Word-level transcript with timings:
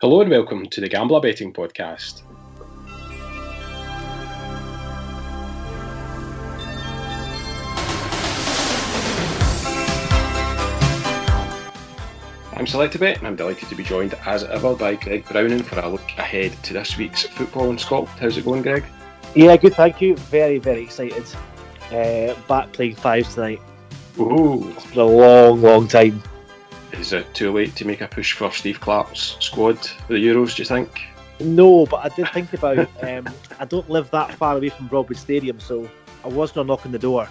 Hello 0.00 0.20
and 0.20 0.30
welcome 0.30 0.64
to 0.66 0.80
the 0.80 0.88
Gambler 0.88 1.20
Betting 1.20 1.52
Podcast. 1.52 2.22
I'm 12.52 12.64
Selectabet 12.64 13.18
and 13.18 13.26
I'm 13.26 13.34
delighted 13.34 13.68
to 13.70 13.74
be 13.74 13.82
joined 13.82 14.14
as 14.24 14.44
ever 14.44 14.76
by 14.76 14.94
Greg 14.94 15.26
Browning 15.26 15.64
for 15.64 15.80
a 15.80 15.88
look 15.88 16.08
ahead 16.16 16.52
to 16.62 16.74
this 16.74 16.96
week's 16.96 17.24
football 17.24 17.68
in 17.70 17.76
Scotland. 17.76 18.16
How's 18.20 18.38
it 18.38 18.44
going, 18.44 18.62
Greg? 18.62 18.84
Yeah, 19.34 19.56
good, 19.56 19.74
thank 19.74 20.00
you. 20.00 20.14
Very, 20.14 20.58
very 20.58 20.84
excited. 20.84 21.24
Uh, 21.90 22.40
back 22.46 22.72
playing 22.72 22.94
fives 22.94 23.34
tonight. 23.34 23.60
Ooh. 24.20 24.72
It's 24.76 24.86
been 24.86 25.00
a 25.00 25.04
long, 25.04 25.60
long 25.60 25.88
time. 25.88 26.22
Is 26.98 27.12
it 27.12 27.32
too 27.32 27.52
late 27.52 27.76
to 27.76 27.84
make 27.84 28.00
a 28.00 28.08
push 28.08 28.32
for 28.32 28.50
Steve 28.50 28.80
Clarke's 28.80 29.36
squad 29.40 29.78
for 29.78 30.14
the 30.14 30.18
Euros, 30.18 30.56
do 30.56 30.62
you 30.62 30.66
think? 30.66 31.00
No, 31.40 31.86
but 31.86 32.04
I 32.04 32.08
did 32.08 32.28
think 32.30 32.52
about. 32.52 32.88
Um, 33.00 33.28
I 33.60 33.64
don't 33.64 33.88
live 33.88 34.10
that 34.10 34.34
far 34.34 34.56
away 34.56 34.70
from 34.70 34.88
Broadwood 34.88 35.16
Stadium, 35.16 35.60
so 35.60 35.88
I 36.24 36.28
was 36.28 36.50
going 36.52 36.66
to 36.66 36.68
knock 36.68 36.84
on 36.84 36.92
the 36.92 36.98
door 36.98 37.28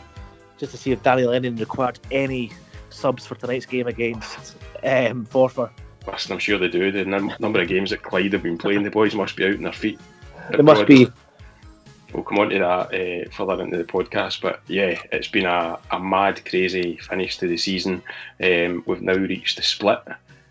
just 0.57 0.71
to 0.71 0.77
see 0.77 0.91
if 0.91 1.03
Danny 1.03 1.23
Lennon 1.23 1.57
required 1.57 1.99
any 2.09 2.51
subs 2.89 3.25
for 3.25 3.35
tonight's 3.35 3.65
game 3.65 3.87
against 3.87 4.55
um, 4.83 5.25
Forfar. 5.25 5.69
Listen, 6.07 6.31
I'm 6.31 6.39
sure 6.39 6.57
they 6.57 6.69
do. 6.69 6.91
The 6.91 7.05
number 7.05 7.61
of 7.61 7.67
games 7.67 7.89
that 7.89 8.01
Clyde 8.01 8.33
have 8.33 8.43
been 8.43 8.57
playing, 8.57 8.83
the 8.83 8.89
boys 8.89 9.13
must 9.13 9.35
be 9.35 9.45
out 9.45 9.55
on 9.55 9.63
their 9.63 9.73
feet. 9.73 9.99
They 10.51 10.63
must 10.63 10.87
be. 10.87 11.07
We'll 12.13 12.23
come 12.23 12.39
on 12.39 12.49
to 12.49 12.59
that 12.59 12.93
uh, 12.93 13.29
further 13.31 13.63
into 13.63 13.77
the 13.77 13.83
podcast, 13.83 14.41
but 14.41 14.61
yeah, 14.67 15.01
it's 15.11 15.27
been 15.27 15.45
a, 15.45 15.77
a 15.91 15.99
mad, 15.99 16.43
crazy 16.45 16.97
finish 16.97 17.37
to 17.37 17.47
the 17.47 17.57
season. 17.57 18.01
Um, 18.41 18.83
we've 18.85 19.01
now 19.01 19.15
reached 19.15 19.57
the 19.57 19.63
split 19.63 19.99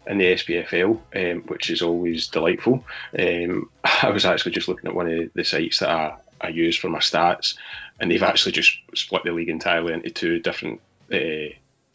in 0.06 0.18
the 0.18 0.34
SPFL, 0.34 1.00
um, 1.14 1.42
which 1.46 1.70
is 1.70 1.82
always 1.82 2.28
delightful. 2.28 2.84
Um, 3.18 3.70
I 3.84 4.10
was 4.10 4.26
actually 4.26 4.52
just 4.52 4.68
looking 4.68 4.88
at 4.88 4.94
one 4.94 5.10
of 5.10 5.30
the 5.34 5.44
sites 5.44 5.80
that 5.80 5.88
I, 5.88 6.16
I 6.40 6.48
use 6.48 6.76
for 6.76 6.88
my 6.88 6.98
stats, 6.98 7.56
and 7.98 8.10
they've 8.10 8.22
actually 8.22 8.52
just 8.52 8.76
split 8.94 9.24
the 9.24 9.32
league 9.32 9.48
entirely 9.48 9.94
into 9.94 10.10
two 10.10 10.38
different 10.38 10.80
uh, 11.12 11.54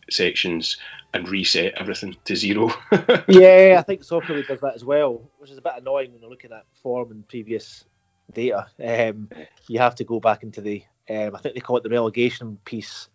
sections 0.10 0.78
and 1.14 1.28
reset 1.28 1.74
everything 1.76 2.16
to 2.26 2.36
zero. 2.36 2.72
yeah, 3.28 3.76
I 3.78 3.84
think 3.84 4.04
Soccer 4.04 4.34
League 4.34 4.48
does 4.48 4.62
that 4.62 4.76
as 4.76 4.86
well, 4.86 5.22
which 5.40 5.52
is 5.52 5.58
a 5.58 5.62
bit 5.62 5.74
annoying 5.78 6.12
when 6.12 6.22
you're 6.22 6.30
looking 6.30 6.54
at 6.54 6.66
form 6.82 7.12
and 7.12 7.28
previous 7.28 7.84
data. 8.32 8.68
Um, 8.84 9.30
you 9.68 9.80
have 9.80 9.96
to 9.96 10.04
go 10.04 10.20
back 10.20 10.44
into 10.44 10.62
the, 10.62 10.84
um, 11.10 11.36
I 11.36 11.40
think 11.40 11.56
they 11.56 11.62
call 11.62 11.78
it 11.78 11.84
the 11.84 11.90
relegation 11.90 12.58
piece 12.66 13.10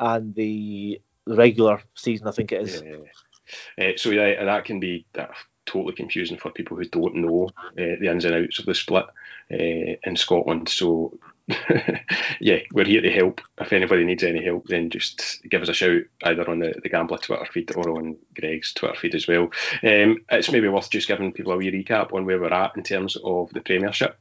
and 0.00 0.34
the 0.34 1.00
regular 1.26 1.82
season, 1.94 2.28
I 2.28 2.32
think 2.32 2.52
it 2.52 2.62
is. 2.62 2.82
Yeah. 2.84 3.86
Uh, 3.86 3.92
so 3.96 4.10
yeah, 4.10 4.44
that 4.44 4.64
can 4.64 4.80
be 4.80 5.06
uh, 5.18 5.26
totally 5.66 5.94
confusing 5.94 6.38
for 6.38 6.50
people 6.50 6.76
who 6.76 6.84
don't 6.84 7.16
know 7.16 7.50
uh, 7.56 7.96
the 8.00 8.08
ins 8.10 8.24
and 8.24 8.34
outs 8.34 8.58
of 8.58 8.66
the 8.66 8.74
split 8.74 9.06
uh, 9.52 9.96
in 10.04 10.16
Scotland. 10.16 10.68
So 10.68 11.18
yeah, 12.40 12.58
we're 12.72 12.84
here 12.84 13.00
to 13.00 13.10
help. 13.10 13.40
If 13.58 13.72
anybody 13.72 14.04
needs 14.04 14.22
any 14.22 14.44
help, 14.44 14.66
then 14.66 14.90
just 14.90 15.42
give 15.48 15.62
us 15.62 15.68
a 15.68 15.74
shout 15.74 16.02
either 16.24 16.48
on 16.48 16.58
the, 16.58 16.74
the 16.82 16.88
Gambler 16.88 17.18
Twitter 17.18 17.46
feed 17.46 17.74
or 17.74 17.96
on 17.96 18.16
Greg's 18.38 18.72
Twitter 18.72 18.94
feed 18.94 19.14
as 19.14 19.26
well. 19.26 19.44
Um, 19.82 20.18
it's 20.30 20.50
maybe 20.50 20.68
worth 20.68 20.90
just 20.90 21.08
giving 21.08 21.32
people 21.32 21.52
a 21.52 21.56
wee 21.56 21.70
recap 21.70 22.12
on 22.12 22.26
where 22.26 22.38
we're 22.38 22.52
at 22.52 22.76
in 22.76 22.82
terms 22.82 23.16
of 23.24 23.50
the 23.50 23.60
Premiership. 23.60 24.18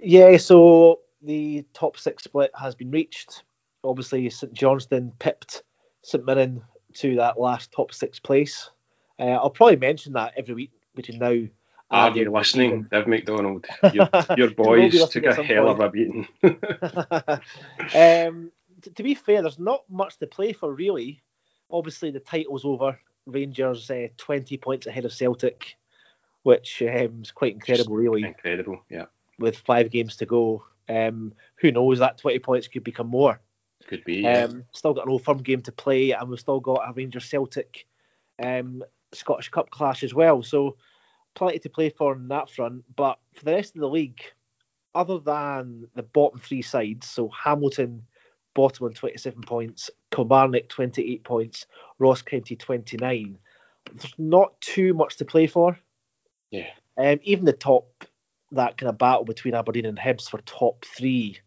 Yeah, 0.00 0.36
so 0.36 1.00
the 1.22 1.64
top 1.72 1.98
six 1.98 2.24
split 2.24 2.50
has 2.58 2.74
been 2.74 2.90
reached. 2.90 3.42
Obviously, 3.82 4.28
St 4.30 4.52
Johnstone 4.52 5.12
pipped 5.18 5.62
St 6.02 6.24
Mirren 6.24 6.62
to 6.94 7.16
that 7.16 7.40
last 7.40 7.72
top 7.72 7.92
six 7.92 8.18
place. 8.18 8.70
Uh, 9.18 9.24
I'll 9.24 9.50
probably 9.50 9.76
mention 9.76 10.14
that 10.14 10.34
every 10.36 10.54
week 10.54 10.72
between 10.94 11.18
now. 11.18 11.46
Are 11.90 12.10
you 12.10 12.30
listening, 12.30 12.88
Dave 12.90 13.06
McDonald? 13.06 13.66
Your, 13.92 14.08
your 14.36 14.50
boys 14.50 15.08
took 15.10 15.24
a 15.24 15.44
hell 15.44 15.68
of 15.68 15.80
a 15.80 15.90
beating. 15.90 16.26
um, 16.42 18.50
to, 18.82 18.90
to, 18.94 19.02
be 19.02 19.14
fair, 19.14 19.42
there's 19.42 19.58
not 19.58 19.84
much 19.88 20.18
to 20.18 20.26
play 20.26 20.52
for 20.52 20.72
really. 20.72 21.22
Obviously, 21.70 22.10
the 22.10 22.20
title's 22.20 22.64
over. 22.64 22.98
Rangers 23.26 23.90
uh, 23.90 24.08
20 24.16 24.56
points 24.58 24.86
ahead 24.86 25.04
of 25.04 25.12
Celtic, 25.12 25.76
which 26.42 26.82
um, 26.82 27.20
is 27.22 27.30
quite 27.30 27.54
incredible, 27.54 27.96
really. 27.96 28.24
Incredible, 28.24 28.82
yeah. 28.90 29.04
With 29.38 29.58
five 29.58 29.90
games 29.90 30.16
to 30.16 30.26
go, 30.26 30.64
um, 30.88 31.32
who 31.56 31.72
knows? 31.72 31.98
That 31.98 32.18
20 32.18 32.38
points 32.40 32.68
could 32.68 32.84
become 32.84 33.08
more. 33.08 33.40
Could 33.86 34.04
be. 34.04 34.16
Yeah. 34.16 34.44
Um, 34.44 34.64
still 34.72 34.94
got 34.94 35.06
an 35.06 35.10
old 35.10 35.24
firm 35.24 35.38
game 35.38 35.62
to 35.62 35.72
play, 35.72 36.12
and 36.12 36.28
we've 36.28 36.40
still 36.40 36.60
got 36.60 36.88
a 36.88 36.92
Rangers 36.92 37.24
Celtic 37.24 37.86
um, 38.42 38.82
Scottish 39.12 39.48
Cup 39.48 39.70
clash 39.70 40.02
as 40.02 40.14
well. 40.14 40.42
So 40.42 40.76
plenty 41.34 41.58
to 41.60 41.68
play 41.68 41.90
for 41.90 42.14
on 42.14 42.28
that 42.28 42.50
front. 42.50 42.84
But 42.96 43.18
for 43.34 43.44
the 43.44 43.52
rest 43.52 43.74
of 43.74 43.80
the 43.80 43.88
league, 43.88 44.20
other 44.94 45.18
than 45.18 45.88
the 45.94 46.02
bottom 46.02 46.38
three 46.38 46.62
sides, 46.62 47.08
so 47.08 47.28
Hamilton 47.28 48.02
bottom 48.54 48.86
on 48.86 48.92
27 48.92 49.42
points, 49.42 49.90
Kilmarnock 50.12 50.68
28 50.68 51.24
points, 51.24 51.66
Ross 51.98 52.22
County 52.22 52.56
29. 52.56 53.38
There's 53.92 54.14
not 54.16 54.58
too 54.60 54.94
much 54.94 55.16
to 55.16 55.24
play 55.24 55.46
for. 55.46 55.78
Yeah. 56.50 56.68
Um, 56.96 57.18
even 57.22 57.44
the 57.44 57.52
top, 57.52 58.04
that 58.52 58.76
kind 58.76 58.90
of 58.90 58.98
battle 58.98 59.24
between 59.24 59.54
Aberdeen 59.54 59.86
and 59.86 59.98
Hibs 59.98 60.28
for 60.28 60.38
top 60.42 60.84
three, 60.84 61.38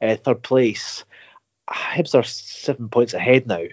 uh, 0.00 0.16
third 0.16 0.42
place. 0.42 1.04
Hibs 1.68 2.14
are 2.14 2.22
seven 2.22 2.88
points 2.88 3.14
ahead 3.14 3.46
now. 3.46 3.64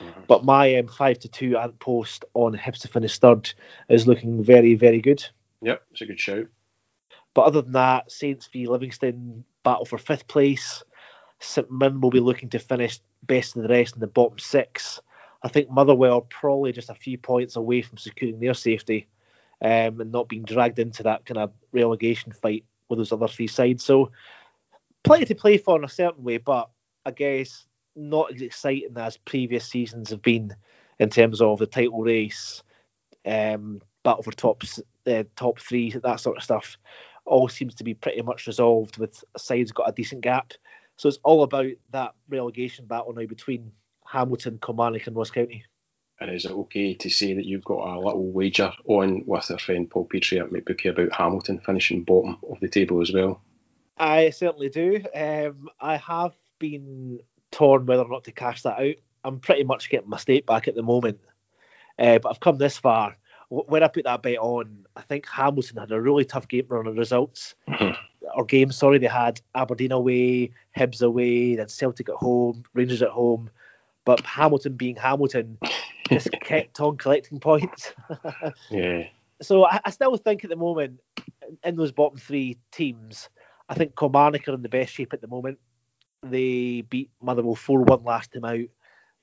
Mm-hmm. 0.00 0.20
But 0.26 0.44
my 0.44 0.76
um, 0.76 0.88
five 0.88 1.18
to 1.20 1.28
two 1.28 1.56
ant 1.56 1.78
post 1.78 2.24
on 2.34 2.56
Hibs 2.56 2.80
to 2.80 2.88
finish 2.88 3.18
third 3.18 3.52
is 3.88 4.06
looking 4.06 4.42
very, 4.42 4.74
very 4.74 5.00
good. 5.00 5.24
Yep, 5.62 5.82
it's 5.92 6.00
a 6.00 6.06
good 6.06 6.20
show. 6.20 6.46
But 7.34 7.42
other 7.42 7.62
than 7.62 7.72
that, 7.72 8.10
Saints 8.10 8.48
v 8.52 8.66
Livingston 8.66 9.44
battle 9.62 9.84
for 9.84 9.98
fifth 9.98 10.26
place. 10.26 10.82
St 11.38 11.70
Mirren 11.70 12.00
will 12.00 12.10
be 12.10 12.20
looking 12.20 12.50
to 12.50 12.58
finish 12.58 13.00
best 13.22 13.56
of 13.56 13.62
the 13.62 13.68
rest 13.68 13.94
in 13.94 14.00
the 14.00 14.06
bottom 14.06 14.38
six. 14.38 15.00
I 15.42 15.48
think 15.48 15.70
Motherwell 15.70 16.22
probably 16.22 16.72
just 16.72 16.90
a 16.90 16.94
few 16.94 17.16
points 17.16 17.56
away 17.56 17.82
from 17.82 17.98
securing 17.98 18.40
their 18.40 18.54
safety 18.54 19.06
um, 19.62 20.00
and 20.00 20.12
not 20.12 20.28
being 20.28 20.44
dragged 20.44 20.78
into 20.78 21.02
that 21.02 21.26
kind 21.26 21.38
of 21.38 21.52
relegation 21.72 22.32
fight 22.32 22.64
with 22.88 22.98
those 22.98 23.12
other 23.12 23.28
three 23.28 23.46
sides. 23.46 23.84
So 23.84 24.10
plenty 25.04 25.24
to 25.26 25.34
play 25.34 25.58
for 25.58 25.76
in 25.76 25.84
a 25.84 25.88
certain 25.88 26.24
way, 26.24 26.38
but 26.38 26.70
I 27.04 27.10
guess 27.10 27.66
not 27.96 28.34
as 28.34 28.42
exciting 28.42 28.96
as 28.96 29.16
previous 29.16 29.66
seasons 29.66 30.10
have 30.10 30.22
been 30.22 30.54
in 30.98 31.10
terms 31.10 31.40
of 31.40 31.58
the 31.58 31.66
title 31.66 32.02
race, 32.02 32.62
um, 33.26 33.80
battle 34.02 34.22
for 34.22 34.32
top 34.32 34.62
uh, 35.06 35.24
top 35.36 35.58
three, 35.58 35.90
that 35.90 36.20
sort 36.20 36.36
of 36.36 36.42
stuff. 36.42 36.76
All 37.26 37.48
seems 37.48 37.74
to 37.76 37.84
be 37.84 37.94
pretty 37.94 38.22
much 38.22 38.46
resolved 38.46 38.98
with 38.98 39.22
sides 39.36 39.72
got 39.72 39.88
a 39.88 39.92
decent 39.92 40.22
gap. 40.22 40.52
So 40.96 41.08
it's 41.08 41.18
all 41.22 41.42
about 41.42 41.72
that 41.92 42.14
relegation 42.28 42.86
battle 42.86 43.14
now 43.14 43.26
between 43.26 43.72
Hamilton, 44.06 44.58
Kilmarnock, 44.62 45.06
and 45.06 45.16
Ross 45.16 45.30
County. 45.30 45.64
And 46.20 46.30
is 46.30 46.44
it 46.44 46.52
okay 46.52 46.94
to 46.94 47.08
say 47.08 47.32
that 47.32 47.46
you've 47.46 47.64
got 47.64 47.96
a 47.96 47.98
little 47.98 48.30
wager 48.30 48.72
on 48.84 49.24
with 49.26 49.50
our 49.50 49.58
friend 49.58 49.88
Paul 49.88 50.04
Petrie 50.04 50.38
at 50.38 50.50
McBookie 50.50 50.90
about 50.90 51.12
Hamilton 51.14 51.60
finishing 51.60 52.04
bottom 52.04 52.36
of 52.50 52.60
the 52.60 52.68
table 52.68 53.00
as 53.00 53.10
well? 53.12 53.40
I 53.96 54.30
certainly 54.30 54.68
do. 54.68 55.02
Um, 55.14 55.68
I 55.80 55.96
have 55.96 56.34
been 56.58 57.20
torn 57.50 57.86
whether 57.86 58.02
or 58.02 58.10
not 58.10 58.24
to 58.24 58.32
cash 58.32 58.62
that 58.62 58.78
out. 58.78 58.94
I'm 59.24 59.40
pretty 59.40 59.64
much 59.64 59.90
getting 59.90 60.10
my 60.10 60.18
stake 60.18 60.46
back 60.46 60.68
at 60.68 60.74
the 60.74 60.82
moment, 60.82 61.20
uh, 61.98 62.18
but 62.18 62.28
I've 62.28 62.40
come 62.40 62.58
this 62.58 62.78
far. 62.78 63.16
When 63.48 63.82
I 63.82 63.88
put 63.88 64.04
that 64.04 64.22
bet 64.22 64.38
on, 64.38 64.86
I 64.94 65.02
think 65.02 65.26
Hamilton 65.26 65.78
had 65.78 65.90
a 65.90 66.00
really 66.00 66.24
tough 66.24 66.48
game 66.48 66.66
run 66.68 66.86
of 66.86 66.96
results. 66.96 67.54
Mm-hmm. 67.68 68.00
Or 68.36 68.44
game, 68.44 68.70
sorry, 68.70 68.98
they 68.98 69.06
had 69.06 69.40
Aberdeen 69.54 69.92
away, 69.92 70.52
Hibs 70.76 71.02
away, 71.02 71.56
then 71.56 71.68
Celtic 71.68 72.08
at 72.08 72.14
home, 72.14 72.62
Rangers 72.74 73.02
at 73.02 73.08
home. 73.08 73.50
But 74.04 74.20
Hamilton 74.20 74.74
being 74.74 74.96
Hamilton, 74.96 75.58
just 76.10 76.30
kept 76.42 76.80
on 76.80 76.96
collecting 76.96 77.40
points. 77.40 77.92
yeah. 78.70 79.04
So 79.42 79.64
I, 79.64 79.80
I, 79.84 79.90
still 79.90 80.16
think 80.16 80.44
at 80.44 80.50
the 80.50 80.56
moment, 80.56 81.00
in 81.64 81.76
those 81.76 81.92
bottom 81.92 82.18
three 82.18 82.58
teams, 82.72 83.28
I 83.68 83.74
think 83.74 83.96
Kilmarnock 83.96 84.48
are 84.48 84.54
in 84.54 84.62
the 84.62 84.68
best 84.68 84.92
shape 84.92 85.12
at 85.12 85.20
the 85.20 85.28
moment. 85.28 85.58
They 86.22 86.82
beat 86.82 87.10
Motherwell 87.22 87.54
4 87.54 87.82
1 87.82 88.04
last 88.04 88.32
time 88.32 88.44
out. 88.44 88.68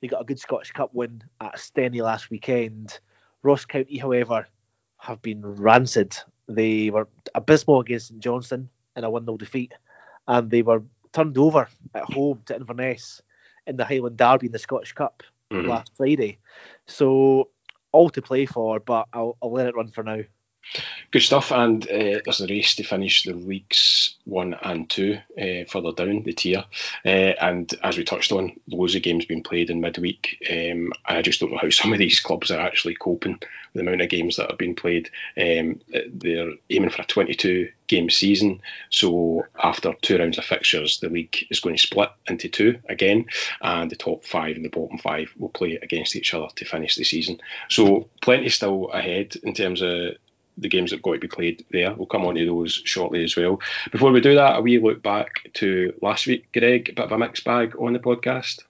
They 0.01 0.07
got 0.07 0.22
a 0.22 0.25
good 0.25 0.39
Scottish 0.39 0.72
Cup 0.72 0.94
win 0.94 1.24
at 1.42 1.57
Steny 1.57 2.01
last 2.01 2.30
weekend. 2.30 3.00
Ross 3.44 3.66
County, 3.66 3.98
however, 3.98 4.48
have 4.98 5.22
been 5.22 5.45
rancid. 5.45 6.18
They 6.48 6.89
were 6.89 7.07
abysmal 7.36 7.81
against 7.81 8.07
St 8.07 8.19
Johnstone 8.19 8.69
in 8.95 9.04
a 9.04 9.10
1 9.10 9.25
0 9.25 9.38
defeat, 9.38 9.74
and 10.28 10.50
they 10.50 10.63
were 10.63 10.84
turned 11.13 11.38
over 11.38 11.68
at 11.94 12.04
home 12.06 12.42
to 12.45 12.56
Inverness 12.56 13.22
in 13.68 13.78
the 13.78 13.86
Highland 13.86 14.18
Derby 14.18 14.48
in 14.48 14.51
the 14.51 14.60
Scottish 14.60 14.94
Cup 14.94 15.24
mm-hmm. 15.52 15.70
last 15.70 15.92
Friday. 15.96 16.40
So, 16.86 17.50
all 17.92 18.10
to 18.10 18.22
play 18.22 18.46
for, 18.46 18.80
but 18.80 19.08
I'll, 19.14 19.38
I'll 19.42 19.52
let 19.52 19.68
it 19.68 19.76
run 19.76 19.90
for 19.90 20.04
now. 20.04 20.22
Good 21.10 21.22
stuff, 21.22 21.52
and 21.52 21.84
uh, 21.86 22.19
there's 22.24 22.42
a 22.42 22.48
race 22.48 22.75
to 22.75 22.84
finish 22.84 23.24
the 23.24 23.34
weeks 23.34 24.16
one 24.25 24.54
and 24.62 24.90
two 24.90 25.18
uh, 25.40 25.64
further 25.69 25.94
down 25.94 26.24
the 26.24 26.34
tier. 26.34 26.66
Uh, 27.06 27.34
and 27.40 27.74
as 27.81 27.98
we 27.98 28.04
touched 28.04 28.34
on, 28.34 28.60
loads 28.68 28.94
of 28.94 29.04
games 29.04 29.25
being 29.25 29.42
played 29.42 29.69
in 29.69 29.80
midweek. 29.80 30.46
Um, 30.50 30.92
I 31.06 31.22
just 31.22 31.40
don't 31.40 31.52
know 31.52 31.60
how 31.62 31.69
some 31.72 31.94
of 31.94 32.00
these 32.00 32.19
clubs 32.19 32.52
are 32.52 32.60
actually 32.60 32.96
coping 32.96 33.40
with 33.40 33.50
the 33.74 33.80
amount 33.80 34.02
of 34.02 34.10
games 34.10 34.36
that 34.36 34.50
have 34.50 34.58
been 34.58 34.75
played. 34.75 35.10
Um, 35.38 35.80
they're 36.10 36.52
aiming 36.70 36.90
for 36.90 37.04
a 37.04 37.06
22 37.06 37.72
game 37.88 38.10
season, 38.10 38.62
so 38.90 39.46
after 39.58 39.94
two 40.02 40.18
rounds 40.18 40.38
of 40.38 40.44
fixtures, 40.44 41.00
the 41.00 41.08
league 41.08 41.48
is 41.50 41.62
going 41.62 41.78
to 41.78 41.81
split 41.81 42.12
into 42.28 42.50
two 42.50 42.80
again, 42.90 43.28
and 43.62 43.90
the 43.90 43.96
top 43.96 44.25
five 44.25 44.58
and 44.58 44.66
the 44.66 44.70
bottom 44.70 44.98
five 44.98 45.34
will 45.38 45.48
play 45.48 45.80
against 45.81 46.18
each 46.18 46.34
other 46.34 46.48
to 46.56 46.66
finish 46.66 46.98
the 46.98 47.06
season. 47.06 47.40
So 47.70 48.10
plenty 48.22 48.50
still 48.50 48.90
ahead 48.90 49.38
in 49.42 49.54
terms 49.54 49.81
of 49.81 50.18
the 50.57 50.69
games 50.69 50.89
that 50.89 50.98
have 50.98 51.04
got 51.04 51.13
to 51.13 51.19
be 51.19 51.27
played 51.27 51.65
there. 51.71 51.94
We'll 51.94 52.07
come 52.07 52.25
on 52.25 52.36
to 52.36 52.45
those 52.45 52.81
shortly 52.83 53.24
as 53.24 53.36
well. 53.36 53.59
Before 53.92 54.12
we 54.12 54.21
do 54.21 54.36
that, 54.36 54.57
a 54.57 54.62
wee 54.62 54.80
look 54.80 55.04
back 55.04 55.50
to 55.56 55.94
last 56.01 56.27
week, 56.27 56.51
Greg, 56.51 56.89
a 56.89 56.94
bit 56.94 57.06
of 57.06 57.12
a 57.12 57.18
mixed 57.18 57.44
bag 57.44 57.75
on 57.80 57.94
the 57.94 58.00
podcast. 58.00 58.63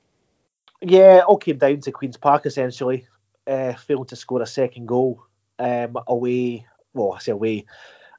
Yeah, 0.82 1.22
all 1.28 1.38
came 1.38 1.58
down 1.58 1.82
to 1.82 1.92
Queen's 1.92 2.18
Park 2.18 2.46
essentially, 2.46 3.08
uh, 3.48 3.74
failing 3.74 4.06
to 4.06 4.16
score 4.16 4.42
a 4.42 4.48
second 4.48 4.88
goal 4.88 5.24
um, 5.60 5.98
away, 6.08 6.66
well, 6.94 7.14
I 7.14 7.20
say 7.20 7.32
away, 7.32 7.66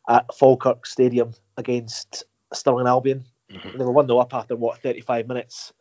at 0.08 0.34
Falkirk 0.34 0.86
Stadium 0.86 1.34
against 1.56 2.24
Stirling 2.52 2.86
Albion. 2.86 3.24
Mm-hmm. 3.52 3.78
They 3.78 3.84
were 3.84 3.92
1 3.92 4.06
0 4.06 4.18
up 4.18 4.34
after, 4.34 4.56
what, 4.56 4.82
35 4.82 5.28
minutes. 5.28 5.72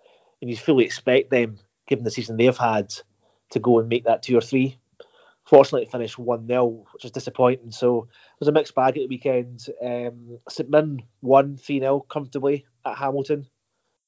And 0.42 0.50
you 0.50 0.57
fully 0.57 0.86
expect 0.86 1.31
them, 1.31 1.57
given 1.88 2.04
the 2.04 2.12
season 2.12 2.38
they've 2.38 2.56
had, 2.56 2.94
to 3.51 3.60
go 3.60 3.80
and 3.80 3.90
make 3.90 4.04
that 4.04 4.22
two 4.22 4.38
or 4.38 4.42
three 4.42 4.78
fortunately 5.48 5.84
it 5.84 5.92
finished 5.92 6.20
1 6.20 6.48
0, 6.48 6.86
which 6.92 7.06
is 7.06 7.12
disappointing. 7.12 7.72
So 7.72 8.04
it 8.04 8.40
was 8.40 8.50
a 8.50 8.52
mixed 8.52 8.76
bag 8.76 8.98
at 8.98 9.02
the 9.02 9.08
weekend. 9.08 9.66
Um, 9.82 10.40
St 10.50 10.70
Mirren 10.70 11.02
won 11.22 11.58
3 11.58 11.80
0 11.80 12.02
comfortably 12.02 12.66
at 12.86 12.98
Hamilton 12.98 13.48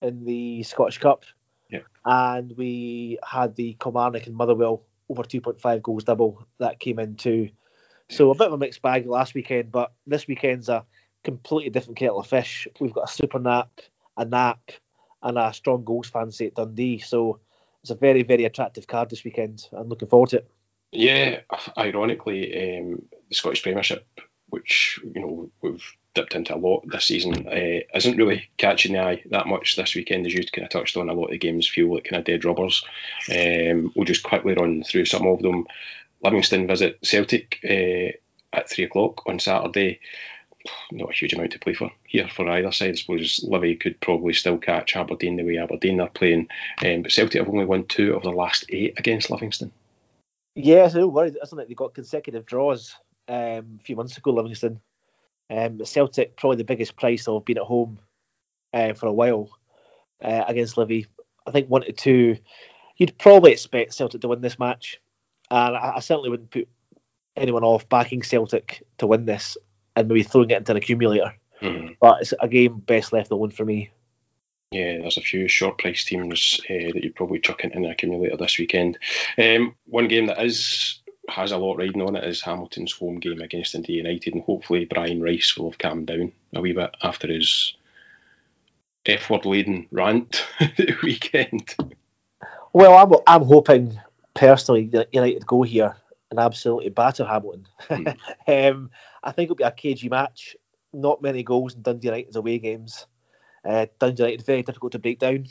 in 0.02 0.26
the 0.26 0.64
Scottish 0.64 0.98
Cup. 0.98 1.24
Yeah. 1.72 1.80
And 2.06 2.56
we 2.58 3.20
had 3.26 3.56
the 3.56 3.78
Kilmarnock 3.80 4.28
and 4.28 4.36
Motherwell 4.36 4.84
over 5.08 5.24
2.5 5.24 5.82
goals 5.82 6.04
double 6.04 6.46
that 6.60 6.80
came 6.80 7.00
in 7.00 7.16
too. 7.16 7.50
So 8.10 8.32
a 8.32 8.36
bit 8.36 8.48
of 8.48 8.54
a 8.54 8.58
mixed 8.58 8.82
bag 8.82 9.06
last 9.06 9.34
weekend, 9.34 9.72
but 9.72 9.94
this 10.06 10.28
weekend's 10.28 10.68
a 10.68 10.86
completely 11.24 11.70
different 11.70 11.98
kettle 11.98 12.20
of 12.20 12.28
fish. 12.28 12.68
We've 12.80 12.94
got 12.94 13.10
a 13.10 13.14
super 13.14 13.40
nap, 13.40 13.70
a 14.18 14.26
nap, 14.26 14.72
and 15.22 15.38
a 15.38 15.54
strong 15.54 15.84
goals 15.84 16.10
fancy 16.10 16.48
at 16.48 16.56
Dundee. 16.56 17.00
So 17.00 17.40
it's 17.82 17.92
a 17.92 17.96
very, 17.96 18.24
very 18.24 18.46
attractive 18.46 18.88
card 18.88 19.10
this 19.10 19.24
weekend. 19.24 19.68
I'm 19.72 19.90
looking 19.90 20.08
forward 20.08 20.30
to 20.30 20.38
it. 20.38 20.50
Yeah, 20.92 21.42
ironically, 21.78 22.80
um, 22.80 23.04
the 23.30 23.36
Scottish 23.36 23.62
Premiership, 23.62 24.08
which 24.50 25.00
you 25.04 25.22
know 25.22 25.52
we've 25.62 25.84
dipped 26.16 26.34
into 26.34 26.56
a 26.56 26.58
lot 26.58 26.84
this 26.88 27.06
season, 27.06 27.48
uh, 27.48 27.82
isn't 27.96 28.18
really 28.18 28.50
catching 28.58 28.94
the 28.94 29.00
eye 29.00 29.24
that 29.30 29.48
much 29.48 29.76
this 29.76 29.94
weekend. 29.94 30.26
As 30.26 30.34
you 30.34 30.44
kind 30.46 30.66
of 30.66 30.72
touched 30.72 30.98
on, 30.98 31.10
a 31.10 31.14
lot 31.14 31.26
of 31.26 31.32
the 31.32 31.38
games 31.38 31.68
feel 31.68 31.94
like 31.94 32.06
kind 32.06 32.20
of 32.20 32.26
dead 32.26 32.44
rubbers. 32.44 32.84
Um, 33.30 33.92
we'll 33.96 34.06
just 34.06 34.24
quickly 34.24 34.56
run 34.56 34.84
through 34.84 35.06
some 35.06 35.28
of 35.28 35.42
them. 35.42 35.68
Livingston 36.24 36.68
visit 36.68 36.98
Celtic 37.04 37.60
uh, 37.64 38.12
at 38.52 38.70
three 38.70 38.86
o'clock 38.86 39.28
on 39.28 39.40
Saturday. 39.40 40.00
Not 40.92 41.12
a 41.12 41.14
huge 41.14 41.34
amount 41.34 41.52
to 41.52 41.60
play 41.60 41.74
for 41.74 41.92
here 42.04 42.28
for 42.28 42.50
either 42.50 42.72
side. 42.72 42.90
I 42.90 42.96
suppose 42.96 43.46
Livy 43.48 43.76
could 43.76 44.02
probably 44.02 44.34
still 44.34 44.58
catch 44.58 44.96
Aberdeen 44.96 45.38
the 45.38 45.44
way 45.44 45.58
Aberdeen 45.58 46.02
are 46.02 46.10
playing, 46.10 46.48
um, 46.84 47.04
but 47.04 47.12
Celtic 47.12 47.40
have 47.40 47.48
only 47.48 47.66
won 47.66 47.86
two 47.86 48.16
of 48.16 48.24
the 48.24 48.32
last 48.32 48.66
eight 48.70 48.96
against 48.98 49.30
Livingston. 49.30 49.72
Yeah, 50.62 50.84
little 50.86 51.10
worried, 51.10 51.38
isn't 51.42 51.60
it? 51.60 51.70
They 51.70 51.74
got 51.74 51.94
consecutive 51.94 52.46
draws 52.46 52.94
um, 53.30 53.80
a 53.80 53.84
few 53.84 53.96
months 53.96 54.18
ago, 54.18 54.32
Livingston. 54.32 54.82
Um, 55.50 55.84
Celtic, 55.86 56.36
probably 56.36 56.58
the 56.58 56.66
biggest 56.66 56.98
price 56.98 57.30
of 57.30 57.46
being 57.46 57.58
at 57.58 57.64
home 57.64 57.98
uh, 58.74 58.94
for 58.94 59.08
a 59.08 59.14
while 59.14 59.50
uh, 60.22 60.44
against 60.48 60.78
Livy. 60.78 61.08
I 61.48 61.52
think 61.52 61.70
one 61.70 61.84
to 61.84 61.94
two, 61.94 62.38
you'd 62.98 63.18
probably 63.18 63.54
expect 63.54 63.94
Celtic 63.94 64.20
to 64.20 64.28
win 64.28 64.42
this 64.42 64.60
match. 64.60 65.00
And 65.50 65.78
I, 65.78 65.94
I 65.96 66.00
certainly 66.02 66.30
wouldn't 66.30 66.52
put 66.52 66.68
anyone 67.38 67.64
off 67.64 67.88
backing 67.88 68.22
Celtic 68.22 68.86
to 68.98 69.08
win 69.08 69.26
this 69.26 69.58
and 69.96 70.10
maybe 70.10 70.24
throwing 70.24 70.50
it 70.50 70.58
into 70.58 70.74
an 70.74 70.78
accumulator. 70.78 71.34
Mm-hmm. 71.62 71.94
But 72.02 72.22
it's 72.22 72.34
a 72.38 72.50
game 72.50 72.80
best 72.80 73.14
left 73.14 73.32
alone 73.32 73.52
for 73.52 73.64
me. 73.64 73.92
Yeah, 74.72 75.00
there's 75.00 75.18
a 75.18 75.22
few 75.22 75.48
short 75.48 75.80
price 75.80 76.06
teams 76.06 76.62
uh, 76.70 76.94
that 76.94 77.04
you'd 77.04 77.16
probably 77.16 77.40
chuck 77.40 77.64
into 77.64 77.78
an 77.78 77.86
accumulator 77.86 78.38
this 78.38 78.60
weekend. 78.60 79.00
Um, 79.38 79.76
one 79.86 80.08
game 80.08 80.28
that 80.28 80.44
is 80.44 81.02
has 81.28 81.52
a 81.52 81.58
lot 81.58 81.78
riding 81.78 82.02
on 82.02 82.16
it 82.16 82.24
is 82.24 82.42
Hamilton's 82.42 82.92
home 82.92 83.20
game 83.20 83.42
against 83.42 83.74
Dundee 83.74 83.94
United, 83.94 84.34
and 84.34 84.44
hopefully 84.44 84.86
Brian 84.86 85.22
Rice 85.22 85.58
will 85.58 85.72
have 85.72 85.80
calmed 85.80 86.08
down 86.08 86.32
a 86.54 86.62
wee 86.62 86.74
bit 86.74 86.96
after 87.02 87.28
his 87.28 87.76
F 89.08 89.30
word 89.30 89.46
laden 89.46 89.88
rant 89.92 90.46
the 90.60 90.96
weekend. 91.04 91.76
Well, 92.72 92.96
I'm 92.96 93.20
I'm 93.26 93.48
hoping 93.48 94.00
personally 94.36 94.86
that 94.90 95.14
United 95.14 95.48
go 95.48 95.64
here 95.64 95.96
and 96.30 96.40
absolutely 96.40 96.90
batter 96.90 97.26
Hamilton. 97.26 97.68
Mm. 97.90 98.18
um, 98.72 98.92
I 99.24 99.32
think 99.32 99.48
it'll 99.48 99.56
be 99.56 99.64
a 99.64 99.72
cagey 99.72 100.10
match. 100.10 100.56
Not 100.94 101.24
many 101.24 101.42
goals 101.42 101.74
in 101.74 101.82
Dundee 101.82 102.08
United's 102.08 102.36
away 102.36 102.60
games. 102.60 103.08
Uh, 103.66 103.88
Dundee 104.00 104.24
United 104.24 104.46
very 104.46 104.64
difficult 104.64 104.94
to 104.94 105.00
break 105.00 105.20
down. 105.20 105.48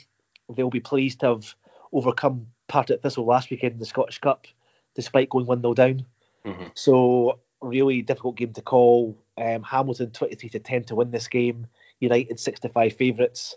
They'll 0.49 0.69
be 0.69 0.79
pleased 0.79 1.19
to 1.19 1.27
have 1.27 1.55
overcome 1.91 2.47
Partick 2.67 3.01
Thistle 3.01 3.25
last 3.25 3.49
weekend 3.49 3.73
in 3.73 3.79
the 3.79 3.85
Scottish 3.85 4.19
Cup, 4.19 4.47
despite 4.95 5.29
going 5.29 5.45
one 5.45 5.61
0 5.61 5.73
down. 5.73 6.05
Mm-hmm. 6.45 6.67
So 6.73 7.39
really 7.61 8.01
difficult 8.01 8.37
game 8.37 8.53
to 8.53 8.61
call. 8.61 9.17
Um, 9.37 9.63
Hamilton 9.63 10.11
twenty 10.11 10.35
three 10.35 10.49
to 10.49 10.59
ten 10.59 10.83
to 10.85 10.95
win 10.95 11.11
this 11.11 11.27
game. 11.27 11.67
United 11.99 12.39
six 12.39 12.59
to 12.61 12.69
five 12.69 12.95
favourites. 12.95 13.55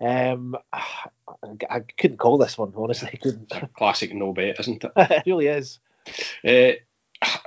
Um, 0.00 0.56
I, 0.72 0.84
I, 1.70 1.80
couldn't 1.80 2.18
call 2.18 2.38
this 2.38 2.58
one 2.58 2.72
honestly. 2.76 3.18
Couldn't. 3.22 3.52
classic 3.74 4.14
no 4.14 4.32
bet, 4.32 4.60
isn't 4.60 4.84
it? 4.84 4.92
it 4.96 5.22
really 5.26 5.46
is. 5.46 5.78
Uh, 6.46 6.78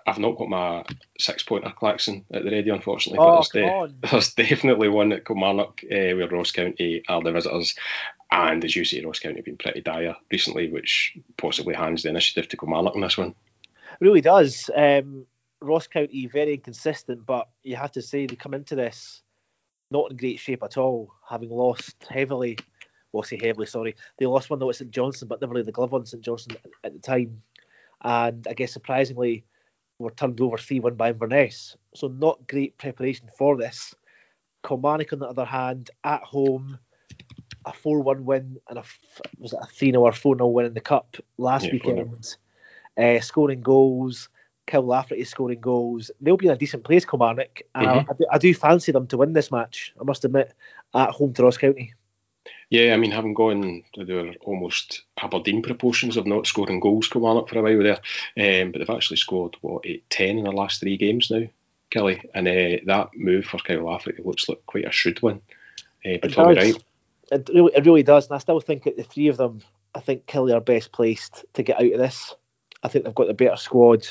I've 0.06 0.20
not 0.20 0.38
got 0.38 0.50
my 0.50 0.86
six 1.20 1.44
pointer 1.44 1.74
Claxon 1.76 2.26
at 2.32 2.44
the 2.44 2.52
ready, 2.52 2.70
unfortunately. 2.70 3.20
Oh, 3.20 3.38
but 3.38 3.52
there's, 3.54 3.90
de- 3.94 3.94
there's 4.12 4.34
definitely 4.34 4.90
one 4.90 5.12
at 5.12 5.26
Kilmarnock 5.26 5.82
uh, 5.84 6.16
where 6.16 6.30
Ross 6.30 6.52
County 6.52 7.04
are 7.08 7.22
the 7.22 7.32
visitors. 7.32 7.76
And 8.32 8.64
as 8.64 8.76
you 8.76 8.86
say, 8.86 9.04
Ross 9.04 9.20
County 9.20 9.38
have 9.38 9.46
been 9.46 9.58
pretty 9.58 9.82
dire 9.82 10.16
recently, 10.32 10.72
which 10.72 11.18
possibly 11.38 11.76
hands 11.76 12.04
the 12.04 12.10
initiative 12.10 12.48
to 12.50 12.58
Kilmarnock 12.58 12.96
in 12.96 13.02
this 13.02 13.18
one. 13.18 13.36
It 13.64 14.06
really 14.06 14.22
does. 14.22 14.70
Um, 14.76 15.26
Ross 15.62 15.88
County 15.88 16.28
very 16.28 16.56
inconsistent, 16.56 17.26
but 17.26 17.48
you 17.64 17.76
have 17.76 17.94
to 17.94 18.02
say 18.02 18.26
they 18.26 18.36
come 18.36 18.54
into 18.54 18.76
this 18.76 19.22
not 19.90 20.12
in 20.12 20.18
great 20.18 20.40
shape 20.40 20.64
at 20.64 20.78
all, 20.78 21.14
having 21.28 21.50
lost 21.50 21.96
heavily. 22.10 22.58
Well, 23.12 23.24
say 23.24 23.40
heavily, 23.42 23.66
sorry. 23.66 23.96
They 24.18 24.26
lost 24.26 24.50
one 24.50 24.60
though 24.60 24.70
at 24.70 24.76
St 24.76 24.92
Johnstone, 24.92 25.30
but 25.30 25.42
never 25.42 25.54
really 25.54 25.66
the 25.66 25.72
glove 25.72 25.94
on 25.94 26.06
St 26.06 26.24
Johnstone 26.24 26.58
at 26.84 26.94
the 26.94 27.00
time. 27.00 27.42
And 28.02 28.46
I 28.48 28.54
guess 28.54 28.74
surprisingly, 28.74 29.46
were 30.00 30.12
turned 30.12 30.40
over 30.42 30.58
3 30.58 30.80
1 30.80 30.96
by 30.96 31.10
Inverness. 31.10 31.76
So, 31.96 32.08
not 32.08 32.48
great 32.48 32.78
preparation 32.78 33.30
for 33.38 33.58
this. 33.58 33.96
Kilmarnock, 34.66 35.14
on 35.14 35.20
the 35.20 35.28
other 35.28 35.46
hand, 35.46 35.90
at 36.04 36.22
home, 36.24 36.78
a 37.66 37.74
4 37.74 38.02
1 38.02 38.26
win 38.26 38.58
and 38.70 38.80
a 38.80 38.84
was 39.40 39.54
it 39.54 39.60
a 39.62 39.66
3 39.68 39.92
0 39.92 40.02
or 40.02 40.12
4 40.12 40.38
0 40.38 40.48
win 40.48 40.66
in 40.66 40.74
the 40.74 40.82
Cup 40.82 41.18
last 41.38 41.66
yeah, 41.66 41.74
weekend. 41.74 42.36
Uh, 42.98 43.20
scoring 43.20 43.62
goals, 43.62 44.30
Kyle 44.66 44.86
Lafferty 44.86 45.24
scoring 45.24 45.62
goals. 45.62 46.12
They'll 46.22 46.38
be 46.38 46.48
in 46.48 46.54
a 46.54 46.58
decent 46.58 46.84
place, 46.84 47.06
Kilmarnock. 47.06 47.62
Mm-hmm. 47.76 48.10
I, 48.10 48.14
do, 48.14 48.26
I 48.34 48.38
do 48.38 48.54
fancy 48.54 48.92
them 48.92 49.08
to 49.08 49.18
win 49.18 49.34
this 49.34 49.52
match, 49.52 49.94
I 50.00 50.04
must 50.04 50.26
admit, 50.26 50.54
at 50.94 51.12
home 51.12 51.34
to 51.34 51.44
Ross 51.44 51.58
County. 51.58 51.94
Yeah, 52.70 52.94
I 52.94 52.98
mean, 52.98 53.12
having 53.12 53.34
gone 53.34 53.84
to 53.94 54.04
their 54.04 54.34
almost 54.42 55.04
Aberdeen 55.22 55.62
proportions 55.62 56.18
of 56.18 56.28
not 56.28 56.48
scoring 56.48 56.82
goals 56.82 57.08
come 57.08 57.24
on 57.24 57.38
up 57.38 57.50
for 57.50 57.60
a 57.60 57.62
while 57.62 57.82
there, 57.82 58.64
um, 58.64 58.72
but 58.72 58.80
they've 58.80 58.90
actually 58.90 59.18
scored 59.18 59.56
what 59.62 59.86
eight, 59.86 60.10
ten 60.10 60.38
in 60.38 60.44
the 60.44 60.52
last 60.52 60.82
three 60.82 60.98
games 60.98 61.32
now, 61.32 61.44
Killie, 61.92 62.26
and 62.34 62.48
uh, 62.48 62.84
that 62.86 63.10
move 63.16 63.46
for 63.46 63.58
Kyle 63.60 63.86
Lafferty 63.86 64.22
looks 64.22 64.50
like 64.50 64.66
quite 64.66 64.86
a 64.86 64.92
shrewd 64.92 65.22
one. 65.22 65.42
Uh, 66.06 66.18
but 66.22 66.34
Tommy 66.34 66.56
Wright. 66.56 66.84
It 67.32 67.50
really, 67.54 67.72
it 67.74 67.86
really 67.86 68.04
does, 68.04 68.28
and 68.28 68.36
I 68.36 68.40
still 68.40 68.60
think 68.60 68.84
that 68.84 68.98
the 68.98 69.04
three 69.04 69.28
of 69.28 69.38
them, 69.38 69.62
I 69.96 70.02
think 70.02 70.26
Killie 70.26 70.54
are 70.54 70.62
best 70.62 70.92
placed 70.92 71.46
to 71.54 71.64
get 71.64 71.78
out 71.78 71.92
of 71.92 72.00
this. 72.00 72.36
I 72.84 72.90
think 72.90 73.06
they've 73.06 73.16
got 73.16 73.28
the 73.28 73.34
better 73.34 73.58
squad, 73.58 74.08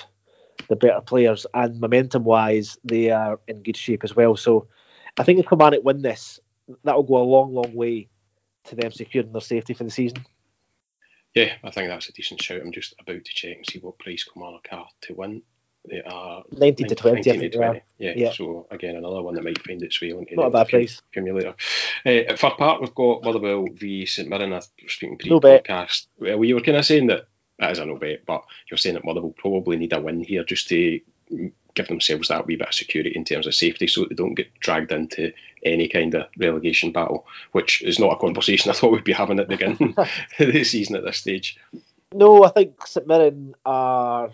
the 0.69 0.77
better 0.77 1.01
players, 1.03 1.47
and 1.53 1.79
momentum 1.79 2.25
wise, 2.25 2.79
they 2.85 3.11
are 3.11 3.39
in 3.49 3.63
good 3.63 3.77
shape 3.77 4.03
as 4.03 4.17
well. 4.17 4.37
So 4.37 4.67
I 5.19 5.25
think 5.25 5.41
if 5.41 5.49
Kilmarnock 5.49 5.85
win 5.85 6.03
this, 6.03 6.41
that 6.85 6.97
will 6.97 7.03
go 7.03 7.17
a 7.17 7.23
long, 7.23 7.55
long 7.55 7.75
way 7.75 8.09
to 8.67 8.77
them 8.77 8.93
securing 8.93 9.33
their 9.33 9.41
safety 9.41 9.75
for 9.75 9.85
the 9.85 9.91
season. 9.91 10.25
Yeah, 11.35 11.53
I 11.63 11.71
think 11.71 11.89
that's 11.89 12.09
a 12.09 12.13
decent 12.13 12.43
shout. 12.43 12.63
I'm 12.63 12.73
just 12.73 12.95
about 12.99 13.25
to 13.25 13.35
check 13.35 13.57
and 13.57 13.67
see 13.67 13.79
what 13.79 13.99
price 13.99 14.25
Kilmarnock 14.25 14.69
are 14.73 14.89
to 15.03 15.15
win. 15.15 15.43
They 15.89 16.03
are 16.03 16.43
90 16.51 16.85
to 16.85 16.95
20, 16.95 17.17
19 17.31 17.51
to 17.51 17.57
20. 17.57 17.81
Yeah. 17.99 18.13
yeah. 18.17 18.33
so 18.33 18.67
again, 18.71 18.97
another 18.97 19.23
one 19.23 19.35
that 19.35 19.45
might 19.45 19.63
find 19.63 19.83
its 19.83 20.01
way 20.01 20.13
onto 20.13 20.35
Not 20.35 20.47
a 20.47 20.51
bad 20.51 20.69
price. 20.69 21.01
accumulator. 21.11 21.55
Uh, 22.05 22.09
at 22.09 22.39
Fir 22.39 22.51
Park, 22.51 22.81
we've 22.81 22.95
got 22.95 23.23
Motherwell 23.23 23.67
v 23.73 24.07
St 24.07 24.29
Mirren. 24.29 24.53
I 24.53 24.57
was 24.57 24.71
speaking 24.89 25.19
pre-podcast. 25.19 26.07
No 26.19 26.37
well, 26.39 26.45
you 26.45 26.55
were 26.55 26.63
kind 26.63 26.79
of 26.79 26.85
saying 26.85 27.09
that 27.09 27.29
that 27.59 27.71
is 27.71 27.79
a 27.79 27.87
no 27.87 27.97
bet, 27.97 28.27
but 28.27 28.43
you're 28.71 28.79
saying 28.79 28.95
that 28.95 29.05
Motherwell 29.05 29.35
probably 29.37 29.77
need 29.77 29.93
a 29.93 30.01
win 30.01 30.23
here 30.23 30.45
just 30.45 30.69
to 30.69 31.01
give 31.77 31.87
themselves 31.87 32.29
that 32.29 32.47
wee 32.47 32.57
bit 32.57 32.69
of 32.69 32.75
security 32.75 33.13
in 33.15 33.25
terms 33.25 33.47
of 33.47 33.55
safety 33.55 33.87
so 33.87 34.05
they 34.05 34.15
don't 34.15 34.35
get 34.35 34.53
dragged 34.59 34.91
into 34.91 35.33
any 35.65 35.89
kind 35.89 36.15
of 36.15 36.27
relegation 36.39 36.91
battle, 36.91 37.27
which 37.53 37.83
is 37.83 37.99
not 37.99 38.13
a 38.13 38.17
conversation 38.17 38.71
I 38.73 38.75
thought 38.75 38.93
we'd 38.93 39.05
be 39.05 39.13
having 39.13 39.39
at 39.39 39.49
the 39.49 39.57
beginning 39.57 39.95
of 39.99 40.09
the 40.39 40.65
season 40.65 40.97
at 40.97 41.05
this 41.05 41.19
stage. 41.19 41.59
No, 42.13 42.45
I 42.45 42.49
think 42.49 42.87
St 42.87 43.07
Mirren 43.07 43.55
are 43.65 44.31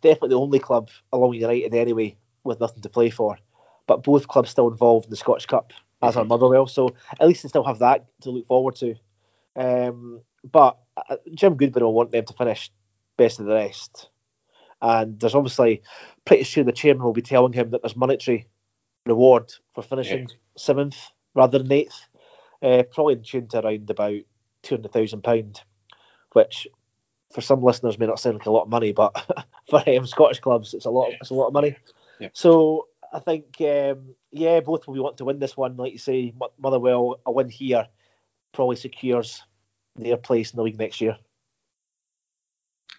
definitely 0.00 0.30
the 0.30 0.40
only 0.40 0.58
club 0.58 0.88
along 1.12 1.34
United 1.34 1.74
anyway 1.74 2.16
with 2.42 2.60
nothing 2.60 2.82
to 2.82 2.88
play 2.88 3.10
for. 3.10 3.38
But 3.86 4.02
both 4.02 4.28
clubs 4.28 4.50
still 4.50 4.70
involved 4.70 5.06
in 5.06 5.10
the 5.10 5.16
Scottish 5.16 5.46
Cup, 5.46 5.72
as 6.02 6.12
mm-hmm. 6.12 6.20
are 6.20 6.24
Motherwell. 6.24 6.66
So 6.66 6.94
at 7.20 7.26
least 7.26 7.42
they 7.42 7.48
still 7.48 7.64
have 7.64 7.80
that 7.80 8.06
to 8.22 8.30
look 8.30 8.46
forward 8.46 8.76
to. 8.76 8.94
Um, 9.56 10.20
but 10.50 10.78
uh, 10.96 11.16
Jim 11.34 11.56
Goodwin 11.56 11.84
will 11.84 11.94
want 11.94 12.12
them 12.12 12.24
to 12.24 12.32
finish 12.32 12.70
best 13.16 13.40
of 13.40 13.46
the 13.46 13.54
rest. 13.54 14.08
And 14.82 15.18
there's 15.18 15.34
obviously 15.34 15.82
pretty 16.24 16.44
sure 16.44 16.64
the 16.64 16.72
chairman 16.72 17.04
will 17.04 17.12
be 17.12 17.22
telling 17.22 17.52
him 17.52 17.70
that 17.70 17.82
there's 17.82 17.96
monetary 17.96 18.48
reward 19.06 19.52
for 19.74 19.82
finishing 19.82 20.28
yeah. 20.28 20.34
seventh 20.56 20.96
rather 21.34 21.58
than 21.58 21.72
eighth. 21.72 22.06
Uh, 22.62 22.82
probably 22.92 23.14
in 23.14 23.22
tune 23.22 23.48
to 23.48 23.64
around 23.64 23.90
about 23.90 24.20
two 24.62 24.74
hundred 24.74 24.92
thousand 24.92 25.22
pound, 25.22 25.60
which 26.32 26.66
for 27.32 27.40
some 27.40 27.62
listeners 27.62 27.98
may 27.98 28.06
not 28.06 28.18
sound 28.18 28.38
like 28.38 28.46
a 28.46 28.50
lot 28.50 28.62
of 28.62 28.68
money, 28.70 28.92
but 28.92 29.12
for 29.68 29.82
um, 29.88 30.06
Scottish 30.06 30.40
clubs 30.40 30.72
it's 30.72 30.86
a 30.86 30.90
lot. 30.90 31.12
It's 31.20 31.30
a 31.30 31.34
lot 31.34 31.48
of 31.48 31.52
money. 31.52 31.76
Yeah. 32.20 32.28
So 32.32 32.88
I 33.12 33.18
think 33.18 33.56
um, 33.60 34.14
yeah, 34.30 34.60
both 34.60 34.86
will 34.86 34.94
be 34.94 35.00
wanting 35.00 35.18
to 35.18 35.24
win 35.24 35.38
this 35.38 35.56
one. 35.56 35.76
Like 35.76 35.92
you 35.92 35.98
say, 35.98 36.32
Motherwell 36.58 37.20
a 37.26 37.32
win 37.32 37.48
here 37.48 37.86
probably 38.52 38.76
secures 38.76 39.42
their 39.96 40.16
place 40.16 40.52
in 40.52 40.56
the 40.56 40.62
league 40.62 40.78
next 40.78 41.00
year. 41.00 41.18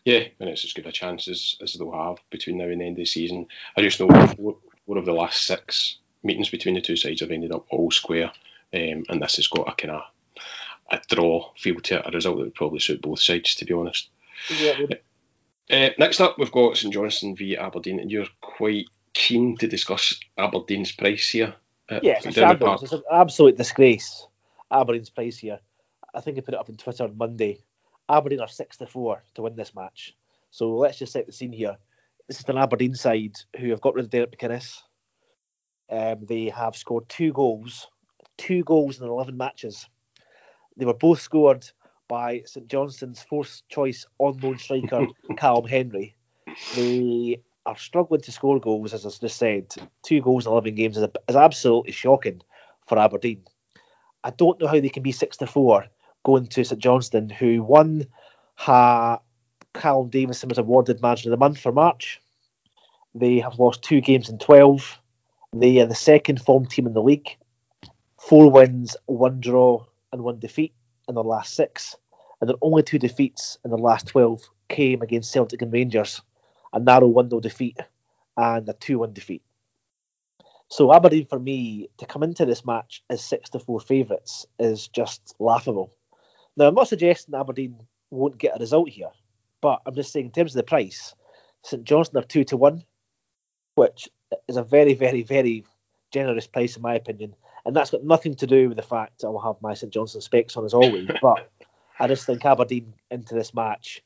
Yeah, 0.06 0.24
and 0.40 0.48
it's 0.50 0.64
as 0.64 0.74
good 0.74 0.86
a 0.86 0.92
chance 0.92 1.28
as, 1.28 1.56
as 1.62 1.74
they'll 1.74 1.92
have 1.92 2.18
between 2.30 2.60
now 2.60 2.66
and 2.66 2.80
the 2.80 2.86
end 2.86 2.94
of 2.94 2.98
the 2.98 3.06
season. 3.06 3.48
I 3.76 3.82
just 3.82 4.00
know 4.00 4.08
four, 4.08 4.58
four 4.86 4.98
of 5.00 5.06
the 5.06 5.14
last 5.14 5.46
six 5.46 5.98
meetings 6.24 6.50
between 6.50 6.76
the 6.76 6.82
two 6.82 6.96
sides 6.96 7.22
have 7.22 7.32
ended 7.32 7.52
up 7.52 7.66
all 7.72 7.90
square, 7.90 8.32
um, 8.74 9.04
and 9.10 9.22
this 9.22 9.38
has 9.38 9.48
got 9.48 9.68
a 9.68 9.76
kind 9.76 9.96
of 9.96 10.04
a 10.92 11.02
draw 11.10 11.52
feel 11.58 11.80
to 11.80 12.00
it, 12.00 12.06
a 12.06 12.12
result 12.12 12.38
that 12.38 12.44
would 12.44 12.56
probably 12.56 12.80
suit 12.80 13.02
both 13.02 13.20
sides, 13.20 13.56
to 13.56 13.66
be 13.66 13.74
honest. 13.74 14.10
Yeah. 14.60 14.86
Uh, 15.72 15.90
next 15.98 16.22
up, 16.22 16.38
we've 16.38 16.52
got 16.52 16.78
St 16.78 16.94
Johnstone 16.94 17.36
v 17.36 17.58
Aberdeen, 17.58 18.00
and 18.00 18.12
you're 18.12 18.28
quite 18.42 18.86
keen 19.14 19.58
to 19.58 19.68
discuss 19.68 20.20
Aberdeen's 20.38 20.92
price 20.92 21.30
here. 21.30 21.56
yeah, 21.90 22.00
it's, 22.04 22.28
it's 22.28 22.38
an 22.38 23.02
absolute 23.12 23.58
disgrace. 23.58 24.28
Aberdeen's 24.72 25.10
price 25.10 25.40
here. 25.40 25.60
I 26.14 26.22
think 26.22 26.38
I 26.38 26.42
put 26.42 26.54
it 26.54 26.60
up 26.60 26.70
on 26.70 26.78
Twitter 26.78 27.06
on 27.06 27.18
Monday. 27.18 27.64
Aberdeen 28.10 28.42
are 28.42 28.48
six 28.48 28.78
to 28.78 28.86
four 28.86 29.24
to 29.34 29.42
win 29.42 29.56
this 29.56 29.76
match. 29.76 30.16
So 30.52 30.76
let's 30.76 31.00
just 31.00 31.14
set 31.14 31.26
the 31.26 31.32
scene 31.32 31.52
here. 31.52 31.78
This 32.28 32.40
is 32.40 32.46
an 32.48 32.58
Aberdeen 32.58 32.96
side 32.96 33.36
who 33.60 33.70
have 33.70 33.82
got 33.82 33.96
rid 33.96 34.06
of 34.06 34.12
Derek 34.12 34.38
McInnes. 34.38 34.82
Um, 35.90 36.26
they 36.26 36.50
have 36.50 36.76
scored 36.76 37.08
two 37.10 37.32
goals, 37.34 37.88
two 38.38 38.64
goals 38.64 39.00
in 39.00 39.08
11 39.08 39.38
matches. 39.38 39.88
They 40.78 40.86
were 40.86 40.94
both 40.94 41.22
scored 41.22 41.70
by 42.08 42.42
St 42.46 42.68
Johnstone's 42.68 43.22
fourth 43.24 43.62
choice 43.70 44.06
on 44.20 44.38
loan 44.38 44.58
striker, 44.58 45.08
Callum 45.38 45.68
Hendry. 45.68 46.16
They 46.76 47.42
are 47.66 47.78
struggling 47.78 48.22
to 48.22 48.32
score 48.32 48.60
goals, 48.60 48.94
as 48.94 49.06
I 49.06 49.10
just 49.10 49.38
said. 49.38 49.74
Two 50.04 50.22
goals 50.22 50.46
in 50.46 50.52
11 50.52 50.76
games 50.76 50.98
is, 50.98 51.08
is 51.28 51.36
absolutely 51.36 51.92
shocking 51.92 52.42
for 52.88 53.00
Aberdeen. 53.00 53.44
I 54.24 54.32
don't 54.32 54.60
know 54.60 54.68
how 54.68 54.80
they 54.80 54.90
can 54.90 55.04
be 55.04 55.12
6 55.12 55.38
to 55.38 55.48
4 55.48 55.86
going 56.26 56.48
to 56.48 56.66
St 56.66 56.82
Johnstone, 56.82 57.30
who 57.30 57.64
won 57.64 58.08
ha 58.56 59.20
Callum 59.74 60.10
Davidson 60.10 60.50
was 60.50 60.58
awarded 60.58 61.02
Manager 61.02 61.30
of 61.30 61.32
the 61.32 61.38
Month 61.38 61.60
for 61.60 61.72
March. 61.72 62.22
They 63.14 63.40
have 63.40 63.60
lost 63.60 63.82
two 63.82 64.02
games 64.02 64.30
in 64.30 64.38
12. 64.40 65.00
They 65.54 65.80
are 65.80 65.86
the 65.86 65.96
second 65.96 66.42
form 66.42 66.66
team 66.66 66.88
in 66.88 66.94
the 66.94 67.02
league. 67.02 67.30
Four 68.20 68.52
wins, 68.52 68.98
one 69.06 69.40
draw, 69.40 69.86
and 70.12 70.24
one 70.24 70.40
defeat 70.40 70.74
in 71.08 71.16
their 71.16 71.24
last 71.24 71.56
six. 71.56 71.96
And 72.42 72.50
their 72.50 72.58
only 72.62 72.84
two 72.84 73.00
defeats 73.00 73.58
in 73.64 73.72
the 73.72 73.78
last 73.78 74.08
12 74.08 74.42
came 74.68 75.02
against 75.02 75.32
Celtic 75.32 75.62
and 75.62 75.72
Rangers 75.72 76.22
a 76.76 76.80
narrow 76.80 77.08
window 77.08 77.40
defeat 77.40 77.80
and 78.38 78.68
a 78.70 78.74
2 78.74 79.00
1 79.00 79.14
defeat. 79.14 79.42
So 80.68 80.94
Aberdeen, 80.94 81.26
for 81.26 81.40
me, 81.40 81.90
to 81.98 82.06
come 82.06 82.24
into 82.24 82.46
this 82.46 82.66
match 82.66 83.04
as 83.10 83.24
6 83.24 83.52
to 83.52 83.60
4 83.60 83.80
favourites 83.80 84.46
is 84.60 84.88
just 84.88 85.36
laughable. 85.40 85.94
Now, 86.58 86.68
I'm 86.68 86.76
not 86.76 86.88
suggesting 86.88 87.36
Aberdeen 87.36 87.80
won't 88.12 88.38
get 88.38 88.56
a 88.56 88.60
result 88.60 88.90
here, 88.90 89.10
but 89.62 89.82
I'm 89.86 89.96
just 89.96 90.14
saying 90.14 90.28
in 90.28 90.32
terms 90.32 90.54
of 90.54 90.58
the 90.58 90.64
price, 90.64 91.14
St 91.64 91.84
Johnstone 91.84 92.24
are 92.24 92.28
2 92.28 92.44
to 92.46 92.58
1, 92.58 92.84
which 93.76 94.08
is 94.48 94.58
a 94.58 94.64
very, 94.64 94.94
very, 94.94 95.24
very 95.24 95.66
generous 96.12 96.48
price 96.48 96.76
in 96.76 96.82
my 96.82 96.96
opinion. 96.96 97.36
And 97.66 97.76
that's 97.76 97.92
got 97.92 98.04
nothing 98.04 98.36
to 98.36 98.48
do 98.48 98.70
with 98.70 98.78
the 98.78 98.84
fact 98.84 99.24
I'll 99.24 99.40
have 99.40 99.62
my 99.62 99.74
St 99.74 99.92
Johnstone 99.92 100.22
specs 100.22 100.56
on 100.56 100.66
as 100.66 100.74
always, 100.74 101.10
but 101.22 101.50
I 102.00 102.08
just 102.08 102.26
think 102.26 102.46
Aberdeen 102.46 102.94
into 103.12 103.36
this 103.36 103.54
match, 103.54 104.04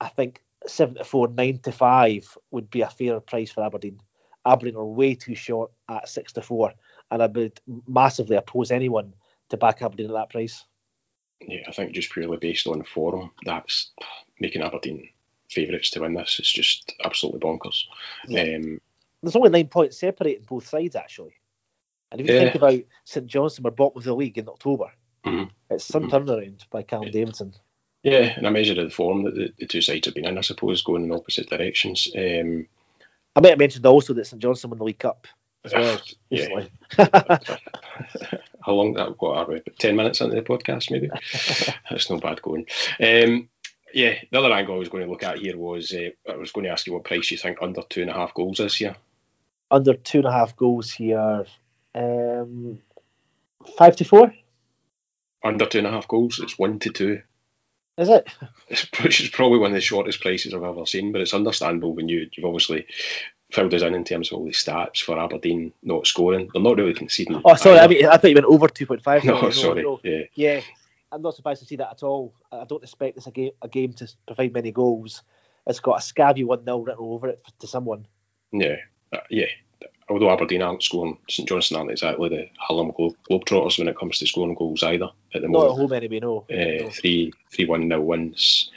I 0.00 0.08
think 0.08 0.42
seven 0.66 0.96
to 0.96 1.04
four, 1.04 1.28
nine 1.28 1.58
to 1.60 1.72
five 1.72 2.36
would 2.50 2.70
be 2.70 2.82
a 2.82 2.88
fair 2.88 3.20
price 3.20 3.50
for 3.50 3.64
Aberdeen. 3.64 4.00
Aberdeen 4.46 4.76
are 4.76 4.84
way 4.84 5.14
too 5.14 5.34
short 5.34 5.72
at 5.88 6.08
six 6.08 6.32
to 6.34 6.42
four, 6.42 6.72
and 7.10 7.22
I 7.22 7.26
would 7.26 7.60
massively 7.86 8.36
oppose 8.36 8.70
anyone 8.70 9.14
to 9.48 9.56
back 9.56 9.82
Aberdeen 9.82 10.10
at 10.10 10.14
that 10.14 10.30
price. 10.30 10.64
Yeah, 11.40 11.60
I 11.68 11.72
think 11.72 11.92
just 11.92 12.10
purely 12.10 12.36
based 12.36 12.66
on 12.66 12.82
form, 12.82 13.30
that's 13.44 13.90
making 14.40 14.62
Aberdeen 14.62 15.08
favourites 15.50 15.90
to 15.90 16.00
win 16.00 16.14
this. 16.14 16.38
It's 16.38 16.52
just 16.52 16.94
absolutely 17.04 17.40
bonkers. 17.40 17.84
Yeah. 18.26 18.56
Um, 18.56 18.80
There's 19.22 19.36
only 19.36 19.50
nine 19.50 19.68
points 19.68 19.98
separating 19.98 20.44
both 20.48 20.66
sides 20.66 20.96
actually, 20.96 21.34
and 22.10 22.20
if 22.20 22.26
you 22.26 22.34
yeah. 22.34 22.40
think 22.40 22.54
about 22.56 22.80
St 23.04 23.26
Johnstone 23.26 23.64
were 23.64 23.70
bottom 23.70 23.98
of 23.98 24.04
the 24.04 24.14
league 24.14 24.38
in 24.38 24.48
October, 24.48 24.90
mm-hmm. 25.24 25.50
it's 25.70 25.84
some 25.84 26.08
mm-hmm. 26.08 26.16
turnaround 26.16 26.68
by 26.70 26.82
Callum 26.82 27.06
yeah. 27.06 27.12
Davidson. 27.12 27.54
Yeah, 28.02 28.32
and 28.36 28.46
a 28.46 28.50
measure 28.50 28.80
of 28.80 28.88
the 28.88 28.94
form 28.94 29.24
that 29.24 29.34
the, 29.34 29.52
the, 29.58 29.66
two 29.66 29.80
sides 29.80 30.06
have 30.06 30.14
been 30.14 30.24
in, 30.24 30.38
I 30.38 30.42
suppose, 30.42 30.82
going 30.82 31.04
in 31.04 31.12
opposite 31.12 31.50
directions. 31.50 32.08
Um, 32.16 32.68
I 33.34 33.40
might 33.40 33.50
have 33.50 33.58
mentioned 33.58 33.86
also 33.86 34.14
that 34.14 34.26
St 34.26 34.40
Johnstone 34.40 34.70
won 34.70 34.78
the 34.78 34.84
League 34.84 34.98
Cup 34.98 35.26
as 35.64 35.72
well. 35.74 36.00
yeah. 36.30 36.66
How 38.68 38.74
long 38.74 38.92
that? 38.92 39.18
What 39.18 39.38
are 39.38 39.48
we? 39.48 39.62
Ten 39.78 39.96
minutes 39.96 40.20
into 40.20 40.36
the 40.36 40.42
podcast, 40.42 40.90
maybe. 40.90 41.08
That's 41.90 42.10
not 42.10 42.20
bad 42.20 42.42
going. 42.42 42.66
Um, 43.02 43.48
yeah, 43.94 44.12
the 44.30 44.38
other 44.38 44.52
angle 44.52 44.74
I 44.74 44.78
was 44.78 44.90
going 44.90 45.04
to 45.04 45.10
look 45.10 45.22
at 45.22 45.38
here 45.38 45.56
was 45.56 45.90
uh, 45.94 46.10
I 46.30 46.36
was 46.36 46.52
going 46.52 46.64
to 46.64 46.70
ask 46.70 46.86
you 46.86 46.92
what 46.92 47.04
price 47.04 47.30
you 47.30 47.38
think 47.38 47.62
under 47.62 47.80
two 47.88 48.02
and 48.02 48.10
a 48.10 48.12
half 48.12 48.34
goals 48.34 48.58
this 48.58 48.78
year. 48.78 48.94
Under 49.70 49.94
two 49.94 50.18
and 50.18 50.26
a 50.26 50.32
half 50.32 50.54
goals 50.54 50.90
here, 50.90 51.46
um, 51.94 52.78
five 53.78 53.96
to 53.96 54.04
four. 54.04 54.34
Under 55.42 55.64
two 55.64 55.78
and 55.78 55.86
a 55.86 55.90
half 55.90 56.06
goals, 56.06 56.38
it's 56.38 56.58
one 56.58 56.78
to 56.80 56.90
two. 56.90 57.22
Is 57.98 58.08
it? 58.08 58.28
It's, 58.68 58.86
which 59.02 59.20
is 59.20 59.28
probably 59.28 59.58
one 59.58 59.72
of 59.72 59.74
the 59.74 59.80
shortest 59.80 60.20
places 60.20 60.54
I've 60.54 60.62
ever 60.62 60.86
seen, 60.86 61.10
but 61.10 61.20
it's 61.20 61.34
understandable 61.34 61.94
when 61.94 62.08
you, 62.08 62.28
you've 62.32 62.46
obviously 62.46 62.86
filled 63.50 63.74
us 63.74 63.82
in 63.82 63.94
in 63.94 64.04
terms 64.04 64.30
of 64.30 64.38
all 64.38 64.44
the 64.44 64.52
stats 64.52 65.02
for 65.02 65.18
Aberdeen 65.18 65.72
not 65.82 66.06
scoring. 66.06 66.48
They're 66.52 66.62
not 66.62 66.76
really 66.76 66.94
conceding. 66.94 67.40
Oh, 67.44 67.54
sorry. 67.54 67.78
I 67.78 67.88
mean, 67.88 68.06
I 68.06 68.16
thought 68.16 68.28
you 68.28 68.34
went 68.34 68.46
over 68.46 68.68
two 68.68 68.86
point 68.86 69.02
five. 69.02 69.24
No, 69.24 69.40
no, 69.40 69.50
sorry. 69.50 69.82
No. 69.82 70.00
Yeah. 70.04 70.22
Yeah. 70.34 70.60
I'm 71.10 71.22
not 71.22 71.34
surprised 71.34 71.60
to 71.62 71.66
see 71.66 71.76
that 71.76 71.90
at 71.90 72.02
all. 72.02 72.34
I 72.52 72.64
don't 72.66 72.82
expect 72.82 73.16
this 73.16 73.26
a 73.26 73.30
game, 73.30 73.52
a 73.62 73.68
game 73.68 73.94
to 73.94 74.08
provide 74.26 74.52
many 74.52 74.70
goals. 74.70 75.22
It's 75.66 75.80
got 75.80 75.98
a 75.98 76.02
scabby 76.02 76.44
one 76.44 76.64
0 76.64 76.80
written 76.80 77.02
over 77.02 77.28
it 77.28 77.42
to 77.60 77.66
someone. 77.66 78.06
Yeah, 78.52 78.76
uh, 79.12 79.20
yeah 79.30 79.46
although 80.08 80.30
Aberdeen 80.30 80.62
aren't 80.62 80.82
scoring, 80.82 81.18
St 81.28 81.48
Johnstone 81.48 81.78
aren't 81.78 81.90
exactly 81.90 82.28
the 82.28 82.48
Harlem 82.58 82.92
Globetrotters 82.92 83.78
when 83.78 83.88
it 83.88 83.98
comes 83.98 84.18
to 84.18 84.26
scoring 84.26 84.54
goals 84.54 84.82
either 84.82 85.10
at 85.34 85.42
the 85.42 85.48
Not 85.48 85.50
moment. 85.50 85.68
Not 85.68 85.72
at 85.72 85.80
home 85.80 85.92
anyway, 85.92 86.20
no. 86.20 86.44
Uh, 86.50 86.84
no. 86.84 86.90
Three, 86.90 87.32
three 87.50 87.66
one 87.66 87.88
nil 87.88 88.00
wins. 88.00 88.70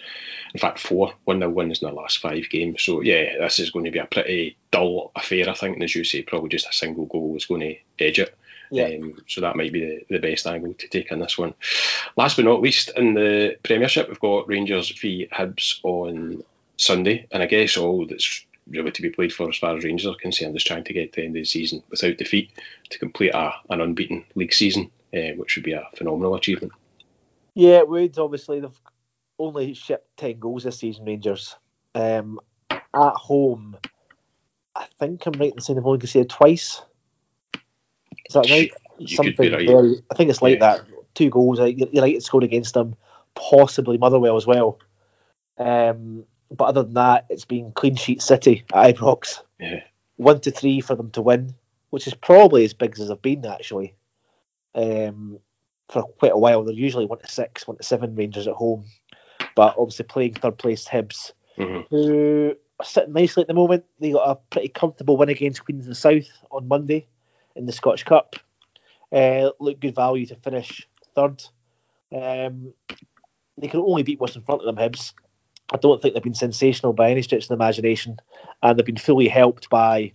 In 0.54 0.60
fact, 0.60 0.80
four 0.80 1.14
one 1.24 1.40
nil 1.40 1.50
wins 1.50 1.82
in 1.82 1.88
the 1.88 1.94
last 1.94 2.20
five 2.20 2.50
games. 2.50 2.84
So 2.84 3.02
yeah, 3.02 3.38
this 3.40 3.60
is 3.60 3.72
going 3.72 3.86
to 3.86 3.92
be 3.92 4.00
a 4.00 4.06
pretty 4.06 4.58
dull 4.72 5.12
affair, 5.16 5.50
I 5.50 5.54
think. 5.54 5.76
And 5.76 5.84
as 5.84 5.96
you 5.96 6.04
say, 6.04 6.22
probably 6.24 6.50
just 6.50 6.70
a 6.70 6.74
single 6.74 7.06
goal 7.06 7.36
is 7.36 7.46
going 7.46 7.62
to 7.62 7.76
edge 8.00 8.20
it. 8.20 8.36
Yeah. 8.70 8.86
Um, 8.86 9.18
so 9.28 9.42
that 9.42 9.58
might 9.58 9.74
be 9.74 9.82
the, 9.82 10.06
the 10.10 10.20
best 10.20 10.48
angle 10.48 10.74
to 10.74 10.88
take 10.88 11.12
on 11.12 11.20
this 11.20 11.38
one. 11.38 11.54
Last 12.16 12.38
but 12.38 12.46
not 12.46 12.62
least, 12.62 12.92
in 12.96 13.14
the 13.14 13.58
Premiership, 13.64 14.08
we've 14.08 14.20
got 14.20 14.48
Rangers 14.48 14.90
v 14.90 15.28
Hibs 15.32 15.80
on 15.84 16.44
Sunday, 16.78 17.28
and 17.32 17.44
I 17.44 17.48
guess 17.48 17.76
all 17.76 18.08
that's 18.08 18.46
really 18.68 18.92
to 18.92 19.02
be 19.02 19.10
played 19.10 19.34
for 19.34 19.50
as 19.50 19.58
far 19.58 19.76
as 19.76 19.84
Rangers 19.84 20.08
are 20.08 20.16
concerned 20.16 20.56
is 20.56 20.64
trying 20.64 20.84
to 20.86 20.94
get 20.94 21.14
to 21.14 21.22
the 21.22 21.26
end 21.26 21.36
of 21.36 21.42
the 21.42 21.46
season 21.46 21.84
without 21.90 22.18
defeat 22.18 22.52
to 22.90 23.00
complete 23.00 23.34
a, 23.34 23.54
an 23.70 23.82
unbeaten 23.82 24.26
league 24.36 24.54
season, 24.54 24.92
uh, 25.14 25.34
which 25.36 25.56
would 25.56 25.66
be 25.66 25.74
a 25.74 25.88
phenomenal 25.96 26.36
achievement. 26.36 26.74
Yeah, 27.54 27.80
it 27.80 27.90
would. 27.90 28.18
Obviously, 28.18 28.60
they've 28.60 28.82
only 29.40 29.74
shipped 29.74 30.18
10 30.18 30.40
goals 30.40 30.64
this 30.64 30.80
season, 30.80 31.06
Rangers. 31.06 31.56
Um, 31.96 32.40
at 32.70 32.82
home, 32.94 33.78
I 34.76 34.88
think 35.00 35.26
I'm 35.26 35.34
right 35.34 35.54
in 35.54 35.60
saying 35.60 35.78
they've 35.78 35.86
only 35.86 36.00
conceded 36.00 36.30
twice. 36.30 36.82
Is 38.26 38.34
that 38.34 38.50
right? 38.50 38.72
You 38.98 39.16
Something 39.16 39.52
right. 39.52 40.04
I 40.10 40.16
think 40.16 40.30
it's 40.30 40.42
like 40.42 40.60
yeah. 40.60 40.78
that. 40.78 40.86
Two 41.14 41.30
goals. 41.30 41.60
United 41.60 42.24
scored 42.24 42.46
against 42.46 42.74
them, 42.74 42.96
possibly 43.36 43.98
Motherwell 43.98 44.38
as 44.38 44.48
well. 44.48 44.80
Um, 45.58 46.24
but 46.52 46.66
other 46.66 46.84
than 46.84 46.94
that, 46.96 47.26
it's 47.30 47.46
been 47.46 47.72
clean 47.72 47.96
sheet 47.96 48.22
city 48.22 48.64
at 48.74 48.96
Ibrox. 48.96 49.42
Yeah, 49.60 49.82
one 50.18 50.40
to 50.42 50.52
three 50.52 50.82
for 50.82 50.96
them 50.96 51.12
to 51.12 51.22
win, 51.22 51.56
which 51.90 52.08
is 52.08 52.14
probably 52.14 52.66
as 52.66 52.74
big 52.74 53.00
as 53.00 53.08
they've 53.08 53.22
been 53.22 53.46
actually. 53.46 53.96
Um, 54.76 55.40
for 55.90 56.04
quite 56.04 56.32
a 56.32 56.38
while, 56.38 56.64
they're 56.64 56.74
usually 56.74 57.06
one 57.06 57.20
to 57.20 57.28
six, 57.28 57.68
one 57.68 57.78
to 57.78 57.84
seven 57.84 58.16
Rangers 58.16 58.48
at 58.48 58.54
home, 58.54 58.86
but 59.56 59.76
obviously 59.78 60.06
playing 60.06 60.36
third 60.36 60.58
place 60.58 60.88
Hibs, 60.88 61.34
Mhm. 61.58 61.86
who 61.90 62.56
are 62.80 62.86
sitting 62.86 63.14
nicely 63.14 63.42
at 63.42 63.48
the 63.48 63.54
moment. 63.54 63.84
They 64.00 64.12
got 64.12 64.30
a 64.30 64.36
pretty 64.36 64.70
comfortable 64.70 65.18
win 65.18 65.30
against 65.30 65.66
Queens 65.66 65.86
and 65.88 65.98
South 65.98 66.30
on 66.50 66.68
Monday 66.68 67.08
in 67.56 67.66
the 67.66 67.74
Scottish 67.74 68.04
Cup. 68.04 68.36
Uh, 69.12 69.52
look 69.60 69.82
good 69.82 69.96
value 69.96 70.26
to 70.28 70.36
finish 70.36 70.88
third. 71.14 71.44
Um, 72.14 72.74
they 73.58 73.68
can 73.68 73.82
only 73.82 74.04
beat 74.04 74.20
what's 74.22 74.38
in 74.38 74.42
front 74.44 74.62
of 74.62 74.66
them, 74.66 74.78
Hibs. 74.78 75.14
I 75.72 75.78
don't 75.78 76.02
think 76.02 76.14
they've 76.14 76.24
been 76.24 76.34
sensational 76.34 76.94
by 76.94 77.12
any 77.12 77.22
stretch 77.22 77.44
of 77.44 77.48
the 77.48 77.54
imagination, 77.56 78.18
and 78.62 78.78
they've 78.78 78.86
been 78.86 78.98
fully 78.98 79.28
helped 79.28 79.70
by 79.70 80.12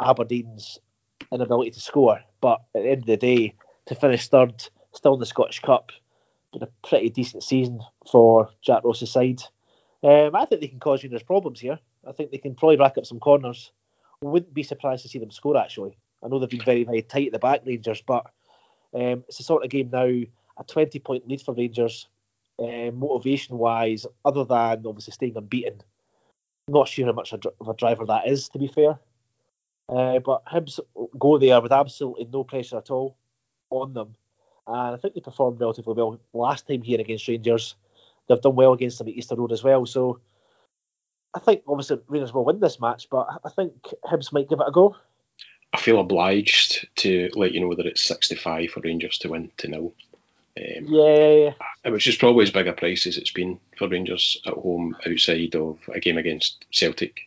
Aberdeen's 0.00 0.78
inability 1.32 1.72
to 1.72 1.80
score. 1.80 2.20
But 2.40 2.60
at 2.74 2.82
the 2.82 2.90
end 2.90 3.00
of 3.00 3.06
the 3.06 3.16
day, 3.16 3.54
to 3.86 3.94
finish 3.94 4.28
third, 4.28 4.64
still 4.92 5.14
in 5.14 5.20
the 5.20 5.26
Scottish 5.26 5.60
Cup, 5.60 5.90
been 6.52 6.62
a 6.62 6.86
pretty 6.86 7.10
decent 7.10 7.42
season 7.42 7.80
for 8.10 8.50
Jack 8.60 8.84
Ross's 8.84 9.10
side. 9.10 9.42
Um, 10.02 10.34
I 10.34 10.44
think 10.44 10.60
they 10.60 10.68
can 10.68 10.80
cause 10.80 11.02
Rangers 11.02 11.22
problems 11.22 11.60
here. 11.60 11.78
I 12.06 12.12
think 12.12 12.30
they 12.30 12.38
can 12.38 12.54
probably 12.54 12.76
rack 12.76 12.98
up 12.98 13.06
some 13.06 13.20
corners. 13.20 13.72
Wouldn't 14.20 14.54
be 14.54 14.62
surprised 14.62 15.02
to 15.02 15.08
see 15.08 15.18
them 15.18 15.30
score 15.30 15.56
actually. 15.56 15.96
I 16.22 16.28
know 16.28 16.38
they've 16.38 16.48
been 16.48 16.64
very, 16.64 16.84
very 16.84 17.02
tight 17.02 17.28
at 17.28 17.32
the 17.32 17.38
back, 17.38 17.62
Rangers, 17.64 18.02
but 18.06 18.26
um, 18.94 19.24
it's 19.26 19.38
the 19.38 19.44
sort 19.44 19.64
of 19.64 19.70
game 19.70 19.90
now, 19.90 20.04
a 20.04 20.64
20 20.66 20.98
point 21.00 21.26
lead 21.26 21.40
for 21.40 21.54
Rangers, 21.54 22.08
uh, 22.58 22.90
motivation 22.92 23.58
wise, 23.58 24.06
other 24.24 24.44
than 24.44 24.86
obviously 24.86 25.12
staying 25.12 25.36
unbeaten. 25.36 25.82
Not 26.68 26.88
sure 26.88 27.06
how 27.06 27.12
much 27.12 27.32
of 27.32 27.68
a 27.68 27.74
driver 27.74 28.06
that 28.06 28.28
is, 28.28 28.48
to 28.50 28.58
be 28.58 28.68
fair. 28.68 28.98
Uh, 29.88 30.20
but 30.20 30.44
Hibs 30.46 30.80
go 31.18 31.38
there 31.38 31.60
with 31.60 31.72
absolutely 31.72 32.28
no 32.32 32.44
pressure 32.44 32.78
at 32.78 32.90
all 32.90 33.16
on 33.70 33.92
them. 33.92 34.14
And 34.66 34.94
I 34.94 34.96
think 34.96 35.14
they 35.14 35.20
performed 35.20 35.60
relatively 35.60 35.94
well 35.94 36.20
last 36.32 36.68
time 36.68 36.82
here 36.82 37.00
against 37.00 37.28
Rangers. 37.28 37.74
They've 38.28 38.40
done 38.40 38.54
well 38.54 38.72
against 38.72 38.98
them 38.98 39.08
at 39.08 39.14
Easter 39.14 39.34
Road 39.34 39.52
as 39.52 39.64
well. 39.64 39.84
So 39.86 40.20
I 41.34 41.40
think 41.40 41.62
obviously 41.66 41.98
Rangers 42.06 42.32
will 42.32 42.44
win 42.44 42.60
this 42.60 42.80
match, 42.80 43.08
but 43.10 43.26
I 43.44 43.48
think 43.48 43.72
Hibs 44.04 44.32
might 44.32 44.48
give 44.48 44.60
it 44.60 44.68
a 44.68 44.72
go. 44.72 44.96
I 45.72 45.80
feel 45.80 46.00
obliged 46.00 46.88
to 46.96 47.30
let 47.34 47.52
you 47.52 47.60
know 47.60 47.74
that 47.74 47.86
it's 47.86 48.02
65 48.02 48.70
for 48.70 48.80
Rangers 48.80 49.18
to 49.18 49.30
win 49.30 49.50
to 49.56 49.68
nil. 49.68 49.94
Um, 50.56 50.84
Yeah, 50.86 51.54
which 51.86 52.06
is 52.06 52.16
probably 52.16 52.42
as 52.42 52.50
big 52.50 52.66
a 52.68 52.72
price 52.72 53.06
as 53.06 53.16
it's 53.16 53.30
been 53.32 53.58
for 53.78 53.88
Rangers 53.88 54.40
at 54.46 54.54
home 54.54 54.96
outside 55.06 55.54
of 55.54 55.78
a 55.92 55.98
game 56.00 56.18
against 56.18 56.66
Celtic 56.70 57.20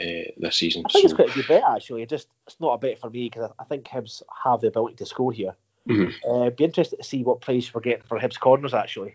uh, 0.00 0.30
this 0.36 0.56
season. 0.56 0.82
I 0.86 0.92
think 0.92 1.04
it's 1.04 1.14
quite 1.14 1.30
a 1.30 1.34
good 1.34 1.48
bet 1.48 1.62
actually. 1.64 2.02
It 2.02 2.08
just 2.10 2.28
it's 2.46 2.60
not 2.60 2.74
a 2.74 2.78
bet 2.78 2.98
for 2.98 3.08
me 3.08 3.28
because 3.28 3.50
I, 3.58 3.62
I 3.62 3.64
think 3.66 3.86
Hibs 3.86 4.22
have 4.44 4.60
the 4.60 4.68
ability 4.68 4.96
to 4.96 5.06
score 5.06 5.32
here. 5.32 5.54
Mhm. 5.88 6.12
Uh, 6.28 6.50
be 6.50 6.64
interested 6.64 6.96
to 6.96 7.04
see 7.04 7.22
what 7.22 7.40
price 7.40 7.72
we're 7.72 7.80
getting 7.80 8.02
for 8.06 8.18
Hibs 8.18 8.38
corners 8.38 8.74
actually. 8.74 9.14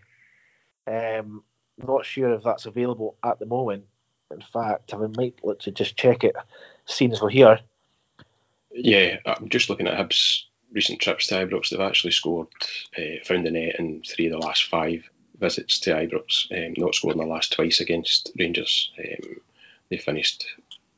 Um, 0.86 1.44
not 1.86 2.06
sure 2.06 2.32
if 2.32 2.42
that's 2.42 2.66
available 2.66 3.16
at 3.22 3.38
the 3.38 3.46
moment. 3.46 3.84
In 4.30 4.40
fact, 4.40 4.94
I 4.94 4.96
might 4.96 5.38
look 5.44 5.60
to 5.60 5.70
just 5.70 5.96
check 5.96 6.24
it, 6.24 6.34
seeing 6.86 7.12
as 7.12 7.20
we're 7.20 7.28
here. 7.28 7.60
yeah, 8.72 9.18
I'm 9.26 9.50
just 9.50 9.68
looking 9.68 9.86
at 9.86 9.98
Hibs' 9.98 10.44
recent 10.72 11.00
trips 11.00 11.26
to 11.28 11.34
Ibrox. 11.34 11.70
They've 11.70 11.80
actually 11.80 12.12
scored, 12.12 12.48
uh, 12.98 13.22
found 13.24 13.46
the 13.46 13.50
net 13.50 13.76
in 13.78 14.02
three 14.02 14.26
of 14.26 14.32
the 14.32 14.46
last 14.46 14.64
five 14.64 15.08
visits 15.38 15.78
to 15.80 15.90
Ibrox. 15.90 16.50
Um, 16.50 16.74
not 16.76 16.94
scored 16.94 17.16
in 17.16 17.20
the 17.20 17.26
last 17.26 17.52
twice 17.52 17.80
against 17.80 18.30
Rangers. 18.38 18.92
Um, 18.98 19.40
they 19.90 19.98
finished 19.98 20.46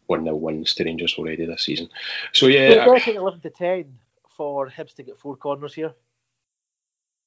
1 0.07 0.25
0 0.25 0.37
wins 0.37 0.75
to 0.75 0.85
Rangers 0.85 1.15
already 1.19 1.47
this 1.47 1.65
season. 1.65 1.89
So, 2.33 2.47
Yeah, 2.47 2.87
they're 2.87 2.99
taking 2.99 3.17
eleven 3.17 3.41
to 3.41 3.51
ten 3.51 3.99
for 4.37 4.69
Hibs 4.69 4.95
to 4.95 5.03
get 5.03 5.19
four 5.19 5.37
corners 5.37 5.75
here. 5.75 5.95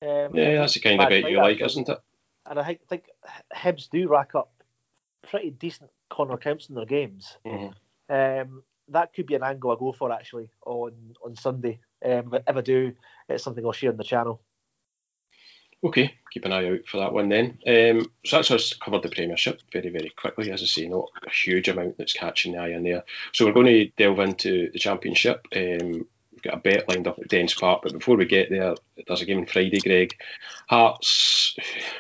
Um, 0.02 0.36
yeah, 0.36 0.60
that's 0.60 0.76
the 0.76 0.80
kind 0.80 1.02
of 1.02 1.10
bet 1.10 1.30
you 1.30 1.38
like, 1.38 1.62
isn't 1.62 1.90
it? 1.90 2.00
And 2.46 2.60
I 2.60 2.64
think, 2.64 2.88
think 2.88 3.04
Hibs 3.54 3.90
do 3.90 4.08
rack 4.08 4.36
up 4.36 4.52
pretty 5.24 5.50
decent 5.50 5.90
corner 6.10 6.38
counts 6.38 6.70
in 6.70 6.76
their 6.76 6.86
games. 6.86 7.38
Mhm. 7.46 7.74
Um, 8.10 8.64
that 8.90 9.14
could 9.14 9.28
be 9.28 9.36
an 9.36 9.44
angle 9.44 9.72
I 9.72 9.76
go 9.78 9.92
for 9.92 10.12
actually 10.12 10.50
on 10.66 10.94
on 11.24 11.36
Sunday. 11.36 11.80
Um, 12.06 12.34
if 12.34 12.56
I 12.56 12.62
do, 12.62 12.94
it's 13.28 13.44
something 13.44 13.66
I'll 13.66 13.72
share 13.72 13.92
on 13.92 13.98
the 13.98 14.04
channel. 14.04 14.42
Okay, 15.84 16.16
keep 16.32 16.44
an 16.46 16.52
eye 16.52 16.70
out 16.70 16.80
for 16.88 16.98
that 16.98 17.14
one 17.14 17.30
then. 17.30 17.60
Um, 17.68 18.12
so 18.26 18.38
that's 18.38 18.50
us 18.50 18.74
covered 18.74 19.04
the 19.04 19.10
Premiership 19.10 19.62
very, 19.72 19.90
very 19.90 20.12
quickly. 20.18 20.52
As 20.52 20.64
I 20.64 20.66
say, 20.66 20.88
not 20.88 21.10
a 21.26 21.30
huge 21.30 21.70
amount 21.70 21.98
that's 21.98 22.14
catching 22.14 22.54
the 22.54 22.60
eye 22.60 22.70
in 22.70 22.84
there. 22.84 23.04
So 23.32 23.46
we're 23.46 23.54
going 23.54 23.68
to 23.68 23.90
delve 23.96 24.20
into 24.20 24.72
the 24.72 24.80
Championship. 24.80 25.46
Um, 25.56 26.08
we've 26.32 26.42
got 26.42 26.56
a 26.56 26.58
bet 26.58 26.90
lined 26.90 27.08
up 27.08 27.20
at 27.20 27.28
Dens 27.28 27.54
Park, 27.54 27.82
but 27.84 27.94
before 27.94 28.18
we 28.18 28.26
get 28.26 28.50
there, 28.50 28.74
there's 29.06 29.22
a 29.22 29.26
game 29.26 29.38
on 29.38 29.46
Friday, 29.46 29.80
Greg. 29.80 30.16
Hearts. 30.68 31.56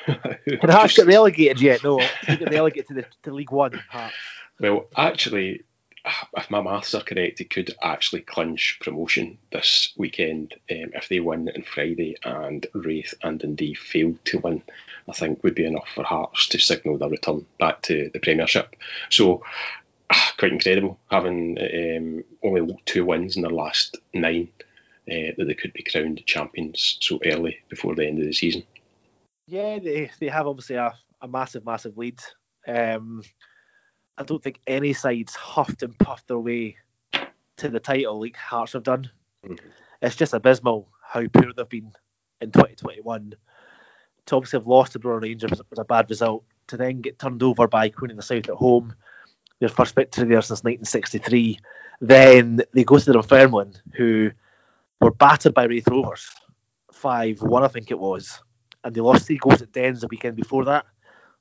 Can 0.06 0.70
Hearts 0.70 0.96
get 0.96 1.06
relegated 1.06 1.62
yet? 1.62 1.84
No, 1.84 2.02
they 2.28 2.38
get 2.38 2.50
relegated 2.50 2.88
to 2.88 2.94
the 2.96 3.06
to 3.24 3.32
League 3.32 3.52
One. 3.52 3.80
Hearts. 3.90 4.16
Well, 4.60 4.88
actually, 4.98 5.66
if 6.38 6.50
my 6.50 6.62
maths 6.62 6.96
are 6.96 7.02
correct, 7.02 7.38
they 7.38 7.46
could 7.46 7.74
actually 7.82 8.22
clinch 8.22 8.80
promotion 8.82 9.38
this 9.52 9.94
weekend 9.98 10.54
um, 10.72 10.92
if 10.94 11.10
they 11.10 11.20
win 11.20 11.50
on 11.56 11.64
Friday 11.64 12.16
and 12.24 12.66
Raith 12.74 13.14
and 13.24 13.40
Dundee 13.40 13.74
fail 13.74 14.16
to 14.26 14.40
win. 14.40 14.64
I 15.10 15.14
think 15.14 15.44
would 15.44 15.56
be 15.56 15.66
enough 15.66 15.88
for 15.96 16.04
Hearts 16.04 16.48
to 16.50 16.60
signal 16.60 16.98
their 16.98 17.10
return 17.10 17.46
back 17.60 17.82
to 17.84 18.10
the 18.12 18.20
Premiership. 18.20 18.76
So, 19.10 19.44
quite 20.38 20.52
incredible 20.52 21.00
having 21.10 21.58
um, 21.60 22.24
only 22.44 22.78
two 22.86 23.06
wins 23.06 23.36
in 23.36 23.44
their 23.44 23.52
last 23.52 23.98
nine. 24.14 24.50
Uh, 25.10 25.32
that 25.38 25.46
they 25.48 25.54
could 25.54 25.72
be 25.72 25.84
crowned 25.84 26.22
champions 26.26 26.98
so 27.00 27.18
early 27.24 27.60
before 27.70 27.96
the 27.96 28.06
end 28.06 28.20
of 28.20 28.26
the 28.26 28.34
season. 28.34 28.62
Yeah, 29.48 29.80
they 29.80 30.12
they 30.20 30.28
have 30.28 30.48
obviously 30.48 30.76
a, 30.76 30.94
a 31.22 31.30
massive, 31.30 31.66
massive 31.66 31.98
lead. 31.98 32.20
Um, 32.68 33.24
I 34.18 34.24
don't 34.24 34.42
think 34.42 34.60
any 34.68 34.94
sides 34.94 35.36
huffed 35.36 35.84
and 35.84 35.98
puffed 36.00 36.28
their 36.28 36.40
way 36.40 36.78
to 37.58 37.70
the 37.70 37.80
title 37.80 38.20
like 38.20 38.36
Hearts 38.36 38.74
have 38.74 38.84
done. 38.84 39.10
Mhm. 39.46 39.60
It's 40.02 40.16
just 40.16 40.34
abysmal 40.34 40.90
how 41.02 41.26
poor 41.28 41.54
they've 41.54 41.70
been 41.70 41.94
in 42.42 42.52
2021. 42.52 43.34
To 44.26 44.36
obviously 44.36 44.60
have 44.60 44.68
lost 44.68 44.94
to 44.94 45.00
Brother 45.00 45.22
Rangers 45.22 45.52
was, 45.52 45.62
was 45.70 45.80
a 45.80 45.86
bad 45.86 46.10
result. 46.10 46.44
To 46.68 46.78
then 46.78 47.02
get 47.02 47.18
turned 47.20 47.42
over 47.44 47.68
by 47.68 47.90
Queen 47.90 48.12
of 48.12 48.18
the 48.18 48.24
South 48.24 48.50
at 48.50 48.56
home, 48.56 48.94
their 49.60 49.70
first 49.70 49.96
victory 49.96 50.28
there 50.28 50.42
since 50.42 50.64
1963. 50.64 51.60
Then 52.02 52.62
they 52.74 52.84
go 52.84 53.00
to 53.00 53.06
the 53.06 53.14
Dunfermline, 53.14 53.74
who 53.96 54.32
were 55.00 55.12
battered 55.12 55.54
by 55.54 55.64
Raith 55.64 55.88
Rovers, 55.88 56.30
5 56.92 57.42
1, 57.42 57.64
I 57.64 57.68
think 57.68 57.90
it 57.90 58.00
was 58.00 58.42
and 58.88 58.96
they 58.96 59.02
lost 59.02 59.28
three 59.28 59.38
goals 59.38 59.62
at 59.62 59.74
Dens 59.74 60.02
the 60.02 60.08
weekend 60.08 60.38
before 60.38 60.64
that. 60.66 60.86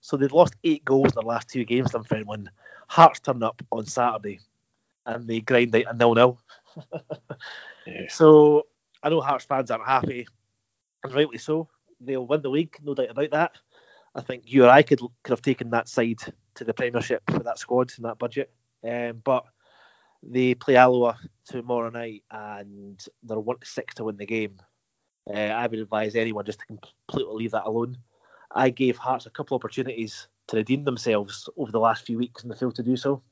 So 0.07 0.17
they'd 0.17 0.31
lost 0.31 0.55
eight 0.63 0.85
goals 0.85 1.09
in 1.09 1.15
their 1.17 1.25
last 1.25 1.49
two 1.49 1.65
games, 1.65 1.91
Dunfermline. 1.91 2.49
Hearts 2.87 3.19
turn 3.19 3.43
up 3.43 3.61
on 3.73 3.87
Saturday 3.87 4.39
and 5.05 5.27
they 5.27 5.41
grind 5.41 5.75
out 5.75 5.83
a 5.91 5.97
nil-nil. 5.97 6.39
Yeah. 7.89 8.07
So 8.09 8.69
I 9.03 9.09
know 9.09 9.21
Hearts 9.21 9.47
fans 9.47 9.69
aren't 9.69 9.85
happy, 9.85 10.29
and 11.03 11.13
rightly 11.13 11.39
so. 11.39 11.69
They'll 12.01 12.25
win 12.25 12.41
the 12.41 12.51
league, 12.51 12.77
no 12.85 12.95
doubt 12.95 13.11
about 13.11 13.33
that. 13.33 13.53
I 14.15 14.21
think 14.21 14.45
you 14.47 14.65
or 14.65 14.69
I 14.69 14.83
could 14.83 15.01
could 15.25 15.33
have 15.33 15.43
taken 15.43 15.71
that 15.71 15.89
side 15.89 16.21
to 16.55 16.63
the 16.63 16.73
Premiership 16.73 17.25
with 17.33 17.43
that 17.43 17.59
squad 17.59 17.93
and 17.97 18.05
that 18.05 18.21
budget. 18.21 18.53
Um, 18.89 19.23
but 19.25 19.45
they 20.23 20.55
play 20.55 20.77
Alloa 20.77 21.19
tomorrow 21.47 21.91
night, 21.91 22.23
and 22.31 23.05
they're 23.25 23.41
one 23.41 23.59
to 23.59 23.67
six 23.67 23.97
to 23.97 24.05
win 24.05 24.19
the 24.19 24.27
game. 24.27 24.61
Uh, 25.29 25.33
I 25.33 25.67
would 25.67 25.81
advise 25.81 26.15
anyone 26.15 26.45
just 26.45 26.61
to 26.61 26.67
completely 26.67 27.35
leave 27.35 27.51
that 27.51 27.67
alone. 27.67 27.99
I 28.57 28.71
gave 28.71 28.97
Hearts 28.97 29.27
a 29.27 29.31
couple 29.31 29.55
of 29.55 29.61
opportunities 29.61 30.29
to 30.49 30.57
redeem 30.57 30.85
themselves 30.85 31.49
over 31.57 31.71
the 31.71 31.79
last 31.79 32.07
few 32.07 32.17
weeks, 32.17 32.43
and 32.43 32.51
they 32.51 32.57
failed 32.57 32.77
to 32.77 32.83
do 32.83 32.97
so. 32.97 33.23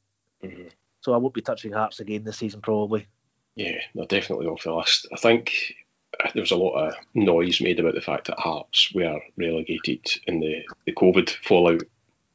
Mhm. 0.42 0.70
So 1.00 1.14
I 1.14 1.16
won't 1.16 1.34
be 1.34 1.40
touching 1.40 1.72
Hearts 1.72 2.00
again 2.00 2.24
this 2.24 2.36
season, 2.36 2.60
probably. 2.60 3.06
Yeah, 3.56 3.80
they're 3.94 4.06
definitely 4.06 4.46
off 4.46 4.64
the 4.64 4.74
list. 4.74 5.06
I 5.12 5.16
think 5.16 5.74
uh, 6.22 6.30
there 6.34 6.42
was 6.42 6.50
a 6.50 6.56
lot 6.56 6.74
of 6.74 6.94
noise 7.14 7.60
made 7.60 7.80
about 7.80 7.94
the 7.94 8.02
fact 8.02 8.26
that 8.26 8.38
Hearts 8.38 8.92
were 8.94 9.20
relegated 9.36 10.04
in 10.26 10.40
the, 10.40 10.62
the 10.84 10.92
COVID 10.92 11.30
fallout 11.30 11.82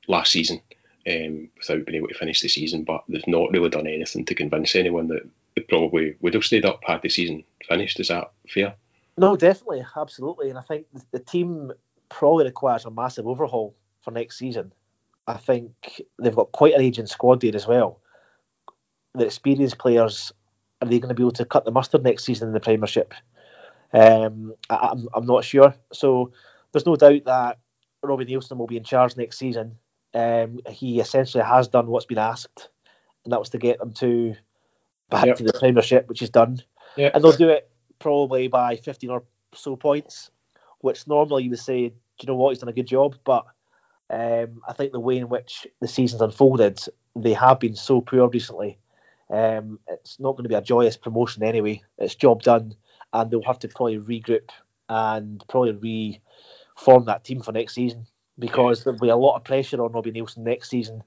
last 0.08 0.32
season 0.32 0.60
um, 1.08 1.49
without 1.58 1.86
being 1.86 1.97
able 1.97 2.08
to 2.08 2.15
finish 2.15 2.41
the 2.41 2.47
season, 2.47 2.84
but 2.86 3.04
they've 3.08 3.28
not 3.28 3.52
really 3.52 3.69
done 3.69 3.86
anything 3.86 4.25
to 4.25 4.36
convince 4.36 4.75
anyone 4.75 5.08
that 5.10 5.28
they 5.56 5.62
probably 5.62 6.15
would 6.21 6.34
have 6.34 6.43
stayed 6.43 6.65
up 6.65 6.82
had 6.84 7.04
the 7.04 7.10
season 7.10 7.43
finished. 7.67 7.99
Is 7.99 8.08
that 8.08 8.32
fair? 8.47 8.75
No, 9.17 9.36
definitely, 9.36 9.86
absolutely, 9.95 10.49
and 10.49 10.58
I 10.58 10.62
think 10.62 10.88
the 11.12 11.19
team 11.19 11.71
probably 12.10 12.45
requires 12.45 12.86
a 12.86 12.91
massive 12.91 13.28
overhaul 13.28 13.76
for 14.02 14.12
next 14.12 14.38
season. 14.38 14.74
I 15.28 15.38
think 15.38 16.02
they've 16.22 16.36
got 16.36 16.52
quite 16.52 16.74
an 16.74 16.82
aging 16.82 17.06
squad 17.06 17.41
there 17.41 17.56
as 17.56 17.67
well. 17.67 18.00
The 19.13 19.26
experienced 19.26 19.78
players 19.78 20.32
are 20.82 20.88
they 20.88 21.00
going 21.00 21.10
to 21.10 21.15
be 21.15 21.24
able 21.24 21.32
to 21.34 21.45
cut 21.45 21.65
the 21.65 21.72
mustard 21.72 22.04
next 22.04 22.24
season 22.24 22.48
in 22.48 22.54
the 22.54 22.60
Premiership? 22.60 23.13
Um, 23.91 24.54
I, 24.69 24.89
I'm 24.91 25.08
I'm 25.13 25.26
not 25.26 25.43
sure. 25.43 25.74
So 25.91 26.32
there's 26.72 26.86
no 26.86 26.95
doubt 26.95 27.26
that 27.26 27.60
Robbie 28.02 28.26
Neilson 28.26 28.58
will 28.58 28.67
be 28.67 28.78
in 28.78 28.84
charge 28.84 29.17
next 29.17 29.38
season. 29.38 29.78
Um, 30.13 30.60
he 30.69 31.00
essentially 31.00 31.43
has 31.43 31.67
done 31.67 31.88
what's 31.88 32.06
been 32.06 32.17
asked, 32.17 32.69
and 33.24 33.34
that 33.34 33.39
was 33.39 33.50
to 33.50 33.58
get 33.58 33.80
them 33.80 33.93
to 33.95 34.36
back 35.10 35.26
Yep. 35.26 35.38
to 35.38 35.43
the 35.43 35.54
Premiership, 35.54 36.08
which 36.08 36.22
is 36.22 36.30
done. 36.30 36.62
Yeah. 36.95 37.12
And 37.13 37.24
they'll 37.24 37.32
do 37.32 37.50
it 37.50 37.69
probably 38.00 38.48
by 38.48 38.78
15 38.78 39.10
or 39.10 39.24
so 39.54 39.76
points, 39.76 40.32
which 40.82 41.08
normally 41.08 41.44
you 41.44 41.50
would 41.52 41.60
say, 41.60 41.89
do 41.89 41.96
you 42.22 42.28
know 42.28 42.36
what, 42.36 42.50
he's 42.50 42.60
done 42.60 42.70
a 42.70 42.74
good 42.74 42.88
job. 42.88 43.15
But 43.24 43.46
um, 44.10 44.62
I 44.68 44.74
think 44.74 44.92
the 44.92 45.00
way 45.00 45.18
in 45.18 45.30
which 45.30 45.68
the 45.82 45.88
season's 45.88 46.22
unfolded, 46.22 46.80
they 47.15 47.34
have 47.34 47.60
been 47.60 47.76
so 47.76 48.02
poor 48.02 48.28
recently. 48.28 48.78
Um, 49.30 49.80
it's 49.88 50.20
not 50.20 50.34
going 50.34 50.44
to 50.44 50.50
be 50.50 50.56
a 50.56 50.62
joyous 50.62 50.98
promotion 50.98 51.44
anyway. 51.44 51.84
It's 51.98 52.15
job 52.15 52.42
done, 52.42 52.76
and 53.13 53.30
they'll 53.30 53.44
have 53.44 53.60
to 53.60 53.68
probably 53.68 54.00
regroup 54.00 54.50
and 54.88 55.44
probably 55.48 56.22
reform 56.76 57.06
that 57.06 57.24
team 57.24 57.42
for 57.42 57.52
next 57.52 57.76
season 57.76 58.08
because 58.39 58.84
there'll 58.84 59.00
be 59.00 59.10
a 59.10 59.15
lot 59.15 59.36
of 59.36 59.44
pressure 59.44 59.84
on 59.84 59.92
Robbie 59.92 60.12
Neilson 60.12 60.39
next 60.39 60.70
season 60.70 61.04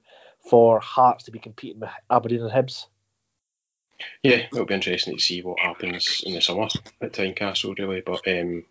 for 0.49 0.79
Hearts 0.79 1.25
to 1.25 1.31
be 1.31 1.39
competing 1.39 1.81
with 1.81 1.89
Aberdeen 2.09 2.41
and 2.41 2.51
Hibs. 2.51 2.85
Yeah, 4.21 4.45
it'll 4.51 4.65
be 4.65 4.73
interesting 4.73 5.15
to 5.17 5.21
see 5.21 5.41
what 5.41 5.59
happens 5.59 6.21
in 6.25 6.33
the 6.33 6.41
summer 6.41 6.67
at 7.01 7.13
Tynecastle, 7.13 7.77
really. 7.77 8.01
But 8.01 8.27
um, 8.27 8.63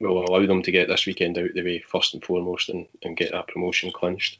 we'll 0.00 0.24
allow 0.24 0.46
them 0.46 0.62
to 0.62 0.72
get 0.72 0.88
this 0.88 1.06
weekend 1.06 1.36
out 1.38 1.50
of 1.50 1.54
the 1.54 1.62
way 1.62 1.78
first 1.78 2.14
and 2.14 2.24
foremost 2.24 2.68
and, 2.70 2.86
and 3.02 3.16
get 3.16 3.32
that 3.32 3.48
promotion 3.48 3.92
clinched. 3.92 4.38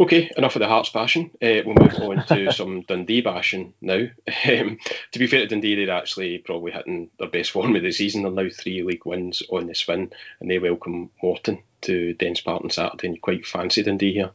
Okay, 0.00 0.30
enough 0.36 0.56
of 0.56 0.60
the 0.60 0.68
Hearts 0.68 0.90
bashing. 0.90 1.30
Uh, 1.40 1.62
we'll 1.64 1.76
move 1.76 1.94
on 2.00 2.26
to 2.26 2.52
some 2.52 2.82
Dundee 2.82 3.20
bashing 3.20 3.72
now. 3.80 4.06
Um, 4.48 4.78
to 5.12 5.18
be 5.18 5.26
fair 5.28 5.40
to 5.40 5.46
Dundee, 5.46 5.76
they're 5.76 5.96
actually 5.96 6.38
probably 6.38 6.72
hitting 6.72 7.10
their 7.18 7.28
best 7.28 7.52
form 7.52 7.76
of 7.76 7.82
the 7.82 7.92
season. 7.92 8.22
They're 8.22 8.32
now 8.32 8.50
three 8.52 8.82
league 8.82 9.06
wins 9.06 9.42
on 9.50 9.66
the 9.66 9.74
spin, 9.74 10.10
and 10.40 10.50
they 10.50 10.58
welcome 10.58 11.10
Morton 11.22 11.62
to 11.82 12.14
Dens 12.14 12.40
Park 12.40 12.64
on 12.64 12.70
Saturday. 12.70 13.06
And 13.06 13.16
you 13.16 13.22
quite 13.22 13.46
fancy 13.46 13.82
Dundee 13.82 14.14
here. 14.14 14.30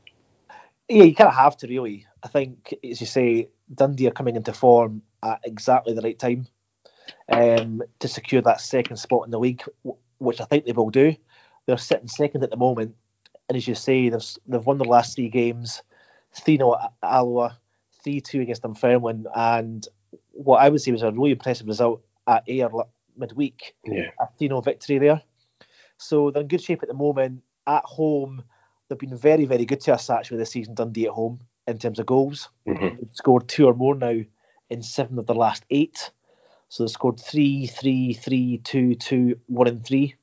Yeah, 0.88 1.04
you 1.04 1.16
kind 1.16 1.28
of 1.28 1.36
have 1.36 1.58
to 1.58 1.68
really. 1.68 2.06
I 2.24 2.30
think, 2.30 2.74
as 2.90 3.02
you 3.02 3.08
say, 3.08 3.50
Dundee 3.74 4.08
are 4.08 4.12
coming 4.12 4.38
into 4.38 4.54
form 4.54 5.02
at 5.22 5.42
exactly 5.44 5.94
the 5.94 6.02
right 6.02 6.18
time 6.18 6.48
um, 7.30 7.82
to 8.00 8.08
secure 8.08 8.42
that 8.44 8.62
second 8.62 8.98
spot 8.98 9.26
in 9.26 9.32
the 9.32 9.40
league, 9.40 9.64
which 10.20 10.42
I 10.42 10.46
think 10.46 10.66
they 10.66 10.72
will 10.72 10.90
do. 10.90 11.16
They're 11.66 11.78
sitting 11.78 12.08
second 12.08 12.44
at 12.44 12.50
the 12.50 12.58
moment, 12.58 12.96
and 13.50 13.58
as 13.58 13.68
you 13.68 13.76
say, 13.76 14.10
they've 14.10 14.38
they've 14.48 14.66
won 14.66 14.78
their 14.78 14.88
last 14.88 15.16
three 15.16 15.30
games, 15.30 15.82
three 16.34 16.58
0 16.58 16.76
at 16.76 16.94
Alloa, 17.04 17.58
three 18.04 18.22
two 18.22 18.42
against 18.42 18.64
Dunfermline, 18.64 19.26
and 19.36 19.88
what 20.32 20.62
I 20.62 20.70
would 20.70 20.82
say 20.82 20.92
was 20.92 21.04
a 21.04 21.12
really 21.12 21.32
impressive 21.32 21.68
result 21.68 22.02
at 22.28 22.44
Ayr 22.48 22.70
midweek 23.18 23.76
Yeah, 23.86 24.12
a 24.20 24.28
3 24.38 24.48
0 24.48 24.62
victory 24.62 25.00
there. 25.00 25.22
So 25.98 26.32
they're 26.32 26.42
in 26.42 26.48
good 26.48 26.62
shape 26.62 26.84
at 26.84 26.90
the 26.90 26.94
moment. 26.94 27.42
At 27.66 27.84
home, 27.84 28.44
they've 28.88 28.98
been 28.98 29.18
very, 29.18 29.46
very 29.46 29.66
good 29.66 29.82
to 29.82 29.94
us 29.94 30.10
actually 30.10 30.38
this 30.38 30.52
season, 30.52 30.76
Dundee 30.76 31.08
at 31.08 31.14
home, 31.14 31.40
in 31.68 31.78
terms 31.80 32.00
of 32.00 32.06
goals. 32.06 32.50
Mhm. 32.68 32.98
They've 32.98 33.10
scored 33.14 33.48
two 33.48 33.66
or 33.66 33.74
more 33.74 33.96
now 33.96 34.22
in 34.70 34.84
seven 34.84 35.18
of 35.18 35.26
their 35.26 35.36
last 35.36 35.66
eight. 35.70 36.12
So 36.70 36.84
they've 36.84 36.92
scored 36.92 37.20
three, 37.20 37.68
three, 37.68 38.14
three, 38.14 38.58
two, 38.64 38.96
two, 38.96 39.40
one, 39.48 39.68
and 39.68 39.86
three. 39.86 40.16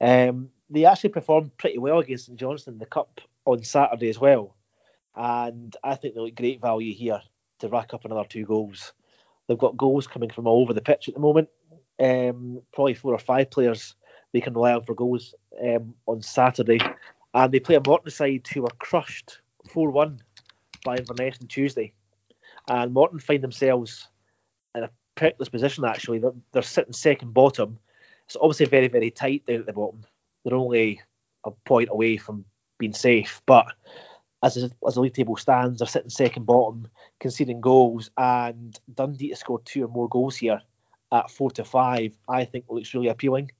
Um, 0.00 0.50
they 0.70 0.84
actually 0.84 1.10
performed 1.10 1.56
pretty 1.56 1.78
well 1.78 1.98
against 1.98 2.26
St 2.26 2.38
Johnstone 2.38 2.74
in 2.74 2.78
the 2.78 2.86
Cup 2.86 3.20
on 3.44 3.62
Saturday 3.62 4.08
as 4.08 4.18
well. 4.18 4.56
And 5.14 5.76
I 5.82 5.94
think 5.94 6.14
they 6.14 6.20
look 6.20 6.34
great 6.34 6.60
value 6.60 6.94
here 6.94 7.20
to 7.60 7.68
rack 7.68 7.94
up 7.94 8.04
another 8.04 8.24
two 8.28 8.44
goals. 8.44 8.92
They've 9.46 9.58
got 9.58 9.76
goals 9.76 10.06
coming 10.06 10.30
from 10.30 10.46
all 10.46 10.62
over 10.62 10.74
the 10.74 10.80
pitch 10.80 11.08
at 11.08 11.14
the 11.14 11.20
moment. 11.20 11.48
Um, 11.98 12.62
probably 12.72 12.94
four 12.94 13.14
or 13.14 13.18
five 13.18 13.50
players 13.50 13.94
they 14.32 14.40
can 14.40 14.54
rely 14.54 14.74
on 14.74 14.84
for 14.84 14.94
goals 14.94 15.34
um, 15.62 15.94
on 16.06 16.22
Saturday. 16.22 16.78
And 17.34 17.52
they 17.52 17.60
play 17.60 17.76
a 17.76 17.82
Morton 17.84 18.10
side 18.10 18.46
who 18.52 18.62
were 18.62 18.70
crushed 18.78 19.40
4 19.70 19.90
1 19.90 20.20
by 20.84 20.96
Inverness 20.96 21.38
on 21.40 21.48
Tuesday. 21.48 21.92
And 22.68 22.92
Morton 22.92 23.18
find 23.18 23.42
themselves 23.42 24.08
in 24.74 24.84
a 24.84 24.90
perilous 25.18 25.48
position, 25.48 25.84
actually. 25.84 26.18
They're, 26.18 26.32
they're 26.52 26.62
sitting 26.62 26.92
second 26.92 27.34
bottom. 27.34 27.78
It's 28.26 28.36
obviously 28.40 28.66
very, 28.66 28.88
very 28.88 29.10
tight 29.10 29.44
down 29.46 29.60
at 29.60 29.66
the 29.66 29.72
bottom. 29.72 30.04
They're 30.44 30.54
only 30.54 31.00
a 31.44 31.50
point 31.50 31.88
away 31.90 32.16
from 32.16 32.44
being 32.78 32.94
safe. 32.94 33.42
But 33.46 33.66
as, 34.42 34.56
as 34.56 34.94
the 34.94 35.00
league 35.00 35.14
table 35.14 35.36
stands, 35.36 35.78
they're 35.78 35.88
sitting 35.88 36.10
second 36.10 36.46
bottom, 36.46 36.88
conceding 37.20 37.60
goals. 37.60 38.10
And 38.16 38.78
Dundee 38.92 39.30
to 39.30 39.36
score 39.36 39.60
two 39.64 39.84
or 39.84 39.88
more 39.88 40.08
goals 40.08 40.36
here 40.36 40.60
at 41.12 41.30
four 41.30 41.50
to 41.52 41.64
five, 41.64 42.16
I 42.28 42.44
think 42.44 42.66
looks 42.68 42.94
really 42.94 43.08
appealing. 43.08 43.50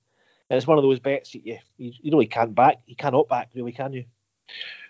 And 0.50 0.56
it's 0.56 0.66
one 0.66 0.78
of 0.78 0.84
those 0.84 1.00
bets 1.00 1.32
that 1.32 1.46
you, 1.46 1.58
you, 1.76 1.92
you 2.00 2.12
really 2.12 2.26
can't 2.26 2.54
back. 2.54 2.80
You 2.86 2.96
cannot 2.96 3.28
back, 3.28 3.50
really, 3.54 3.72
can 3.72 3.92
you? 3.92 4.04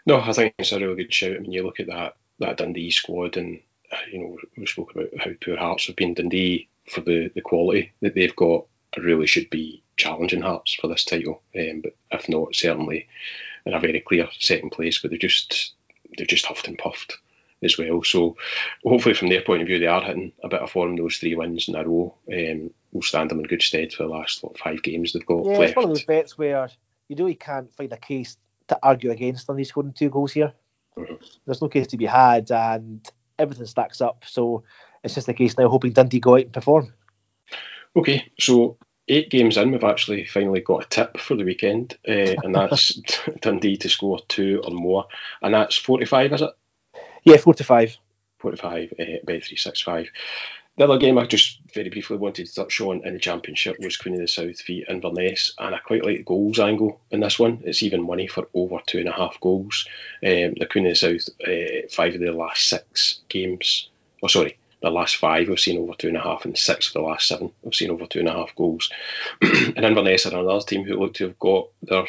No, 0.06 0.20
I 0.20 0.32
think 0.32 0.54
it's 0.58 0.72
a 0.72 0.78
really 0.78 1.02
good 1.02 1.12
shout. 1.12 1.36
I 1.36 1.38
mean, 1.38 1.52
you 1.52 1.64
look 1.64 1.80
at 1.80 1.88
that 1.88 2.16
that 2.38 2.56
Dundee 2.56 2.90
squad, 2.90 3.36
and 3.36 3.60
you 4.12 4.18
know 4.18 4.38
we 4.56 4.66
spoke 4.66 4.94
about 4.94 5.08
how 5.18 5.30
poor 5.44 5.56
Hearts 5.56 5.86
have 5.86 5.96
been. 5.96 6.14
Dundee 6.14 6.68
for 6.90 7.00
the 7.00 7.30
the 7.34 7.40
quality 7.40 7.92
that 8.00 8.14
they've 8.14 8.36
got, 8.36 8.66
really 8.96 9.26
should 9.26 9.50
be 9.50 9.82
challenging 9.96 10.42
Hearts 10.42 10.74
for 10.74 10.88
this 10.88 11.04
title. 11.04 11.42
Um, 11.58 11.82
but 11.82 11.94
if 12.10 12.28
not, 12.28 12.54
certainly 12.54 13.08
in 13.66 13.74
a 13.74 13.80
very 13.80 14.00
clear 14.00 14.28
second 14.38 14.70
place. 14.70 14.98
But 14.98 15.10
they're 15.10 15.18
just 15.18 15.72
they've 16.16 16.26
just 16.26 16.46
huffed 16.46 16.68
and 16.68 16.78
puffed 16.78 17.18
as 17.62 17.76
well. 17.76 18.02
So 18.02 18.36
hopefully, 18.84 19.14
from 19.14 19.28
their 19.28 19.42
point 19.42 19.62
of 19.62 19.68
view, 19.68 19.78
they 19.78 19.86
are 19.86 20.02
hitting 20.02 20.32
a 20.42 20.48
bit 20.48 20.60
of 20.60 20.70
form. 20.70 20.96
Those 20.96 21.16
three 21.18 21.34
wins 21.34 21.68
in 21.68 21.74
a 21.74 21.84
row 21.84 22.14
um, 22.32 22.70
will 22.92 23.02
stand 23.02 23.30
them 23.30 23.40
in 23.40 23.46
good 23.46 23.62
stead 23.62 23.92
for 23.92 24.04
the 24.04 24.08
last 24.08 24.42
what, 24.42 24.58
five 24.58 24.82
games 24.82 25.12
they've 25.12 25.26
got 25.26 25.44
Yeah, 25.44 25.58
left. 25.58 25.70
it's 25.70 25.76
one 25.76 25.84
of 25.86 25.90
those 25.90 26.04
bets 26.04 26.38
where 26.38 26.70
you 27.08 27.16
really 27.16 27.34
can't 27.34 27.74
find 27.74 27.92
a 27.92 27.96
case 27.96 28.36
to 28.68 28.78
argue 28.82 29.10
against 29.10 29.46
Dundee 29.46 29.64
scoring 29.64 29.92
two 29.92 30.08
goals 30.10 30.32
here. 30.32 30.52
Mhm. 30.96 31.18
There's 31.46 31.62
no 31.62 31.68
case 31.68 31.88
to 31.88 31.96
be 31.96 32.06
had, 32.06 32.50
and 32.50 33.06
everything 33.38 33.66
stacks 33.66 34.00
up. 34.00 34.24
So 34.26 34.64
it's 35.02 35.14
just 35.14 35.28
a 35.28 35.34
case 35.34 35.56
now 35.56 35.68
hoping 35.68 35.92
Dundee 35.92 36.20
go 36.20 36.34
out 36.34 36.42
and 36.42 36.52
perform. 36.52 36.92
Okay, 37.96 38.30
so 38.38 38.76
eight 39.08 39.30
games 39.30 39.56
in, 39.56 39.72
we've 39.72 39.84
actually 39.84 40.24
finally 40.26 40.60
got 40.60 40.84
a 40.84 40.88
tip 40.88 41.18
for 41.18 41.34
the 41.34 41.44
weekend, 41.44 41.96
uh, 42.06 42.34
and 42.42 42.54
that's 42.54 42.94
Dundee 43.40 43.76
to 43.78 43.88
score 43.88 44.20
two 44.28 44.62
or 44.64 44.70
more, 44.70 45.06
and 45.42 45.54
that's 45.54 45.76
45, 45.76 46.32
is 46.34 46.42
it? 46.42 46.50
Yeah, 47.24 47.36
four 47.38 47.54
to 47.54 47.64
five. 47.64 47.96
45, 48.38 48.92
uh, 48.92 49.04
bet 49.24 49.44
365. 49.44 50.08
The 50.78 50.84
other 50.84 50.98
game 50.98 51.18
I 51.18 51.26
just 51.26 51.58
very 51.74 51.88
briefly 51.88 52.18
wanted 52.18 52.46
to 52.46 52.54
touch 52.54 52.80
on 52.80 53.04
in 53.04 53.14
the 53.14 53.18
Championship 53.18 53.80
was 53.80 53.96
Queen 53.96 54.14
of 54.14 54.20
the 54.20 54.28
South 54.28 54.64
v 54.64 54.84
Inverness, 54.88 55.52
and 55.58 55.74
I 55.74 55.78
quite 55.78 56.04
like 56.04 56.18
the 56.18 56.22
goals 56.22 56.60
angle 56.60 57.00
in 57.10 57.18
this 57.18 57.36
one. 57.36 57.62
It's 57.64 57.82
even 57.82 58.06
money 58.06 58.28
for 58.28 58.46
over 58.54 58.78
two 58.86 59.00
and 59.00 59.08
a 59.08 59.12
half 59.12 59.40
goals. 59.40 59.88
Um, 60.22 60.54
the 60.54 60.68
Queen 60.70 60.86
of 60.86 60.92
the 60.92 60.94
South, 60.94 61.28
uh, 61.44 61.88
five 61.90 62.14
of 62.14 62.20
their 62.20 62.32
last 62.32 62.68
six 62.68 63.18
games, 63.28 63.88
oh 64.22 64.28
sorry, 64.28 64.56
the 64.80 64.90
last 64.90 65.16
five 65.16 65.48
we've 65.48 65.58
seen 65.58 65.78
over 65.78 65.94
two 65.94 66.08
and 66.08 66.16
a 66.16 66.20
half, 66.20 66.44
and 66.44 66.56
six 66.56 66.86
of 66.86 66.92
the 66.92 67.00
last 67.00 67.26
seven 67.26 67.50
we've 67.62 67.74
seen 67.74 67.90
over 67.90 68.06
two 68.06 68.20
and 68.20 68.28
a 68.28 68.32
half 68.32 68.54
goals. 68.54 68.88
and 69.42 69.84
Inverness 69.84 70.26
are 70.26 70.38
another 70.38 70.64
team 70.64 70.84
who 70.84 70.94
look 70.94 71.14
to 71.14 71.24
have 71.24 71.40
got 71.40 71.70
their 71.82 72.06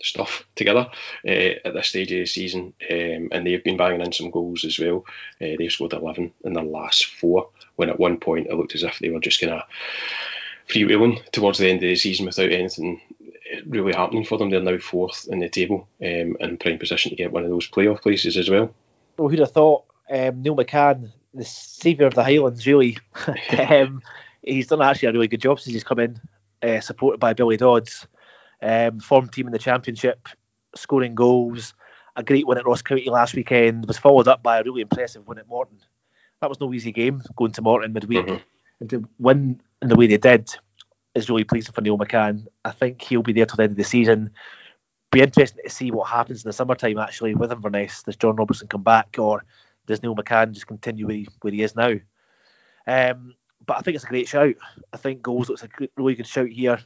stuff 0.00 0.44
together 0.54 0.88
uh, 1.26 1.54
at 1.64 1.74
this 1.74 1.88
stage 1.88 2.12
of 2.12 2.18
the 2.18 2.26
season, 2.26 2.72
um, 2.90 3.28
and 3.32 3.46
they've 3.46 3.64
been 3.64 3.76
banging 3.76 4.00
in 4.00 4.12
some 4.12 4.30
goals 4.30 4.64
as 4.64 4.78
well. 4.78 5.04
Uh, 5.40 5.56
they've 5.58 5.72
scored 5.72 5.92
11 5.92 6.32
in 6.44 6.52
their 6.52 6.64
last 6.64 7.06
four, 7.06 7.48
when 7.76 7.90
at 7.90 7.98
one 7.98 8.18
point 8.18 8.46
it 8.46 8.54
looked 8.54 8.74
as 8.74 8.82
if 8.82 8.98
they 8.98 9.10
were 9.10 9.20
just 9.20 9.40
going 9.40 9.52
to 9.52 9.64
freewheeling 10.68 11.24
towards 11.30 11.58
the 11.58 11.68
end 11.68 11.76
of 11.76 11.88
the 11.88 11.96
season 11.96 12.26
without 12.26 12.52
anything 12.52 13.00
really 13.66 13.94
happening 13.94 14.24
for 14.24 14.38
them. 14.38 14.50
They're 14.50 14.60
now 14.60 14.78
fourth 14.78 15.26
in 15.28 15.40
the 15.40 15.48
table 15.48 15.88
um, 16.02 16.36
and 16.40 16.50
in 16.50 16.58
prime 16.58 16.78
position 16.78 17.10
to 17.10 17.16
get 17.16 17.32
one 17.32 17.44
of 17.44 17.50
those 17.50 17.68
playoff 17.68 18.02
places 18.02 18.36
as 18.36 18.50
well. 18.50 18.72
Well, 19.16 19.28
who'd 19.28 19.38
have 19.40 19.52
thought 19.52 19.84
um, 20.10 20.42
Neil 20.42 20.56
McCann, 20.56 21.10
the 21.34 21.44
saviour 21.44 22.06
of 22.06 22.14
the 22.14 22.24
Highlands, 22.24 22.66
really? 22.66 22.98
um, 23.58 24.02
he's 24.42 24.68
done 24.68 24.82
actually 24.82 25.08
a 25.08 25.12
really 25.12 25.28
good 25.28 25.40
job 25.40 25.60
since 25.60 25.74
he's 25.74 25.84
come 25.84 25.98
in, 25.98 26.20
uh, 26.62 26.80
supported 26.80 27.18
by 27.18 27.32
Billy 27.32 27.56
Dodds. 27.56 28.06
Um, 28.60 28.98
formed 29.00 29.32
team 29.32 29.46
in 29.46 29.52
the 29.52 29.58
Championship, 29.58 30.28
scoring 30.74 31.14
goals. 31.14 31.74
A 32.16 32.22
great 32.24 32.46
win 32.46 32.58
at 32.58 32.66
Ross 32.66 32.82
County 32.82 33.08
last 33.08 33.34
weekend 33.34 33.86
was 33.86 33.98
followed 33.98 34.26
up 34.26 34.42
by 34.42 34.58
a 34.58 34.64
really 34.64 34.80
impressive 34.80 35.26
win 35.28 35.38
at 35.38 35.46
Morton. 35.48 35.78
That 36.40 36.48
was 36.48 36.60
no 36.60 36.72
easy 36.72 36.90
game 36.90 37.22
going 37.36 37.52
to 37.52 37.62
Morton 37.62 37.92
midweek 37.92 38.26
Mhm. 38.26 38.42
and 38.80 38.90
to 38.90 39.08
win 39.18 39.60
in 39.80 39.88
the 39.88 39.94
way 39.96 40.08
they 40.08 40.16
did 40.16 40.52
is 41.14 41.28
really 41.30 41.44
pleasing 41.44 41.72
for 41.72 41.80
Neil 41.80 41.96
McCann. 41.98 42.46
I 42.64 42.72
think 42.72 43.02
he'll 43.02 43.22
be 43.22 43.32
there 43.32 43.46
till 43.46 43.56
the 43.56 43.62
end 43.64 43.72
of 43.72 43.76
the 43.76 43.84
season. 43.84 44.30
Be 45.12 45.20
interesting 45.20 45.62
to 45.64 45.70
see 45.70 45.90
what 45.90 46.08
happens 46.08 46.44
in 46.44 46.48
the 46.48 46.52
summertime 46.52 46.98
actually 46.98 47.34
with 47.34 47.52
Inverness. 47.52 48.02
Does 48.02 48.16
John 48.16 48.36
Robertson 48.36 48.68
come 48.68 48.82
back 48.82 49.16
or 49.18 49.44
does 49.86 50.02
Neil 50.02 50.16
McCann 50.16 50.52
just 50.52 50.66
continue 50.66 51.06
where 51.06 51.16
he, 51.16 51.28
where 51.40 51.52
he 51.52 51.62
is 51.62 51.76
now? 51.76 51.94
Um, 52.86 53.34
but 53.64 53.78
I 53.78 53.80
think 53.80 53.94
it's 53.94 54.04
a 54.04 54.08
great 54.08 54.28
shout. 54.28 54.54
I 54.92 54.96
think 54.96 55.22
goals 55.22 55.48
looks 55.48 55.62
a 55.62 55.68
good, 55.68 55.90
really 55.96 56.14
good 56.14 56.26
shout 56.26 56.48
here. 56.48 56.78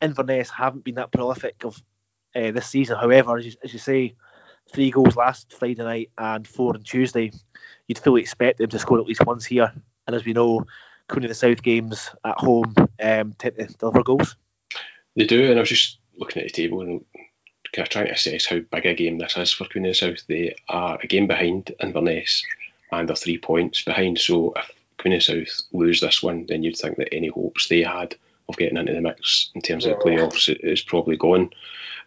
Inverness 0.00 0.50
haven't 0.50 0.84
been 0.84 0.96
that 0.96 1.12
prolific 1.12 1.64
of 1.64 1.82
uh, 2.34 2.50
this 2.52 2.66
season. 2.66 2.96
However, 2.98 3.36
as 3.38 3.46
you, 3.46 3.52
as 3.64 3.72
you 3.72 3.78
say, 3.78 4.14
three 4.72 4.90
goals 4.90 5.16
last 5.16 5.52
Friday 5.52 5.82
night 5.82 6.10
and 6.18 6.46
four 6.46 6.74
on 6.74 6.82
Tuesday. 6.82 7.32
You'd 7.86 7.98
fully 7.98 8.20
expect 8.20 8.58
them 8.58 8.68
to 8.70 8.78
score 8.78 8.98
at 8.98 9.06
least 9.06 9.24
once 9.24 9.44
here. 9.44 9.72
And 10.06 10.16
as 10.16 10.24
we 10.24 10.32
know, 10.32 10.66
Queen 11.08 11.24
of 11.24 11.28
the 11.28 11.34
South 11.34 11.62
games 11.62 12.10
at 12.24 12.38
home 12.38 12.74
um, 12.78 13.32
tend 13.38 13.56
to 13.56 13.66
deliver 13.78 14.02
goals. 14.02 14.36
They 15.16 15.24
do, 15.24 15.50
and 15.50 15.58
I 15.58 15.60
was 15.60 15.70
just 15.70 15.98
looking 16.18 16.42
at 16.42 16.48
the 16.48 16.52
table 16.52 16.82
and 16.82 17.04
kind 17.72 17.86
of 17.86 17.88
trying 17.88 18.06
to 18.06 18.12
assess 18.12 18.46
how 18.46 18.58
big 18.58 18.86
a 18.86 18.94
game 18.94 19.18
this 19.18 19.36
is 19.36 19.52
for 19.52 19.64
Queen 19.64 19.86
of 19.86 19.90
the 19.90 19.94
South. 19.94 20.26
They 20.26 20.54
are 20.68 20.98
a 21.02 21.06
game 21.06 21.26
behind 21.26 21.72
Inverness 21.80 22.44
and 22.92 23.08
they're 23.08 23.16
three 23.16 23.38
points 23.38 23.82
behind. 23.82 24.18
So 24.18 24.52
if 24.56 24.70
Queen 24.98 25.14
of 25.14 25.24
the 25.24 25.44
South 25.44 25.62
lose 25.72 26.00
this 26.00 26.22
one, 26.22 26.46
then 26.46 26.62
you'd 26.62 26.76
think 26.76 26.96
that 26.96 27.14
any 27.14 27.28
hopes 27.28 27.68
they 27.68 27.82
had 27.82 28.16
of 28.48 28.56
getting 28.56 28.76
into 28.78 28.94
the 28.94 29.00
mix 29.00 29.50
in 29.54 29.60
terms 29.60 29.86
of 29.86 29.98
the 29.98 30.04
playoffs 30.04 30.54
is 30.60 30.82
probably 30.82 31.16
gone. 31.16 31.50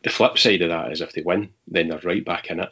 The 0.04 0.10
flip 0.10 0.38
side 0.38 0.62
of 0.62 0.70
that 0.70 0.92
is 0.92 1.02
if 1.02 1.14
they 1.14 1.22
win, 1.22 1.50
then 1.68 1.90
they're 1.90 2.00
right 2.00 2.26
back 2.26 2.50
in 2.50 2.60
it. 2.60 2.70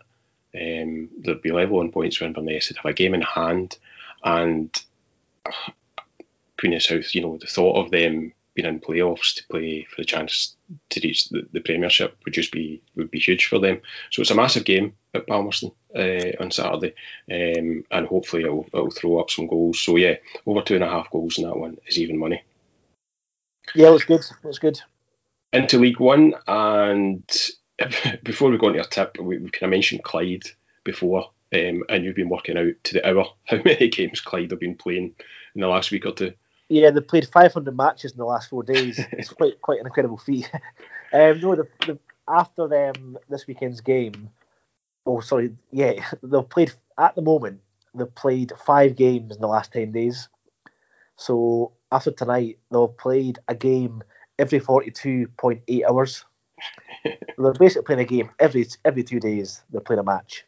Um, 0.55 1.09
they'll 1.19 1.35
be 1.35 1.51
level 1.51 1.79
on 1.79 1.91
points 1.91 2.19
with 2.19 2.27
Inverness. 2.27 2.69
They'd 2.69 2.77
have 2.77 2.85
a 2.85 2.93
game 2.93 3.13
in 3.13 3.21
hand, 3.21 3.77
and 4.23 4.75
Queen 6.59 6.73
of 6.73 6.81
South, 6.81 7.13
you 7.13 7.21
know, 7.21 7.37
the 7.37 7.47
thought 7.47 7.85
of 7.85 7.91
them 7.91 8.33
being 8.55 8.67
in 8.67 8.79
playoffs 8.79 9.35
to 9.35 9.47
play 9.47 9.85
for 9.89 10.01
the 10.01 10.05
chance 10.05 10.55
to 10.89 10.99
reach 11.01 11.29
the, 11.29 11.47
the 11.53 11.61
Premiership 11.61 12.17
would 12.25 12.33
just 12.33 12.51
be 12.51 12.81
would 12.95 13.11
be 13.11 13.19
huge 13.19 13.45
for 13.45 13.59
them. 13.59 13.81
So 14.09 14.21
it's 14.21 14.31
a 14.31 14.35
massive 14.35 14.65
game 14.65 14.93
at 15.13 15.27
Palmerston 15.27 15.71
uh, 15.95 16.31
on 16.39 16.51
Saturday, 16.51 16.95
um, 17.31 17.83
and 17.91 18.07
hopefully 18.07 18.43
it'll, 18.43 18.65
it'll 18.73 18.91
throw 18.91 19.19
up 19.19 19.29
some 19.29 19.47
goals. 19.47 19.79
So 19.79 19.95
yeah, 19.95 20.15
over 20.45 20.61
two 20.61 20.75
and 20.75 20.83
a 20.83 20.89
half 20.89 21.11
goals 21.11 21.37
in 21.37 21.45
that 21.45 21.57
one 21.57 21.77
is 21.85 21.99
even 21.99 22.17
money. 22.17 22.43
Yeah, 23.75 23.87
it 23.87 23.91
was 23.91 24.05
good. 24.05 24.21
It 24.21 24.47
was 24.47 24.59
good. 24.59 24.79
Into 25.51 25.79
League 25.79 25.99
One, 25.99 26.33
and 26.47 27.23
before 28.23 28.49
we 28.49 28.57
go 28.57 28.67
into 28.67 28.77
your 28.77 28.85
tip, 28.85 29.17
we, 29.19 29.37
we 29.37 29.49
kind 29.49 29.63
of 29.63 29.69
mentioned 29.71 30.03
Clyde 30.03 30.43
before, 30.83 31.29
um, 31.53 31.83
and 31.89 32.03
you've 32.03 32.15
been 32.15 32.29
working 32.29 32.57
out 32.57 32.73
to 32.83 32.93
the 32.93 33.07
hour 33.07 33.25
how 33.45 33.57
many 33.63 33.89
games 33.89 34.21
Clyde 34.21 34.51
have 34.51 34.59
been 34.59 34.75
playing 34.75 35.15
in 35.55 35.61
the 35.61 35.67
last 35.67 35.91
week 35.91 36.05
or 36.05 36.13
two. 36.13 36.33
Yeah, 36.67 36.91
they 36.91 37.01
played 37.01 37.27
500 37.27 37.75
matches 37.75 38.11
in 38.11 38.17
the 38.17 38.25
last 38.25 38.49
four 38.49 38.63
days. 38.63 38.99
it's 39.11 39.29
quite 39.29 39.61
quite 39.61 39.79
an 39.79 39.87
incredible 39.87 40.17
feat. 40.17 40.49
um, 41.13 41.39
no, 41.39 41.55
the, 41.55 41.67
the, 41.85 41.99
after 42.27 42.67
them 42.67 43.17
this 43.27 43.47
weekend's 43.47 43.81
game, 43.81 44.29
oh 45.05 45.19
sorry, 45.19 45.55
yeah, 45.71 46.05
they've 46.21 46.49
played 46.49 46.71
at 46.97 47.15
the 47.15 47.21
moment. 47.21 47.61
They've 47.95 48.13
played 48.13 48.53
five 48.63 48.95
games 48.95 49.35
in 49.35 49.41
the 49.41 49.47
last 49.47 49.73
10 49.73 49.91
days. 49.91 50.29
So 51.15 51.71
after 51.91 52.11
tonight, 52.11 52.59
they've 52.71 52.97
played 52.97 53.39
a 53.47 53.55
game 53.55 54.03
every 54.37 54.59
42.8 54.59 55.89
hours. 55.89 56.25
they're 57.37 57.53
basically 57.53 57.85
playing 57.85 58.01
a 58.01 58.05
game 58.05 58.29
every 58.39 58.67
every 58.85 59.03
two 59.03 59.19
days. 59.19 59.61
They're 59.71 59.81
playing 59.81 59.99
a 59.99 60.03
match. 60.03 60.45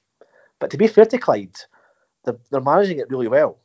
But 0.60 0.70
to 0.72 0.78
be 0.78 0.88
fair 0.88 1.06
to 1.06 1.18
Clyde, 1.18 1.56
they're, 2.26 2.38
they're 2.52 2.62
managing 2.62 3.00
it 3.00 3.10
really 3.10 3.28
well 3.28 3.58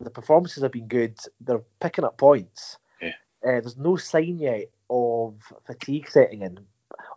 the 0.00 0.10
performances 0.10 0.62
have 0.62 0.72
been 0.72 0.88
good. 0.88 1.18
They're 1.40 1.62
picking 1.80 2.04
up 2.04 2.18
points. 2.18 2.78
Yeah. 3.00 3.12
Uh, 3.44 3.60
there's 3.60 3.76
no 3.76 3.96
sign 3.96 4.38
yet 4.38 4.70
of 4.88 5.36
fatigue 5.66 6.10
setting 6.10 6.42
in. 6.42 6.58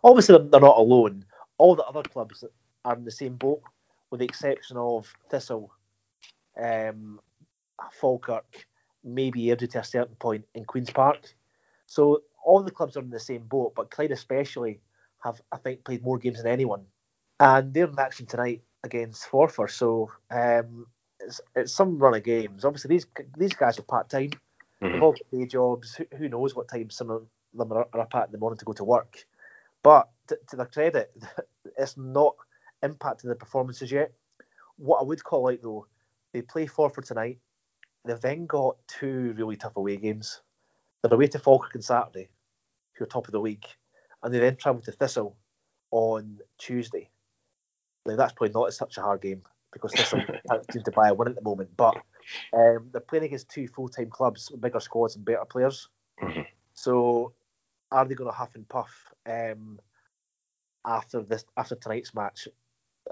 Obviously, 0.02 0.38
they're 0.38 0.60
not 0.60 0.78
alone. 0.78 1.24
All 1.58 1.74
the 1.74 1.84
other 1.84 2.02
clubs 2.02 2.44
are 2.84 2.96
in 2.96 3.04
the 3.04 3.10
same 3.10 3.36
boat, 3.36 3.62
with 4.10 4.20
the 4.20 4.26
exception 4.26 4.76
of 4.76 5.12
Thistle, 5.30 5.72
um, 6.62 7.20
Falkirk, 7.92 8.66
maybe 9.04 9.42
Airdrie 9.42 9.70
to 9.72 9.80
a 9.80 9.84
certain 9.84 10.16
point 10.16 10.44
in 10.54 10.64
Queen's 10.64 10.90
Park. 10.90 11.34
So 11.86 12.22
all 12.44 12.62
the 12.62 12.70
clubs 12.70 12.96
are 12.96 13.00
in 13.00 13.10
the 13.10 13.20
same 13.20 13.42
boat, 13.42 13.74
but 13.76 13.90
Clyde 13.90 14.10
especially 14.10 14.80
have, 15.22 15.40
I 15.52 15.58
think, 15.58 15.84
played 15.84 16.02
more 16.02 16.18
games 16.18 16.42
than 16.42 16.52
anyone. 16.52 16.84
And 17.40 17.72
they're 17.74 17.86
in 17.86 17.98
action 17.98 18.26
tonight 18.26 18.62
against 18.84 19.28
Forfar. 19.30 19.70
So 19.70 20.10
um, 20.30 20.86
it's, 21.20 21.40
it's 21.56 21.72
some 21.72 21.98
run 21.98 22.14
of 22.14 22.22
games. 22.22 22.64
Obviously, 22.64 22.96
these 22.96 23.06
these 23.36 23.54
guys 23.54 23.78
are 23.78 23.82
part 23.82 24.08
time. 24.08 24.30
Mm-hmm. 24.82 24.92
They've 24.92 25.02
all 25.02 25.16
day 25.32 25.46
jobs. 25.46 25.94
Who, 25.96 26.04
who, 26.16 26.28
knows 26.28 26.54
what 26.54 26.68
time 26.68 26.90
some 26.90 27.10
of 27.10 27.26
them 27.54 27.72
are, 27.72 27.88
are 27.92 28.00
up 28.00 28.14
at 28.14 28.26
in 28.26 28.32
the 28.32 28.38
morning 28.38 28.58
to 28.58 28.64
go 28.64 28.72
to 28.74 28.84
work. 28.84 29.24
But 29.82 30.08
to, 30.28 30.38
to 30.50 30.56
their 30.56 30.66
credit, 30.66 31.12
it's 31.78 31.96
not 31.96 32.36
impacting 32.82 33.28
the 33.28 33.34
performances 33.34 33.90
yet. 33.90 34.12
What 34.76 35.00
I 35.00 35.04
would 35.04 35.24
call 35.24 35.50
out 35.50 35.62
though, 35.62 35.86
they 36.32 36.42
play 36.42 36.66
Forfar 36.66 37.04
tonight. 37.04 37.38
They've 38.04 38.20
then 38.20 38.46
got 38.46 38.76
two 38.86 39.34
really 39.36 39.56
tough 39.56 39.76
away 39.76 39.96
games. 39.96 40.42
They're 41.02 41.14
away 41.14 41.26
to 41.28 41.38
Falkirk 41.38 41.74
on 41.74 41.82
Saturday, 41.82 42.28
who 42.94 43.04
are 43.04 43.06
top 43.06 43.26
of 43.26 43.32
the 43.32 43.40
league, 43.40 43.66
and 44.22 44.32
they 44.32 44.38
then 44.38 44.56
travel 44.56 44.82
to 44.82 44.92
Thistle 44.92 45.36
on 45.90 46.38
Tuesday. 46.58 47.08
Now 48.06 48.16
that's 48.16 48.32
probably 48.32 48.52
not 48.52 48.72
such 48.74 48.98
a 48.98 49.02
hard 49.02 49.22
game 49.22 49.42
because 49.72 49.92
Thistle 49.92 50.22
seem 50.72 50.82
to 50.82 50.92
buy 50.92 51.08
a 51.08 51.14
win 51.14 51.28
at 51.28 51.34
the 51.34 51.42
moment. 51.42 51.70
But 51.76 51.96
um, 52.52 52.88
they're 52.92 53.00
playing 53.00 53.24
against 53.24 53.48
two 53.48 53.68
full 53.68 53.88
time 53.88 54.10
clubs 54.10 54.50
with 54.50 54.60
bigger 54.60 54.80
squads 54.80 55.16
and 55.16 55.24
better 55.24 55.44
players. 55.44 55.88
Mm-hmm. 56.22 56.42
So 56.74 57.32
are 57.90 58.04
they 58.04 58.14
going 58.14 58.30
to 58.30 58.36
huff 58.36 58.54
and 58.54 58.68
puff 58.68 59.12
um, 59.26 59.78
after 60.84 61.22
this 61.22 61.44
after 61.56 61.76
tonight's 61.76 62.14
match? 62.14 62.48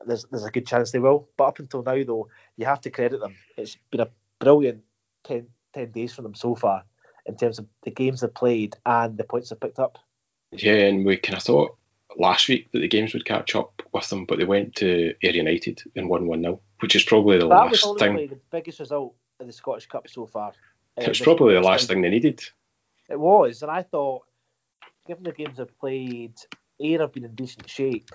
There's 0.07 0.25
there's 0.31 0.45
a 0.45 0.51
good 0.51 0.67
chance 0.67 0.91
they 0.91 0.99
will. 0.99 1.29
But 1.37 1.45
up 1.45 1.59
until 1.59 1.83
now, 1.83 2.03
though, 2.05 2.29
you 2.57 2.67
have 2.67 2.81
to 2.83 2.91
credit 2.91 3.21
them. 3.21 3.35
It's 3.57 3.77
been 3.91 4.01
a 4.01 4.09
brilliant 4.43 4.83
10, 5.25 5.47
10 5.75 5.91
days 5.93 6.13
for 6.13 6.23
them 6.23 6.35
so 6.35 6.55
far 6.55 6.85
in 7.27 7.37
terms 7.37 7.59
of 7.59 7.67
the 7.85 7.91
games 7.91 8.21
they've 8.21 8.35
played 8.35 8.75
and 8.85 9.17
the 9.17 9.25
points 9.25 9.51
they've 9.51 9.61
picked 9.61 9.79
up. 9.79 9.99
Yeah, 10.51 10.75
and 10.75 11.07
we 11.07 11.17
kind 11.17 11.37
of 11.37 11.43
thought 11.43 11.77
last 12.19 12.49
week 12.49 12.71
that 12.73 12.81
the 12.81 12.89
games 12.89 13.15
would 13.15 13.25
catch 13.25 13.55
up 13.55 13.83
with 13.93 14.09
them, 14.11 14.27
but 14.27 14.39
they 14.39 14.45
went 14.45 14.75
to 14.77 15.15
Ayr 15.23 15.35
United 15.35 15.83
and 15.97 16.09
won 16.09 16.27
1 16.27 16.43
0, 16.43 16.61
which 16.81 16.97
is 16.97 17.05
probably 17.05 17.39
the 17.39 17.49
that 17.49 17.55
last 17.55 17.87
was 17.87 17.99
thing. 17.99 18.17
the 18.17 18.39
biggest 18.51 18.81
result 18.81 19.15
of 19.41 19.47
the 19.47 19.53
Scottish 19.53 19.87
Cup 19.87 20.09
so 20.09 20.27
far. 20.27 20.49
Uh, 20.99 21.05
it's 21.05 21.21
probably 21.21 21.55
the 21.55 21.61
last 21.61 21.89
thing 21.89 22.03
they 22.03 22.11
needed. 22.11 22.43
It 23.09 23.19
was, 23.19 23.63
and 23.63 23.71
I 23.71 23.83
thought, 23.83 24.23
given 25.07 25.25
the 25.25 25.33
games 25.33 25.57
they've 25.57 25.79
played, 25.79 26.35
Ayr 26.81 27.01
have 27.01 27.13
been 27.13 27.25
in 27.25 27.35
decent 27.35 27.69
shape 27.69 28.11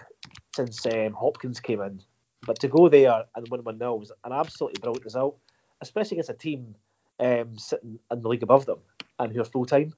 since 0.55 0.85
um, 0.85 1.13
Hopkins 1.13 1.59
came 1.59 1.81
in. 1.81 2.01
But 2.45 2.59
to 2.59 2.67
go 2.67 2.87
there 2.87 3.23
and 3.35 3.47
win 3.49 3.63
1 3.63 3.79
0 3.79 3.95
was 3.95 4.11
an 4.23 4.31
absolutely 4.31 4.79
brilliant 4.79 5.05
result, 5.05 5.39
especially 5.81 6.15
against 6.15 6.29
a 6.29 6.33
team 6.33 6.75
um, 7.19 7.57
sitting 7.57 7.99
in 8.11 8.21
the 8.21 8.27
league 8.27 8.43
above 8.43 8.65
them 8.65 8.79
and 9.19 9.33
who 9.33 9.41
are 9.41 9.45
full 9.45 9.65
time. 9.65 9.93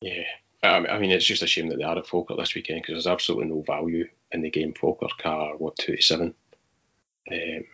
Yeah, 0.00 0.24
I 0.62 0.98
mean, 0.98 1.10
it's 1.10 1.24
just 1.24 1.42
a 1.42 1.46
shame 1.46 1.68
that 1.68 1.78
they 1.78 1.84
are 1.84 1.98
at 1.98 2.06
Falkirk 2.06 2.38
this 2.38 2.54
weekend 2.54 2.82
because 2.82 2.94
there's 2.94 3.12
absolutely 3.12 3.46
no 3.46 3.62
value 3.62 4.08
in 4.30 4.42
the 4.42 4.50
game. 4.50 4.74
Falkirk 4.74 5.24
are 5.24 5.56
what 5.56 5.76
two 5.76 5.96
to 5.96 6.02
seven, 6.02 6.34
um, 7.30 7.64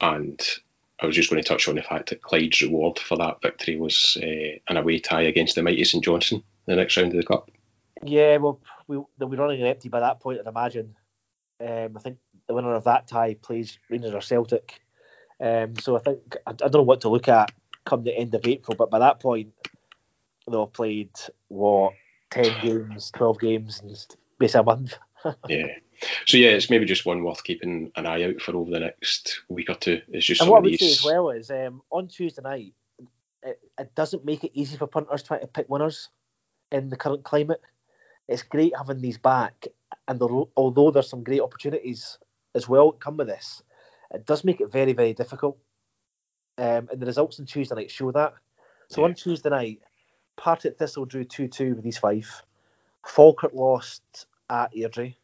and 0.00 0.40
I 1.00 1.06
was 1.06 1.16
just 1.16 1.30
going 1.30 1.42
to 1.42 1.48
touch 1.48 1.68
on 1.68 1.76
the 1.76 1.82
fact 1.82 2.10
that 2.10 2.22
Clyde's 2.22 2.62
reward 2.62 2.98
for 2.98 3.16
that 3.18 3.40
victory 3.42 3.78
was 3.78 4.16
uh, 4.22 4.58
an 4.68 4.76
away 4.76 4.98
tie 4.98 5.22
against 5.22 5.54
the 5.54 5.62
mighty 5.62 5.84
St 5.84 6.04
Johnstone 6.04 6.42
in 6.66 6.74
the 6.74 6.76
next 6.76 6.96
round 6.96 7.12
of 7.12 7.16
the 7.16 7.26
cup. 7.26 7.50
Yeah, 8.02 8.36
well, 8.38 8.60
we, 8.86 9.00
they'll 9.18 9.28
be 9.28 9.36
running 9.36 9.62
empty 9.62 9.88
by 9.88 10.00
that 10.00 10.20
point, 10.20 10.40
I'd 10.40 10.46
imagine. 10.46 10.94
Um, 11.60 11.96
I 11.96 12.00
think 12.00 12.18
the 12.46 12.54
winner 12.54 12.74
of 12.74 12.84
that 12.84 13.06
tie 13.06 13.34
plays 13.34 13.78
Rangers 13.90 14.14
or 14.14 14.20
Celtic. 14.20 14.80
Um, 15.40 15.76
so 15.76 15.96
I 15.96 16.00
think 16.00 16.36
I, 16.46 16.50
I, 16.50 16.52
don't 16.54 16.74
know 16.74 16.82
what 16.82 17.02
to 17.02 17.08
look 17.08 17.28
at 17.28 17.52
come 17.84 18.02
the 18.02 18.16
end 18.16 18.34
of 18.34 18.46
April, 18.46 18.76
but 18.76 18.90
by 18.90 18.98
that 18.98 19.20
point, 19.20 19.52
they'll 20.48 20.66
have 20.66 20.72
played 20.72 21.10
what 21.48 21.92
ten 22.30 22.52
games, 22.60 23.10
twelve 23.12 23.38
games 23.38 23.80
in 23.80 23.94
basically 24.38 24.60
a 24.60 24.64
month. 24.64 24.98
yeah. 25.48 25.66
So 26.26 26.36
yeah, 26.36 26.50
it's 26.50 26.70
maybe 26.70 26.84
just 26.84 27.06
one 27.06 27.22
worth 27.22 27.44
keeping 27.44 27.90
an 27.96 28.06
eye 28.06 28.24
out 28.24 28.40
for 28.40 28.56
over 28.56 28.70
the 28.70 28.80
next 28.80 29.42
week 29.48 29.70
or 29.70 29.74
two. 29.74 30.00
It's 30.08 30.26
just 30.26 30.40
and 30.40 30.50
what 30.50 30.58
I 30.58 30.60
would 30.62 30.78
say 30.78 30.90
as 30.90 31.04
well 31.04 31.30
is 31.30 31.50
um, 31.50 31.82
on 31.90 32.08
Tuesday 32.08 32.42
night, 32.42 32.74
it, 33.42 33.60
it 33.78 33.94
doesn't 33.94 34.24
make 34.24 34.44
it 34.44 34.52
easy 34.54 34.76
for 34.76 34.86
punters 34.86 35.22
trying 35.22 35.40
to 35.40 35.46
pick 35.46 35.68
winners 35.68 36.08
in 36.70 36.88
the 36.88 36.96
current 36.96 37.24
climate. 37.24 37.60
It's 38.28 38.42
great 38.42 38.76
having 38.76 39.00
these 39.00 39.18
back, 39.18 39.66
and 40.06 40.20
although 40.56 40.90
there's 40.90 41.08
some 41.08 41.24
great 41.24 41.40
opportunities 41.40 42.18
as 42.54 42.68
well 42.68 42.92
come 42.92 43.16
with 43.16 43.28
this, 43.28 43.62
it 44.12 44.26
does 44.26 44.44
make 44.44 44.60
it 44.60 44.72
very 44.72 44.92
very 44.92 45.14
difficult. 45.14 45.58
Um, 46.56 46.88
and 46.90 47.00
the 47.00 47.06
results 47.06 47.38
on 47.38 47.46
Tuesday 47.46 47.74
night 47.74 47.90
show 47.90 48.10
that. 48.12 48.34
So 48.88 49.02
yeah. 49.02 49.08
on 49.08 49.14
Tuesday 49.14 49.50
night, 49.50 49.80
Partick 50.36 50.78
Thistle 50.78 51.04
drew 51.04 51.24
2 51.24 51.48
2 51.48 51.74
with 51.74 51.86
East 51.86 52.00
Fife. 52.00 52.42
Falkirk 53.06 53.52
lost 53.54 54.26
at 54.50 54.72
Airdrie. 54.74 55.14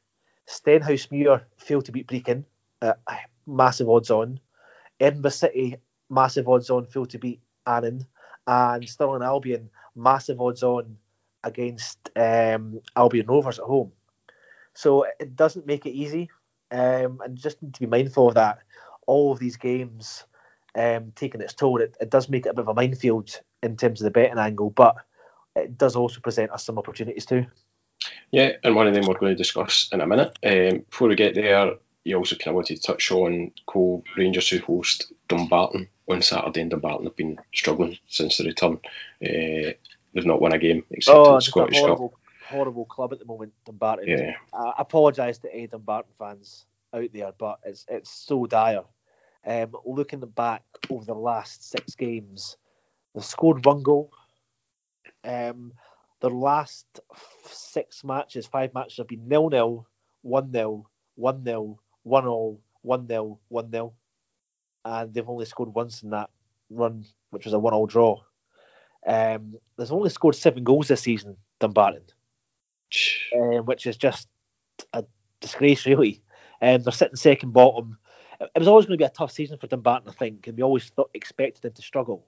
Stenhousemuir 0.46 1.42
failed 1.56 1.86
to 1.86 1.92
beat 1.92 2.06
Brechin 2.06 2.44
at 2.82 2.98
massive 3.46 3.88
odds 3.88 4.10
on. 4.10 4.40
Edinburgh 5.00 5.30
City, 5.30 5.76
massive 6.10 6.48
odds 6.48 6.70
on, 6.70 6.86
failed 6.86 7.10
to 7.10 7.18
beat 7.18 7.40
Annan. 7.66 8.06
And 8.46 8.88
Stirling 8.88 9.22
Albion, 9.22 9.70
massive 9.96 10.40
odds 10.40 10.62
on 10.62 10.98
against 11.42 12.10
um, 12.16 12.80
Albion 12.96 13.26
Rovers 13.26 13.58
at 13.58 13.64
home. 13.64 13.92
So 14.74 15.06
it 15.18 15.36
doesn't 15.36 15.66
make 15.66 15.86
it 15.86 15.90
easy. 15.90 16.30
Um, 16.74 17.20
and 17.24 17.36
just 17.36 17.62
need 17.62 17.74
to 17.74 17.80
be 17.80 17.86
mindful 17.86 18.28
of 18.28 18.34
that. 18.34 18.58
All 19.06 19.30
of 19.30 19.38
these 19.38 19.56
games 19.56 20.24
um, 20.74 21.12
taking 21.14 21.40
its 21.40 21.54
toll, 21.54 21.80
it, 21.80 21.96
it 22.00 22.10
does 22.10 22.28
make 22.28 22.46
it 22.46 22.50
a 22.50 22.54
bit 22.54 22.62
of 22.62 22.68
a 22.68 22.74
minefield 22.74 23.40
in 23.62 23.76
terms 23.76 24.00
of 24.00 24.04
the 24.04 24.10
betting 24.10 24.38
angle, 24.38 24.70
but 24.70 24.96
it 25.54 25.78
does 25.78 25.94
also 25.94 26.20
present 26.20 26.50
us 26.50 26.64
some 26.64 26.78
opportunities 26.78 27.26
too. 27.26 27.46
Yeah, 28.32 28.52
and 28.64 28.74
one 28.74 28.88
of 28.88 28.94
them 28.94 29.04
we're 29.06 29.18
going 29.18 29.32
to 29.32 29.36
discuss 29.36 29.88
in 29.92 30.00
a 30.00 30.06
minute. 30.06 30.36
Um, 30.44 30.84
before 30.90 31.08
we 31.08 31.14
get 31.14 31.36
there, 31.36 31.74
you 32.02 32.16
also 32.16 32.34
kind 32.34 32.48
of 32.48 32.56
wanted 32.56 32.76
to 32.76 32.82
touch 32.82 33.12
on 33.12 33.52
Cove 33.66 34.02
Rangers 34.16 34.48
who 34.48 34.58
host 34.58 35.12
Dumbarton 35.28 35.88
on 36.08 36.22
Saturday, 36.22 36.60
and 36.60 36.70
Dumbarton 36.70 37.06
have 37.06 37.16
been 37.16 37.38
struggling 37.54 37.98
since 38.08 38.36
the 38.36 38.44
return. 38.44 38.80
Uh, 39.22 39.72
they've 40.12 40.26
not 40.26 40.40
won 40.40 40.52
a 40.52 40.58
game 40.58 40.84
except 40.90 41.16
oh, 41.16 41.30
in 41.30 41.34
the 41.36 41.40
Scottish 41.40 41.80
Cup. 41.80 42.00
Horrible 42.48 42.84
club 42.84 43.12
at 43.12 43.18
the 43.18 43.24
moment, 43.24 43.52
Dumbarton. 43.64 44.08
Yeah. 44.08 44.34
I 44.52 44.72
apologise 44.78 45.38
to 45.38 45.52
any 45.52 45.66
Dumbarton 45.66 46.12
fans 46.18 46.66
out 46.92 47.08
there, 47.12 47.32
but 47.38 47.58
it's 47.64 47.86
it's 47.88 48.10
so 48.10 48.46
dire. 48.46 48.84
Um, 49.46 49.74
looking 49.84 50.20
back 50.20 50.62
over 50.90 51.04
the 51.04 51.14
last 51.14 51.70
six 51.70 51.94
games, 51.94 52.56
they've 53.14 53.24
scored 53.24 53.64
one 53.64 53.82
goal. 53.82 54.12
Um, 55.22 55.72
their 56.20 56.30
last 56.30 56.86
six 57.44 58.04
matches, 58.04 58.46
five 58.46 58.72
matches, 58.72 58.98
have 58.98 59.08
been 59.08 59.28
nil 59.28 59.50
nil, 59.50 59.86
one 60.22 60.50
nil, 60.50 60.88
one 61.16 61.44
nil, 61.44 61.78
one 62.02 62.26
all, 62.26 62.60
one 62.82 63.06
nil, 63.06 63.38
one 63.48 63.70
nil, 63.70 63.94
and 64.84 65.12
they've 65.12 65.28
only 65.28 65.44
scored 65.44 65.74
once 65.74 66.02
in 66.02 66.10
that 66.10 66.30
run, 66.70 67.04
which 67.30 67.44
was 67.44 67.54
a 67.54 67.58
one 67.58 67.74
all 67.74 67.86
draw. 67.86 68.20
Um, 69.06 69.54
they've 69.76 69.92
only 69.92 70.10
scored 70.10 70.34
seven 70.34 70.64
goals 70.64 70.88
this 70.88 71.02
season, 71.02 71.36
Dumbarton, 71.60 72.04
um, 73.34 73.66
which 73.66 73.86
is 73.86 73.96
just 73.96 74.28
a 74.92 75.04
disgrace, 75.40 75.86
really. 75.86 76.22
Um, 76.60 76.82
they're 76.82 76.92
sitting 76.92 77.16
second 77.16 77.52
bottom. 77.52 77.98
It 78.40 78.58
was 78.58 78.68
always 78.68 78.86
going 78.86 78.98
to 78.98 79.02
be 79.02 79.06
a 79.06 79.10
tough 79.10 79.32
season 79.32 79.58
for 79.58 79.66
Dumbarton, 79.66 80.08
I 80.08 80.12
think, 80.12 80.46
and 80.46 80.56
we 80.56 80.62
always 80.62 80.88
thought, 80.88 81.10
expected 81.14 81.62
them 81.62 81.72
to 81.72 81.82
struggle. 81.82 82.26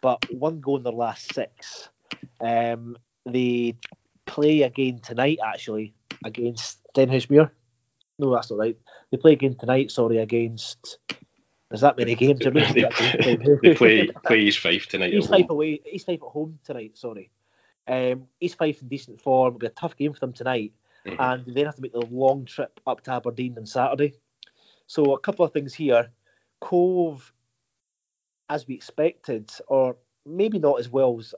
But 0.00 0.24
one 0.32 0.60
goal 0.60 0.76
in 0.76 0.82
their 0.82 0.92
last 0.92 1.34
six. 1.34 1.88
Um, 2.40 2.96
they 3.24 3.76
play 4.26 4.62
again 4.62 5.00
tonight, 5.00 5.38
actually, 5.44 5.94
against 6.24 6.80
Stenhousemuir. 6.94 7.50
No, 8.18 8.34
that's 8.34 8.50
not 8.50 8.58
right. 8.58 8.76
They 9.10 9.16
play 9.16 9.32
again 9.32 9.56
tonight, 9.56 9.90
sorry, 9.90 10.18
against. 10.18 10.98
There's 11.70 11.82
that 11.82 11.98
many 11.98 12.14
games. 12.14 12.40
they, 12.40 12.50
they 13.62 13.74
play, 13.74 14.08
play 14.24 14.40
East 14.40 14.58
Fife 14.58 14.86
tonight. 14.86 15.12
East 15.12 15.28
Fife 15.28 15.50
away. 15.50 15.80
East 15.90 16.06
Fife 16.06 16.22
at 16.22 16.28
home 16.28 16.58
tonight, 16.64 16.96
sorry. 16.96 17.30
Um, 17.88 18.28
East 18.40 18.58
Fife 18.58 18.82
in 18.82 18.88
decent 18.88 19.20
form. 19.20 19.48
It'll 19.48 19.58
be 19.58 19.66
a 19.66 19.70
tough 19.70 19.96
game 19.96 20.12
for 20.12 20.20
them 20.20 20.32
tonight. 20.32 20.72
Mm-hmm. 21.06 21.20
And 21.20 21.46
they 21.46 21.52
then 21.52 21.66
have 21.66 21.76
to 21.76 21.82
make 21.82 21.92
the 21.92 22.06
long 22.10 22.44
trip 22.44 22.80
up 22.86 23.02
to 23.02 23.12
Aberdeen 23.12 23.56
on 23.56 23.66
Saturday. 23.66 24.14
So 24.86 25.14
a 25.14 25.18
couple 25.18 25.44
of 25.44 25.52
things 25.52 25.74
here. 25.74 26.10
Cove, 26.60 27.32
as 28.48 28.66
we 28.66 28.74
expected, 28.74 29.50
or 29.68 29.96
maybe 30.26 30.58
not 30.58 30.80
as 30.80 30.88
well 30.88 31.18
as 31.18 31.34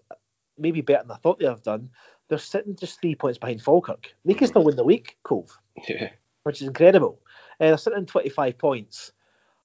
maybe 0.59 0.81
better 0.81 1.03
than 1.03 1.13
I 1.13 1.17
thought 1.17 1.39
they 1.39 1.47
have 1.47 1.63
done. 1.63 1.91
They're 2.29 2.39
sitting 2.39 2.77
just 2.77 3.01
three 3.01 3.15
points 3.15 3.39
behind 3.39 3.63
Falkirk. 3.63 4.15
They 4.25 4.35
can 4.35 4.47
still 4.47 4.65
win 4.65 4.77
the 4.77 4.85
week, 4.85 5.19
Cove, 5.25 5.59
yeah. 5.89 6.11
which 6.45 6.63
is 6.63 6.69
incredible. 6.69 7.21
Uh, 7.61 7.67
they're 7.67 7.79
sitting 7.79 8.07
25 8.07 8.59
points. 8.59 9.13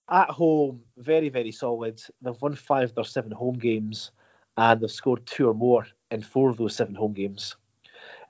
At 0.09 0.29
home, 0.29 0.81
very, 0.97 1.29
very 1.29 1.51
solid. 1.51 2.01
They've 2.21 2.41
won 2.41 2.55
five 2.55 2.89
of 2.89 2.95
their 2.95 3.03
seven 3.03 3.31
home 3.31 3.57
games 3.57 4.11
and 4.57 4.81
they've 4.81 4.91
scored 4.91 5.25
two 5.25 5.49
or 5.49 5.53
more 5.53 5.85
in 6.11 6.21
four 6.21 6.49
of 6.49 6.57
those 6.57 6.75
seven 6.75 6.95
home 6.95 7.13
games. 7.13 7.55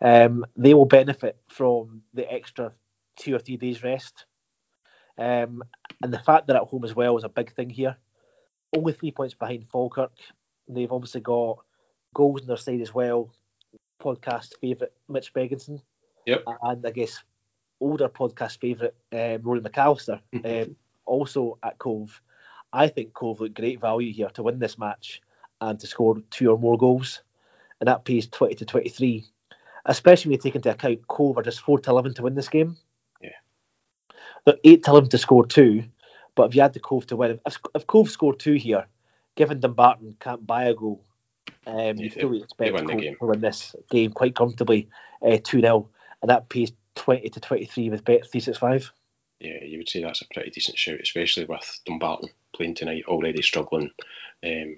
Um, 0.01 0.45
they 0.55 0.73
will 0.73 0.85
benefit 0.85 1.38
from 1.47 2.01
the 2.13 2.31
extra 2.31 2.73
two 3.17 3.35
or 3.35 3.39
three 3.39 3.57
days 3.57 3.83
rest. 3.83 4.25
Um, 5.17 5.63
and 6.01 6.13
the 6.13 6.19
fact 6.19 6.47
they're 6.47 6.57
at 6.57 6.63
home 6.63 6.83
as 6.83 6.95
well 6.95 7.17
is 7.17 7.23
a 7.23 7.29
big 7.29 7.53
thing 7.53 7.69
here. 7.69 7.95
Only 8.75 8.93
three 8.93 9.11
points 9.11 9.33
behind 9.33 9.67
Falkirk. 9.69 10.11
They've 10.67 10.91
obviously 10.91 11.21
got 11.21 11.59
goals 12.13 12.41
on 12.41 12.47
their 12.47 12.57
side 12.57 12.81
as 12.81 12.93
well. 12.93 13.33
Podcast 14.01 14.57
favourite 14.59 14.91
Mitch 15.07 15.33
Megginson. 15.33 15.81
Yep. 16.25 16.43
And 16.63 16.85
I 16.85 16.91
guess 16.91 17.23
older 17.79 18.09
podcast 18.09 18.59
favourite 18.59 18.95
um, 19.13 19.41
Rory 19.43 19.61
McAllister, 19.61 20.19
um, 20.63 20.75
also 21.05 21.57
at 21.63 21.77
Cove. 21.77 22.21
I 22.73 22.88
think 22.88 23.13
Cove 23.13 23.39
look 23.39 23.53
great 23.53 23.79
value 23.79 24.11
here 24.11 24.29
to 24.29 24.43
win 24.43 24.59
this 24.59 24.77
match 24.77 25.21
and 25.61 25.79
to 25.79 25.88
score 25.88 26.17
two 26.29 26.51
or 26.51 26.57
more 26.57 26.77
goals. 26.77 27.21
And 27.79 27.88
that 27.88 28.05
pays 28.05 28.27
20 28.27 28.55
to 28.55 28.65
23 28.65 29.25
especially 29.85 30.29
when 30.29 30.33
you 30.33 30.41
take 30.41 30.55
into 30.55 30.71
account 30.71 31.07
Cove 31.07 31.38
are 31.38 31.43
just 31.43 31.61
four 31.61 31.79
to 31.79 31.89
eleven 31.89 32.13
to 32.15 32.23
win 32.23 32.35
this 32.35 32.49
game. 32.49 32.75
Yeah, 33.21 33.29
they're 34.45 34.57
eight 34.63 34.83
to 34.83 34.91
eleven 34.91 35.09
to 35.09 35.17
score 35.17 35.45
two, 35.45 35.83
but 36.35 36.49
if 36.49 36.55
you 36.55 36.61
had 36.61 36.73
the 36.73 36.79
Cove 36.79 37.07
to 37.07 37.15
win, 37.15 37.39
if, 37.45 37.57
if 37.73 37.88
Cove 37.88 38.09
scored 38.09 38.39
two 38.39 38.53
here, 38.53 38.85
given 39.35 39.59
Dumbarton 39.59 40.17
can't 40.19 40.45
buy 40.45 40.65
a 40.65 40.73
goal, 40.73 41.03
um, 41.67 41.97
you 41.97 42.09
fully 42.09 42.41
expect 42.41 42.77
Cove 42.77 43.01
to 43.01 43.15
win 43.21 43.41
this 43.41 43.75
game 43.89 44.11
quite 44.11 44.35
comfortably, 44.35 44.89
uh, 45.21 45.38
two 45.43 45.59
uh, 45.59 45.61
0 45.61 45.89
and 46.21 46.29
that 46.29 46.49
pays 46.49 46.71
twenty 46.95 47.29
to 47.29 47.39
twenty 47.39 47.65
three 47.65 47.89
with 47.89 48.03
bet 48.03 48.29
three 48.29 48.41
six 48.41 48.57
five. 48.57 48.91
Yeah, 49.39 49.63
you 49.63 49.77
would 49.77 49.89
say 49.89 50.01
that's 50.01 50.21
a 50.21 50.27
pretty 50.33 50.49
decent 50.49 50.77
shout, 50.77 50.99
especially 51.01 51.45
with 51.45 51.79
Dumbarton 51.85 52.29
playing 52.55 52.75
tonight, 52.75 53.03
already 53.07 53.41
struggling. 53.41 53.91
Um, 54.43 54.77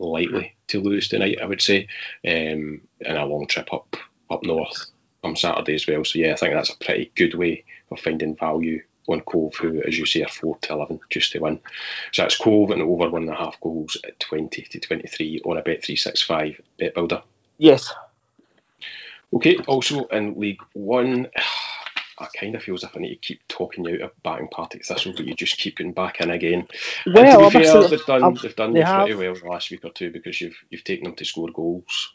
likely 0.00 0.56
to 0.68 0.80
lose 0.80 1.08
tonight, 1.08 1.38
I 1.40 1.46
would 1.46 1.62
say, 1.62 1.88
um, 2.26 2.80
in 3.00 3.16
a 3.16 3.26
long 3.26 3.46
trip 3.46 3.72
up 3.72 3.96
up 4.30 4.42
north 4.44 4.86
on 5.22 5.36
Saturday 5.36 5.74
as 5.74 5.86
well. 5.86 6.04
So 6.04 6.18
yeah, 6.18 6.32
I 6.32 6.36
think 6.36 6.54
that's 6.54 6.70
a 6.70 6.78
pretty 6.78 7.12
good 7.14 7.34
way 7.34 7.64
of 7.90 8.00
finding 8.00 8.36
value 8.36 8.82
on 9.08 9.20
Cove, 9.22 9.54
who, 9.56 9.82
as 9.82 9.98
you 9.98 10.06
say, 10.06 10.22
are 10.22 10.28
four 10.28 10.56
to 10.58 10.72
eleven 10.72 11.00
just 11.10 11.32
to 11.32 11.40
win. 11.40 11.60
So 12.12 12.22
that's 12.22 12.38
Cove 12.38 12.70
and 12.70 12.82
over 12.82 13.10
one 13.10 13.22
and 13.22 13.30
a 13.30 13.34
half 13.34 13.60
goals 13.60 13.96
at 14.04 14.20
twenty 14.20 14.62
to 14.62 14.80
twenty 14.80 15.08
three 15.08 15.40
on 15.44 15.56
a 15.56 15.62
bet 15.62 15.84
three 15.84 15.96
six 15.96 16.22
five 16.22 16.60
bet 16.78 16.94
builder. 16.94 17.22
Yes. 17.58 17.92
Okay. 19.32 19.56
Also 19.66 20.04
in 20.06 20.38
League 20.38 20.62
One. 20.72 21.28
I 22.20 22.28
kind 22.38 22.54
of 22.54 22.62
feel 22.62 22.74
as 22.74 22.84
if 22.84 22.96
I 22.96 23.00
need 23.00 23.14
to 23.14 23.16
keep 23.16 23.48
talking 23.48 23.84
you 23.84 23.96
out 23.96 24.00
of 24.02 24.22
batting 24.22 24.48
Thistle, 24.82 25.14
but 25.16 25.26
you 25.26 25.34
just 25.34 25.58
keep 25.58 25.78
going 25.78 25.92
back 25.92 26.20
in 26.20 26.30
again. 26.30 26.68
Well, 27.06 27.44
and 27.44 27.52
to 27.52 27.58
be 27.58 27.64
fair, 27.64 27.88
they've 27.88 28.06
done 28.06 28.38
they've 28.42 28.56
done 28.56 28.72
they 28.72 28.84
pretty 28.84 29.14
well 29.14 29.34
the 29.34 29.46
last 29.46 29.70
week 29.70 29.84
or 29.84 29.90
two 29.90 30.10
because 30.10 30.40
you've 30.40 30.56
you've 30.68 30.84
taken 30.84 31.04
them 31.04 31.16
to 31.16 31.24
score 31.24 31.48
goals 31.48 32.12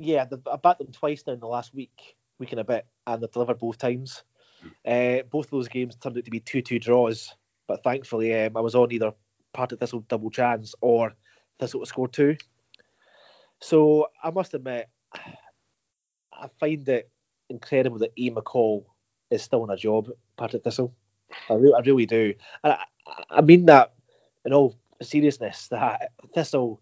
yeah, 0.00 0.26
I've 0.50 0.62
backed 0.62 0.78
them 0.78 0.92
twice 0.92 1.24
now 1.26 1.32
in 1.32 1.40
the 1.40 1.46
last 1.46 1.74
week, 1.74 2.16
week 2.38 2.52
and 2.52 2.60
a 2.60 2.64
bit, 2.64 2.86
and 3.06 3.22
they've 3.22 3.30
delivered 3.30 3.58
both 3.58 3.78
times. 3.78 4.22
Uh, 4.86 5.22
both 5.30 5.46
of 5.46 5.50
those 5.50 5.68
games 5.68 5.96
turned 5.96 6.18
out 6.18 6.24
to 6.24 6.30
be 6.30 6.40
2 6.40 6.62
2 6.62 6.78
draws, 6.78 7.34
but 7.66 7.82
thankfully 7.82 8.34
um, 8.34 8.56
I 8.56 8.60
was 8.60 8.74
on 8.74 8.92
either 8.92 9.12
Partick 9.52 9.80
Thistle 9.80 10.04
double 10.08 10.30
chance 10.30 10.74
or 10.80 11.14
Thistle 11.58 11.80
to 11.80 11.86
score 11.86 12.08
two. 12.08 12.36
So 13.60 14.08
I 14.22 14.30
must 14.30 14.54
admit, 14.54 14.88
I 16.32 16.48
find 16.60 16.88
it 16.88 17.10
incredible 17.50 17.98
that 17.98 18.12
Ian 18.16 18.36
McCall 18.36 18.84
is 19.30 19.42
still 19.42 19.64
in 19.64 19.70
a 19.70 19.76
job, 19.76 20.08
Partick 20.36 20.64
Thistle. 20.64 20.94
I, 21.50 21.54
I 21.54 21.80
really 21.84 22.06
do. 22.06 22.34
And 22.64 22.72
I, 22.72 22.84
I 23.30 23.40
mean 23.40 23.66
that 23.66 23.94
in 24.44 24.52
all 24.52 24.76
seriousness, 25.02 25.68
that 25.68 26.12
Thistle 26.34 26.80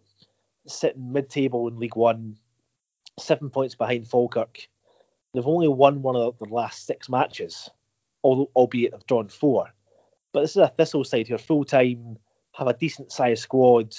sitting 0.66 1.12
mid 1.12 1.30
table 1.30 1.68
in 1.68 1.78
League 1.78 1.96
One 1.96 2.36
seven 3.18 3.50
points 3.50 3.74
behind 3.74 4.08
Falkirk. 4.08 4.68
They've 5.32 5.46
only 5.46 5.68
won 5.68 6.02
one 6.02 6.16
of 6.16 6.38
the 6.38 6.46
last 6.46 6.86
six 6.86 7.08
matches, 7.08 7.68
albeit 8.22 8.92
they've 8.92 9.06
drawn 9.06 9.28
four. 9.28 9.72
But 10.32 10.42
this 10.42 10.52
is 10.52 10.56
a 10.58 10.68
Thistle 10.68 11.04
side 11.04 11.28
who 11.28 11.34
are 11.34 11.38
full 11.38 11.64
time, 11.64 12.18
have 12.52 12.68
a 12.68 12.74
decent 12.74 13.12
sized 13.12 13.42
squad, 13.42 13.94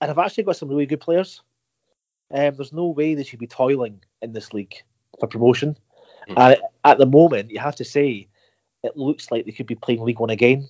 and 0.00 0.08
have 0.08 0.18
actually 0.18 0.44
got 0.44 0.56
some 0.56 0.68
really 0.68 0.86
good 0.86 1.00
players. 1.00 1.42
Um, 2.30 2.54
there's 2.56 2.72
no 2.72 2.88
way 2.88 3.14
they 3.14 3.24
should 3.24 3.38
be 3.38 3.46
toiling 3.46 4.02
in 4.22 4.32
this 4.32 4.52
league 4.52 4.74
for 5.20 5.26
promotion. 5.26 5.76
And 6.36 6.56
at 6.84 6.98
the 6.98 7.06
moment, 7.06 7.50
you 7.50 7.58
have 7.58 7.76
to 7.76 7.84
say, 7.84 8.28
it 8.82 8.96
looks 8.96 9.30
like 9.30 9.44
they 9.44 9.52
could 9.52 9.66
be 9.66 9.74
playing 9.74 10.02
League 10.02 10.20
One 10.20 10.30
again, 10.30 10.68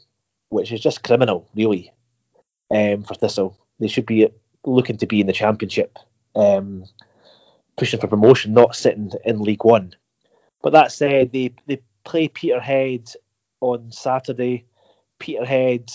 which 0.49 0.73
is 0.73 0.81
just 0.81 1.03
criminal, 1.03 1.49
really, 1.55 1.93
um, 2.71 3.03
for 3.03 3.15
Thistle. 3.15 3.59
They 3.81 3.89
should 3.89 4.07
be 4.07 4.29
looking 4.65 4.99
to 4.99 5.07
be 5.07 5.21
in 5.21 5.27
the 5.27 5.33
Championship. 5.33 5.99
Um, 6.35 6.85
pushing 7.77 8.01
for 8.01 8.07
promotion, 8.07 8.55
not 8.55 8.77
sitting 8.77 9.11
in 9.25 9.43
League 9.43 9.65
One. 9.65 9.95
But 10.63 10.73
that 10.73 10.93
said, 10.93 11.33
they 11.33 11.55
they 11.67 11.83
play 12.05 12.29
Peterhead 12.29 13.11
on 13.61 13.93
Saturday. 13.93 14.67
Peterhead 15.19 15.91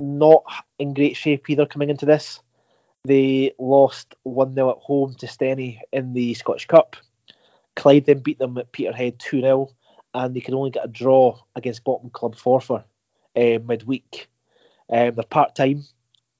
not 0.00 0.44
in 0.78 0.94
great 0.94 1.16
shape 1.16 1.48
either 1.48 1.66
coming 1.66 1.90
into 1.90 2.06
this. 2.06 2.40
They 3.04 3.52
lost 3.58 4.14
1 4.24 4.54
0 4.54 4.70
at 4.70 4.76
home 4.78 5.14
to 5.16 5.26
Steny 5.26 5.78
in 5.92 6.12
the 6.12 6.34
Scottish 6.34 6.66
Cup. 6.66 6.96
Clyde 7.76 8.06
then 8.06 8.18
beat 8.18 8.38
them 8.38 8.58
at 8.58 8.72
Peterhead 8.72 9.18
2 9.18 9.40
0, 9.42 9.68
and 10.14 10.34
they 10.34 10.40
could 10.40 10.54
only 10.54 10.70
get 10.70 10.84
a 10.84 10.88
draw 10.88 11.38
against 11.54 11.84
bottom 11.84 12.10
club 12.10 12.34
Forfar 12.34 12.84
uh, 13.36 13.58
midweek. 13.64 14.28
Um, 14.90 15.14
they're 15.14 15.24
part 15.24 15.54
time. 15.54 15.84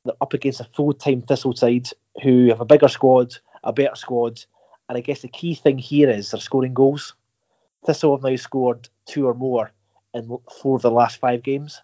They're 0.04 0.14
up 0.20 0.34
against 0.34 0.60
a 0.60 0.68
full 0.74 0.92
time 0.92 1.22
Thistle 1.22 1.54
side 1.54 1.88
who 2.22 2.48
have 2.48 2.60
a 2.60 2.64
bigger 2.64 2.88
squad, 2.88 3.34
a 3.62 3.72
better 3.72 3.94
squad, 3.94 4.42
and 4.88 4.96
I 4.96 5.00
guess 5.00 5.22
the 5.22 5.28
key 5.28 5.54
thing 5.54 5.78
here 5.78 6.08
is 6.10 6.30
they're 6.30 6.40
scoring 6.40 6.74
goals. 6.74 7.14
Thistle 7.84 8.16
have 8.16 8.24
now 8.24 8.36
scored 8.36 8.88
two 9.04 9.26
or 9.26 9.34
more 9.34 9.72
in 10.14 10.38
four 10.60 10.76
of 10.76 10.82
the 10.82 10.90
last 10.90 11.18
five 11.18 11.42
games. 11.42 11.80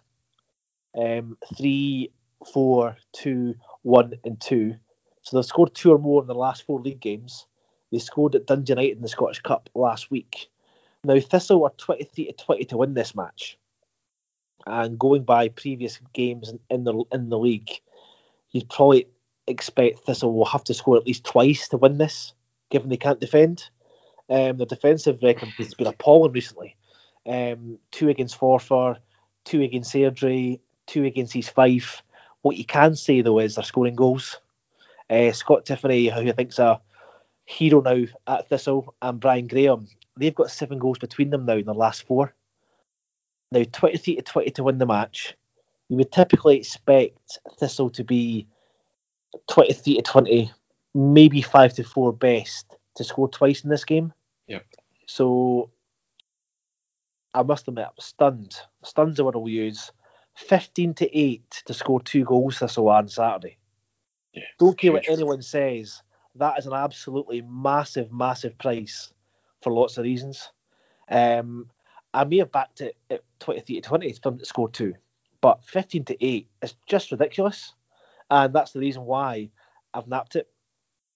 Um, 0.97 1.37
three, 1.57 2.11
four, 2.51 2.97
two, 3.13 3.55
one, 3.83 4.13
and 4.23 4.39
two. 4.39 4.75
So 5.21 5.37
they've 5.37 5.45
scored 5.45 5.73
two 5.73 5.91
or 5.91 5.97
more 5.97 6.21
in 6.21 6.27
the 6.27 6.35
last 6.35 6.63
four 6.63 6.79
league 6.81 6.99
games. 6.99 7.45
They 7.93 7.99
scored 7.99 8.33
at 8.33 8.47
Dundee 8.47 8.71
United 8.71 8.97
in 8.97 9.01
the 9.03 9.07
Scottish 9.07 9.41
Cup 9.41 9.69
last 9.75 10.09
week. 10.09 10.49
Now 11.03 11.19
Thistle 11.19 11.61
were 11.61 11.69
23 11.77 12.25
to 12.25 12.33
20 12.33 12.65
to 12.65 12.77
win 12.77 12.95
this 12.95 13.13
match. 13.13 13.59
And 14.65 14.97
going 14.97 15.23
by 15.23 15.49
previous 15.49 15.99
games 16.11 16.51
in 16.71 16.83
the 16.85 17.03
in 17.11 17.29
the 17.29 17.37
league, 17.37 17.69
you'd 18.51 18.69
probably 18.69 19.07
expect 19.45 19.99
Thistle 19.99 20.33
will 20.33 20.45
have 20.45 20.63
to 20.63 20.73
score 20.73 20.97
at 20.97 21.05
least 21.05 21.23
twice 21.23 21.67
to 21.67 21.77
win 21.77 21.99
this 21.99 22.33
given 22.71 22.89
they 22.89 22.97
can't 22.97 23.19
defend. 23.19 23.69
Um, 24.27 24.57
defensive 24.57 25.19
record 25.21 25.49
has 25.59 25.75
been 25.75 25.85
appalling 25.85 26.31
recently. 26.31 26.75
Um, 27.27 27.77
two 27.91 28.09
against 28.09 28.39
Forfar, 28.39 28.97
two 29.45 29.61
against 29.61 29.93
Airdrie, 29.93 30.59
two 30.87 31.03
against 31.03 31.35
East 31.35 31.51
Fife. 31.51 32.01
What 32.41 32.57
you 32.57 32.65
can 32.65 32.95
say 32.95 33.21
though 33.21 33.39
is 33.39 33.55
they're 33.55 33.63
scoring 33.63 33.95
goals. 33.95 34.39
Uh, 35.09 35.31
Scott 35.31 35.65
Tiffoney, 35.65 36.11
who 36.11 36.29
I 36.29 36.31
think's 36.31 36.57
a 36.57 36.81
hero 37.45 37.81
now 37.81 38.05
at 38.27 38.49
Thistle, 38.49 38.93
and 39.01 39.19
Brian 39.19 39.47
Graham, 39.47 39.87
they've 40.17 40.35
got 40.35 40.51
seven 40.51 40.79
goals 40.79 40.97
between 40.97 41.29
them 41.29 41.45
now 41.45 41.53
in 41.53 41.65
the 41.65 41.73
last 41.73 42.03
four. 42.03 42.33
Now, 43.51 43.63
23 43.71 44.15
to 44.15 44.21
20 44.21 44.51
to 44.51 44.63
win 44.63 44.77
the 44.77 44.85
match. 44.85 45.35
You 45.89 45.97
would 45.97 46.11
typically 46.11 46.57
expect 46.57 47.39
Thistle 47.59 47.89
to 47.91 48.03
be 48.03 48.47
23 49.49 49.97
to 49.97 50.01
20, 50.01 50.51
maybe 50.95 51.41
5 51.41 51.73
to 51.73 51.83
4 51.83 52.13
best 52.13 52.75
to 52.95 53.03
score 53.03 53.29
twice 53.29 53.63
in 53.63 53.69
this 53.69 53.85
game. 53.85 54.13
Yep. 54.47 54.65
So 55.07 55.69
I 57.33 57.43
must 57.43 57.67
admit, 57.67 57.85
I'm 57.85 57.93
stunned. 57.99 58.55
Stunned's 58.83 59.17
the 59.17 59.25
word 59.25 59.35
I'll 59.35 59.47
use. 59.47 59.91
15 60.35 60.93
to 60.95 61.17
8 61.17 61.63
to 61.65 61.73
score 61.73 62.01
two 62.01 62.23
goals 62.23 62.59
this 62.59 62.77
on 62.77 63.07
Saturday. 63.07 63.57
Yeah, 64.33 64.43
Don't 64.57 64.77
care 64.77 64.91
what 64.91 65.07
anyone 65.07 65.41
says. 65.41 66.01
That 66.35 66.57
is 66.57 66.65
an 66.65 66.73
absolutely 66.73 67.41
massive, 67.41 68.11
massive 68.11 68.57
price 68.57 69.13
for 69.61 69.71
lots 69.71 69.97
of 69.97 70.03
reasons. 70.03 70.51
Um, 71.09 71.69
I 72.13 72.23
may 72.23 72.37
have 72.37 72.51
backed 72.51 72.81
it 72.81 72.97
at 73.09 73.21
23 73.39 73.75
to 73.75 73.81
20 73.81 74.13
for 74.13 74.19
them 74.21 74.39
to 74.39 74.45
score 74.45 74.69
two, 74.69 74.93
but 75.41 75.63
15 75.65 76.05
to 76.05 76.25
8 76.25 76.47
is 76.61 76.75
just 76.87 77.11
ridiculous. 77.11 77.73
And 78.29 78.53
that's 78.53 78.71
the 78.71 78.79
reason 78.79 79.05
why 79.05 79.49
I've 79.93 80.07
napped 80.07 80.35
it. 80.35 80.47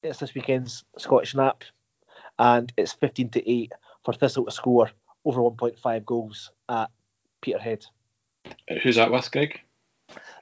It's 0.04 0.20
this 0.20 0.36
weekend's 0.36 0.84
Scottish 0.98 1.36
nap, 1.36 1.64
and 2.38 2.72
it's 2.78 2.94
15 2.94 3.30
to 3.30 3.52
8 3.52 3.72
for 4.04 4.14
Thistle 4.14 4.46
to 4.46 4.52
score 4.52 4.92
over 5.26 5.42
1.5 5.42 6.06
goals 6.06 6.52
at 6.70 6.90
Peterhead. 7.42 7.86
Who's 8.84 8.96
that 8.98 9.12
with, 9.12 9.32
Greg? 9.32 9.60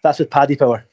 That's 0.04 0.20
with 0.20 0.30
Paddy 0.30 0.56
Power. 0.56 0.86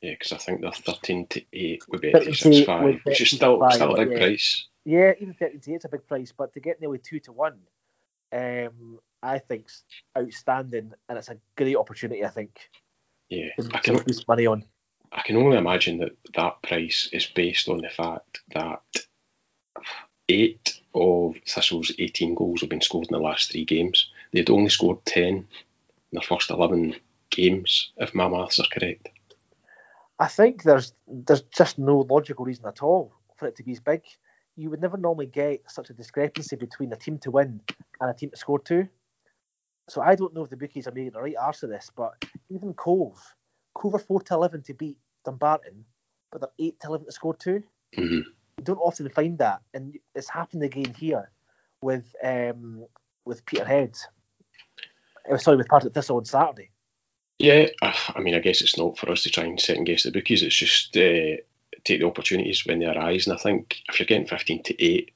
Yeah, 0.00 0.12
because 0.12 0.32
I 0.32 0.36
think 0.36 0.60
they're 0.60 0.70
13 0.70 1.26
to 1.28 1.42
8 1.52 1.82
with 1.88 2.02
13 2.02 2.12
to 2.12 2.28
8 2.28 2.66
Bet365, 2.66 2.84
with 2.84 3.00
which 3.04 3.20
is 3.20 3.30
still, 3.30 3.58
Bet365, 3.58 3.72
still 3.72 3.94
a 3.94 3.96
big 3.96 4.12
yeah. 4.12 4.18
price. 4.18 4.66
Yeah, 4.84 5.12
even 5.20 5.34
13 5.34 5.60
to 5.60 5.72
8 5.72 5.76
is 5.76 5.84
a 5.84 5.88
big 5.88 6.06
price, 6.06 6.32
but 6.36 6.52
to 6.54 6.60
get 6.60 6.80
nearly 6.80 6.98
2 6.98 7.20
to 7.20 7.32
1, 7.32 7.52
um, 8.32 8.98
I 9.22 9.38
think's 9.38 9.82
outstanding, 10.16 10.92
and 11.08 11.18
it's 11.18 11.28
a 11.28 11.38
great 11.56 11.76
opportunity, 11.76 12.24
I 12.24 12.28
think, 12.28 12.58
Yeah, 13.28 13.48
to, 13.58 13.70
I 13.74 13.78
can, 13.80 13.96
lose 13.96 14.26
money 14.28 14.46
on. 14.46 14.64
I 15.10 15.22
can 15.22 15.36
only 15.36 15.56
imagine 15.56 15.98
that 15.98 16.16
that 16.34 16.62
price 16.62 17.08
is 17.12 17.26
based 17.26 17.68
on 17.68 17.78
the 17.78 17.88
fact 17.88 18.40
that 18.54 18.82
eight 20.28 20.80
of 20.94 21.36
Thistle's 21.46 21.92
18 21.98 22.34
goals 22.34 22.60
have 22.60 22.70
been 22.70 22.80
scored 22.80 23.08
in 23.10 23.14
the 23.14 23.22
last 23.22 23.50
three 23.50 23.64
games. 23.64 24.10
They'd 24.32 24.50
only 24.50 24.68
scored 24.68 25.04
10 25.06 25.24
in 25.24 25.46
their 26.12 26.22
first 26.22 26.50
11 26.50 26.96
games, 27.30 27.92
if 27.96 28.14
my 28.14 28.28
maths 28.28 28.60
are 28.60 28.66
correct. 28.70 29.08
I 30.18 30.26
think 30.26 30.62
there's 30.62 30.92
there's 31.06 31.42
just 31.42 31.78
no 31.78 32.00
logical 32.00 32.44
reason 32.44 32.66
at 32.66 32.82
all 32.82 33.12
for 33.36 33.46
it 33.46 33.56
to 33.56 33.62
be 33.62 33.72
as 33.72 33.80
big. 33.80 34.02
You 34.56 34.70
would 34.70 34.80
never 34.80 34.96
normally 34.96 35.26
get 35.26 35.70
such 35.70 35.90
a 35.90 35.94
discrepancy 35.94 36.56
between 36.56 36.92
a 36.92 36.96
team 36.96 37.18
to 37.18 37.30
win 37.30 37.60
and 38.00 38.10
a 38.10 38.14
team 38.14 38.30
to 38.30 38.36
score 38.36 38.58
two. 38.58 38.88
So 39.88 40.02
I 40.02 40.16
don't 40.16 40.34
know 40.34 40.42
if 40.42 40.50
the 40.50 40.56
bookies 40.56 40.88
are 40.88 40.92
making 40.92 41.12
the 41.12 41.20
right 41.22 41.36
arse 41.40 41.62
of 41.62 41.70
this, 41.70 41.90
but 41.94 42.12
even 42.50 42.74
Cove, 42.74 43.18
Cove 43.74 43.94
are 43.94 43.98
four 44.00 44.20
to 44.22 44.34
eleven 44.34 44.62
to 44.64 44.74
beat 44.74 44.98
Dumbarton, 45.24 45.84
but 46.32 46.40
they're 46.40 46.50
eight 46.58 46.80
to 46.80 46.88
eleven 46.88 47.06
to 47.06 47.12
score 47.12 47.34
two. 47.34 47.62
Mhm. 47.96 48.24
You 48.58 48.64
don't 48.64 48.78
often 48.78 49.08
find 49.08 49.38
that, 49.38 49.62
and 49.72 49.96
it's 50.16 50.28
happened 50.28 50.64
again 50.64 50.92
here 50.94 51.30
with 51.80 52.12
um, 52.24 52.84
with 53.24 53.46
Peterhead. 53.46 53.96
Uh, 55.30 55.36
sorry, 55.36 55.58
with 55.58 55.68
Partick 55.68 55.94
Thistle 55.94 56.16
on 56.16 56.24
Saturday. 56.24 56.70
Yeah, 57.38 57.68
I 57.82 58.20
mean, 58.20 58.34
I 58.34 58.40
guess 58.40 58.62
it's 58.62 58.76
not 58.76 58.98
for 58.98 59.10
us 59.10 59.22
to 59.22 59.30
try 59.30 59.44
and 59.44 59.60
second 59.60 59.84
guess 59.84 60.02
the 60.02 60.10
bookies. 60.10 60.42
It's 60.42 60.56
just 60.56 60.96
uh, 60.96 61.38
take 61.84 62.00
the 62.00 62.06
opportunities 62.06 62.66
when 62.66 62.80
they 62.80 62.86
arise. 62.86 63.26
And 63.26 63.38
I 63.38 63.40
think 63.40 63.80
if 63.88 64.00
you're 64.00 64.06
getting 64.06 64.26
15 64.26 64.62
to 64.64 64.84
8, 64.84 65.10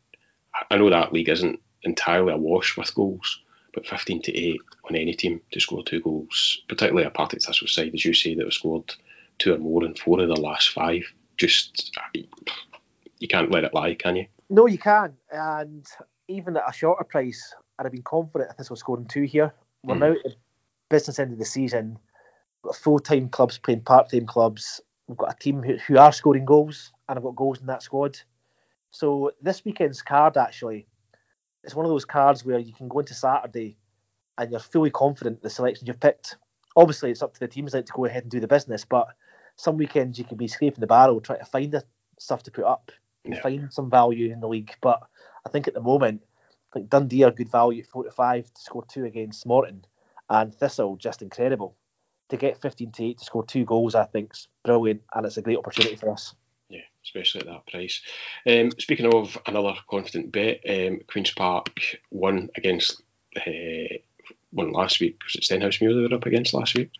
I 0.71 0.77
know 0.77 0.91
that 0.91 1.13
league 1.13 1.29
isn't 1.29 1.59
entirely 1.83 2.33
awash 2.33 2.77
with 2.77 2.95
goals, 2.95 3.41
but 3.75 3.87
15 3.87 4.23
to 4.23 4.37
8 4.39 4.61
on 4.89 4.97
any 4.97 5.15
team 5.15 5.41
to 5.51 5.61
score 5.61 5.83
two 5.83 6.01
goals, 6.01 6.63
particularly 6.69 7.07
a 7.07 7.11
Partick 7.11 7.43
Thistle 7.43 7.67
side, 7.67 7.93
as 7.95 8.05
you 8.05 8.15
say, 8.15 8.35
that 8.37 8.45
have 8.45 8.53
scored 8.53 8.95
two 9.39 9.55
or 9.55 9.59
more 9.59 9.85
in 9.85 9.95
four 9.95 10.21
of 10.21 10.29
the 10.29 10.41
last 10.41 10.69
five, 10.71 11.03
just 11.37 11.97
you 13.19 13.29
can't 13.29 13.51
let 13.51 13.65
it 13.65 13.75
lie, 13.75 13.95
can 13.95 14.15
you? 14.17 14.27
No, 14.49 14.67
you 14.67 14.79
can. 14.79 15.15
And 15.33 15.85
even 16.29 16.57
at 16.57 16.69
a 16.69 16.73
shorter 16.73 17.05
price, 17.05 17.55
I'd 17.79 17.85
have 17.85 17.93
been 17.93 18.03
confident 18.03 18.51
if 18.51 18.57
this 18.57 18.71
was 18.71 18.81
scoring 18.81 19.07
two 19.07 19.23
here. 19.23 19.53
We're 19.83 19.97
Mm. 19.97 20.01
now 20.01 20.13
at 20.13 20.23
the 20.23 20.35
business 20.89 21.19
end 21.19 21.33
of 21.33 21.39
the 21.39 21.45
season. 21.45 21.99
Full 22.75 22.99
time 23.01 23.29
clubs 23.29 23.59
playing 23.59 23.83
part 23.83 24.11
time 24.11 24.27
clubs. 24.27 24.81
We've 25.09 25.19
got 25.19 25.35
a 25.35 25.39
team 25.39 25.63
who, 25.63 25.77
who 25.77 25.99
are 25.99 26.13
scoring 26.13 26.45
goals, 26.45 26.93
and 27.09 27.19
I've 27.19 27.25
got 27.25 27.37
goals 27.37 27.61
in 27.61 27.67
that 27.67 27.83
squad. 27.83 28.19
So 28.91 29.33
this 29.43 29.65
weekend's 29.65 30.03
card 30.03 30.37
actually, 30.37 30.87
it's 31.65 31.75
one 31.75 31.85
of 31.87 31.91
those 31.91 32.05
cards 32.05 32.45
where 32.45 32.59
you 32.59 32.73
can 32.73 32.89
go 32.89 33.01
into 33.01 33.15
Saturday 33.15 33.77
and 34.39 34.51
you're 34.51 34.61
fully 34.61 34.91
confident 34.91 35.43
the 35.43 35.51
selections 35.51 35.89
you've 35.89 36.01
picked. 36.01 36.37
Obviously, 36.77 37.11
it's 37.11 37.23
up 37.23 37.35
to 37.35 37.41
the 37.41 37.49
teams 37.49 37.75
now 37.75 37.81
to 37.83 37.93
go 37.93 38.05
ahead 38.07 38.23
and 38.23 38.31
do 38.31 38.41
the 38.41 38.49
business, 38.49 38.85
but 38.85 39.09
some 39.57 39.77
weekends 39.77 40.19
you 40.19 40.25
can 40.25 40.37
be 40.37 40.49
scraping 40.49 40.81
the 40.81 40.87
barrel 40.87 41.21
trying 41.21 41.39
to 41.41 41.45
find 41.45 41.73
the 41.73 41.85
stuff 42.19 42.43
to 42.45 42.51
put 42.51 42.65
up 42.65 42.91
and 43.25 43.35
Yeah. 43.35 43.43
find 43.43 43.73
some 43.73 43.91
value 43.91 44.33
in 44.33 44.41
the 44.41 44.49
league. 44.49 44.75
But 44.81 45.03
I 45.47 45.51
think 45.51 45.69
at 45.69 45.75
the 45.75 45.81
moment, 45.81 46.23
like 46.75 46.89
Dundee 46.89 47.25
are 47.25 47.31
good 47.31 47.51
value 47.51 47.83
at 47.83 47.89
45 47.89 48.53
to 48.53 48.61
score 48.63 48.85
two 48.87 49.05
against 49.05 49.47
Morton, 49.47 49.85
and 50.31 50.55
Thistle 50.55 50.97
just 50.97 51.23
incredible. 51.23 51.77
To 52.33 52.39
get 52.39 52.63
15 52.63 52.93
to 52.93 53.05
8 53.05 53.19
to 53.19 53.25
score 53.27 53.45
two 53.45 53.67
goals, 53.67 53.95
I 53.95 54.05
think's 54.05 54.49
brilliant, 54.65 55.03
and 55.13 55.27
it's 55.27 55.37
a 55.37 55.43
great 55.43 55.59
opportunity 55.59 55.97
for 55.97 56.11
us. 56.11 56.35
Yeah, 56.71 56.81
especially 57.05 57.43
at 57.43 57.47
that 57.49 57.67
price. 57.67 58.01
Um, 58.47 58.71
speaking 58.79 59.13
of 59.13 59.37
another 59.45 59.75
confident 59.87 60.33
bet, 60.33 60.61
um, 60.67 61.01
Queen's 61.07 61.31
Park 61.31 61.69
won 62.11 62.49
against 62.57 63.03
uh, 63.37 63.97
won 64.51 64.73
last 64.73 64.99
week. 64.99 65.21
Was 65.27 65.35
it 65.35 65.43
Stenhousemuir 65.43 65.95
they 65.95 66.09
were 66.09 66.17
up 66.17 66.25
against 66.25 66.55
last 66.55 66.75
week? 66.75 66.91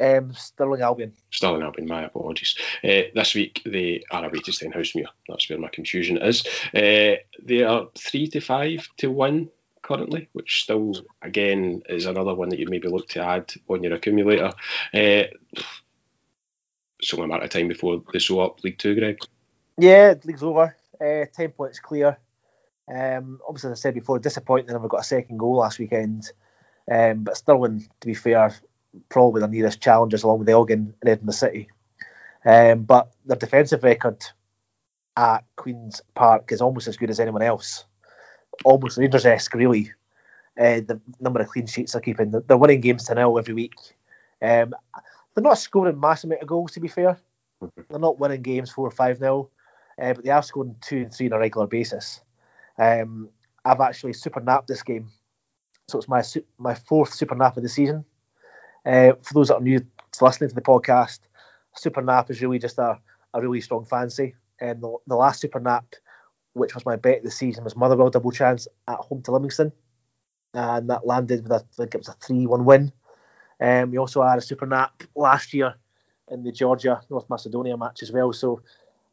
Um, 0.00 0.32
Stirling 0.32 0.80
Albion. 0.80 1.12
Stirling 1.30 1.60
Albion, 1.60 1.86
my 1.86 2.04
apologies. 2.04 2.56
Uh, 2.82 3.12
this 3.14 3.34
week 3.34 3.60
they 3.66 4.02
are 4.10 4.24
away 4.24 4.38
to 4.38 4.50
Stenhousemuir. 4.50 5.08
That's 5.28 5.50
where 5.50 5.58
my 5.58 5.68
confusion 5.68 6.16
is. 6.16 6.46
Uh, 6.74 7.20
they 7.42 7.64
are 7.64 7.88
three 7.98 8.28
to 8.28 8.40
five 8.40 8.88
to 8.96 9.10
win 9.10 9.50
currently, 9.84 10.28
which 10.32 10.62
still 10.62 10.94
again 11.22 11.82
is 11.88 12.06
another 12.06 12.34
one 12.34 12.48
that 12.48 12.58
you 12.58 12.66
maybe 12.68 12.88
look 12.88 13.08
to 13.10 13.22
add 13.22 13.52
on 13.68 13.84
your 13.84 13.94
accumulator. 13.94 14.50
Uh, 14.92 15.28
it's 16.98 17.12
only 17.12 17.26
a 17.26 17.28
matter 17.28 17.44
of 17.44 17.50
time 17.50 17.68
before 17.68 18.02
they 18.12 18.18
show 18.18 18.40
up 18.40 18.64
League 18.64 18.78
Two, 18.78 18.94
Greg. 18.96 19.18
Yeah, 19.78 20.14
league's 20.24 20.42
over. 20.42 20.76
Uh, 21.00 21.26
10 21.32 21.50
points 21.50 21.78
clear. 21.80 22.18
Um, 22.88 23.40
obviously, 23.46 23.72
as 23.72 23.78
I 23.78 23.82
said 23.82 23.94
before, 23.94 24.18
disappointing 24.18 24.72
never 24.72 24.88
got 24.88 25.00
a 25.00 25.04
second 25.04 25.38
goal 25.38 25.56
last 25.56 25.78
weekend. 25.78 26.30
Um, 26.90 27.24
but 27.24 27.36
Stirling, 27.36 27.88
to 28.00 28.06
be 28.06 28.14
fair, 28.14 28.54
probably 29.08 29.40
the 29.40 29.48
nearest 29.48 29.80
challengers 29.80 30.22
along 30.22 30.40
with 30.40 30.48
Elgin 30.48 30.94
and 31.00 31.10
Edinburgh 31.10 31.32
City. 31.32 31.68
Um, 32.44 32.84
but 32.84 33.10
their 33.24 33.36
defensive 33.36 33.82
record 33.82 34.22
at 35.16 35.44
Queen's 35.56 36.02
Park 36.14 36.52
is 36.52 36.60
almost 36.60 36.88
as 36.88 36.96
good 36.96 37.10
as 37.10 37.20
anyone 37.20 37.42
else. 37.42 37.84
Almost 38.64 38.98
Rangers 38.98 39.26
esque, 39.26 39.54
really. 39.54 39.92
Uh, 40.58 40.80
the 40.86 41.00
number 41.20 41.40
of 41.40 41.48
clean 41.48 41.66
sheets 41.66 41.92
they're 41.92 42.00
keeping. 42.00 42.30
They're, 42.30 42.42
they're 42.46 42.56
winning 42.56 42.80
games 42.80 43.04
to 43.04 43.14
nil 43.14 43.38
every 43.38 43.54
week. 43.54 43.74
Um, 44.40 44.74
they're 45.34 45.42
not 45.42 45.58
scoring 45.58 45.98
massive 45.98 46.28
amount 46.28 46.42
of 46.42 46.48
goals, 46.48 46.72
to 46.72 46.80
be 46.80 46.88
fair. 46.88 47.18
They're 47.60 47.98
not 47.98 48.18
winning 48.18 48.42
games 48.42 48.70
4 48.70 48.86
or 48.86 48.90
5 48.90 49.20
nil, 49.20 49.50
uh, 50.00 50.14
but 50.14 50.24
they 50.24 50.30
are 50.30 50.42
scoring 50.42 50.76
2 50.82 50.96
and 50.96 51.12
3 51.12 51.26
on 51.26 51.32
a 51.32 51.38
regular 51.38 51.66
basis. 51.66 52.20
Um, 52.78 53.30
I've 53.64 53.80
actually 53.80 54.12
super 54.12 54.40
napped 54.40 54.68
this 54.68 54.82
game. 54.82 55.10
So 55.88 55.98
it's 55.98 56.08
my 56.08 56.22
su- 56.22 56.44
my 56.58 56.74
fourth 56.74 57.12
super 57.12 57.34
nap 57.34 57.56
of 57.56 57.62
the 57.62 57.68
season. 57.68 58.04
Uh, 58.86 59.12
for 59.22 59.34
those 59.34 59.48
that 59.48 59.56
are 59.56 59.60
new 59.60 59.80
to 59.80 60.24
listening 60.24 60.50
to 60.50 60.54
the 60.54 60.60
podcast, 60.60 61.20
super 61.74 62.02
nap 62.02 62.30
is 62.30 62.40
really 62.40 62.58
just 62.58 62.78
a, 62.78 62.98
a 63.32 63.40
really 63.40 63.60
strong 63.60 63.84
fancy. 63.84 64.34
And 64.60 64.80
the, 64.82 64.96
the 65.06 65.16
last 65.16 65.40
super 65.40 65.60
nap, 65.60 65.84
which 66.54 66.74
was 66.74 66.86
my 66.86 66.96
bet 66.96 67.18
of 67.18 67.24
the 67.24 67.30
season, 67.30 67.64
was 67.64 67.76
Motherwell 67.76 68.10
double 68.10 68.30
chance 68.30 68.66
at 68.88 68.96
home 68.96 69.22
to 69.22 69.32
Livingston. 69.32 69.72
And 70.54 70.88
that 70.88 71.06
landed 71.06 71.42
with 71.42 71.52
a, 71.52 71.56
I 71.56 71.76
think 71.76 71.94
it 71.94 71.98
was 71.98 72.08
a 72.08 72.12
3 72.12 72.46
1 72.46 72.64
win. 72.64 72.92
Um, 73.60 73.90
we 73.90 73.98
also 73.98 74.22
had 74.22 74.38
a 74.38 74.42
super 74.42 74.66
nap 74.66 75.02
last 75.14 75.52
year 75.52 75.74
in 76.30 76.42
the 76.42 76.52
Georgia 76.52 77.00
North 77.10 77.28
Macedonia 77.28 77.76
match 77.76 78.02
as 78.02 78.12
well. 78.12 78.32
So 78.32 78.62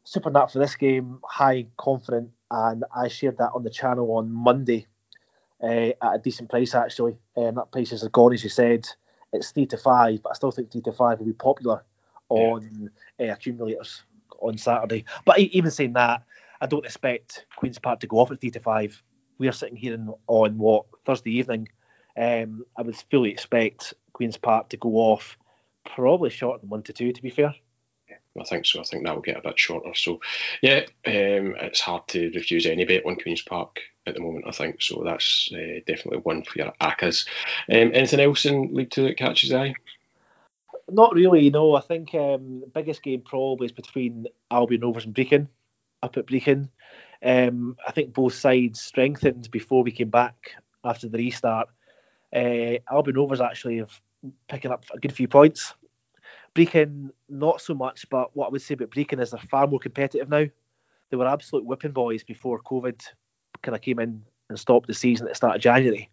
super 0.04 0.30
nap 0.30 0.50
for 0.50 0.58
this 0.58 0.76
game, 0.76 1.18
high 1.24 1.66
confident, 1.76 2.30
and 2.50 2.84
I 2.94 3.08
shared 3.08 3.38
that 3.38 3.50
on 3.54 3.64
the 3.64 3.70
channel 3.70 4.16
on 4.16 4.30
Monday 4.30 4.86
uh, 5.62 5.90
at 6.02 6.14
a 6.14 6.20
decent 6.22 6.50
price 6.50 6.74
actually. 6.74 7.16
And 7.36 7.56
that 7.56 7.72
price 7.72 7.90
has 7.90 8.06
gone 8.08 8.34
as 8.34 8.44
you 8.44 8.50
said. 8.50 8.86
It's 9.32 9.50
three 9.50 9.66
to 9.66 9.78
five, 9.78 10.22
but 10.22 10.30
I 10.30 10.34
still 10.34 10.50
think 10.50 10.70
three 10.70 10.82
to 10.82 10.92
five 10.92 11.18
will 11.18 11.26
be 11.26 11.32
popular 11.32 11.82
on 12.28 12.90
uh, 13.18 13.24
accumulators 13.24 14.02
on 14.40 14.58
Saturday. 14.58 15.04
But 15.24 15.38
even 15.38 15.70
saying 15.70 15.94
that, 15.94 16.22
I 16.62 16.66
don't 16.66 16.86
expect 16.86 17.44
Queens 17.56 17.80
Park 17.80 18.00
to 18.00 18.06
go 18.06 18.18
off 18.18 18.30
at 18.30 18.40
three 18.40 18.52
to 18.52 18.60
five. 18.60 19.02
We 19.38 19.48
are 19.48 19.52
sitting 19.52 19.76
here 19.76 19.94
in, 19.94 20.14
on 20.28 20.58
what 20.58 20.86
Thursday 21.04 21.32
evening. 21.32 21.68
Um, 22.16 22.64
I 22.76 22.82
would 22.82 22.96
fully 23.10 23.32
expect 23.32 23.94
Queens 24.12 24.36
Park 24.36 24.68
to 24.68 24.76
go 24.76 24.90
off 24.90 25.36
probably 25.84 26.30
shorter 26.30 26.60
than 26.60 26.70
one 26.70 26.84
to 26.84 26.92
two. 26.92 27.12
To 27.12 27.20
be 27.20 27.30
fair. 27.30 27.52
I 28.40 28.44
think 28.44 28.64
so. 28.64 28.80
I 28.80 28.84
think 28.84 29.04
that 29.04 29.14
will 29.14 29.22
get 29.22 29.36
a 29.36 29.42
bit 29.42 29.58
shorter. 29.58 29.92
So, 29.94 30.20
yeah, 30.62 30.84
um, 31.06 31.56
it's 31.60 31.80
hard 31.80 32.06
to 32.08 32.30
refuse 32.34 32.64
any 32.64 32.84
bet 32.84 33.04
on 33.04 33.16
Queen's 33.16 33.42
Park 33.42 33.80
at 34.06 34.14
the 34.14 34.20
moment. 34.20 34.46
I 34.46 34.52
think 34.52 34.80
so. 34.80 35.02
That's 35.04 35.50
uh, 35.52 35.80
definitely 35.86 36.20
one 36.20 36.44
for 36.44 36.58
your 36.58 36.72
ACCAs. 36.80 37.26
Um, 37.70 37.90
anything 37.92 38.20
else 38.20 38.46
in 38.46 38.72
League 38.72 38.90
Two 38.90 39.02
that 39.04 39.18
catches 39.18 39.50
the 39.50 39.58
eye? 39.58 39.74
Not 40.88 41.14
really. 41.14 41.50
No, 41.50 41.74
I 41.74 41.80
think 41.80 42.14
um, 42.14 42.60
the 42.60 42.70
biggest 42.72 43.02
game 43.02 43.22
probably 43.22 43.66
is 43.66 43.72
between 43.72 44.26
Albion 44.50 44.82
Rovers 44.82 45.04
and 45.04 45.14
Brechin, 45.14 45.48
up 46.02 46.16
at 46.16 46.26
Brechin. 46.26 46.68
Um, 47.24 47.76
I 47.86 47.92
think 47.92 48.12
both 48.12 48.34
sides 48.34 48.80
strengthened 48.80 49.50
before 49.50 49.82
we 49.82 49.92
came 49.92 50.10
back 50.10 50.52
after 50.84 51.08
the 51.08 51.18
restart. 51.18 51.68
Uh, 52.34 52.78
Albion 52.90 53.16
Rovers 53.16 53.40
actually 53.40 53.78
have 53.78 54.00
picking 54.48 54.70
up 54.70 54.84
a 54.92 54.98
good 54.98 55.12
few 55.12 55.28
points. 55.28 55.74
Brechin, 56.54 57.10
not 57.28 57.60
so 57.60 57.74
much, 57.74 58.08
but 58.10 58.34
what 58.36 58.46
I 58.46 58.50
would 58.50 58.62
say 58.62 58.74
about 58.74 58.90
Brechin 58.90 59.20
is 59.20 59.30
they're 59.30 59.40
far 59.40 59.66
more 59.66 59.78
competitive 59.78 60.28
now. 60.28 60.46
They 61.10 61.16
were 61.16 61.26
absolute 61.26 61.64
whipping 61.64 61.92
boys 61.92 62.24
before 62.24 62.60
COVID 62.60 63.02
kind 63.62 63.76
of 63.76 63.82
came 63.82 63.98
in 63.98 64.22
and 64.48 64.58
stopped 64.58 64.86
the 64.86 64.94
season 64.94 65.26
at 65.26 65.32
the 65.32 65.36
start 65.36 65.56
of 65.56 65.62
January. 65.62 66.10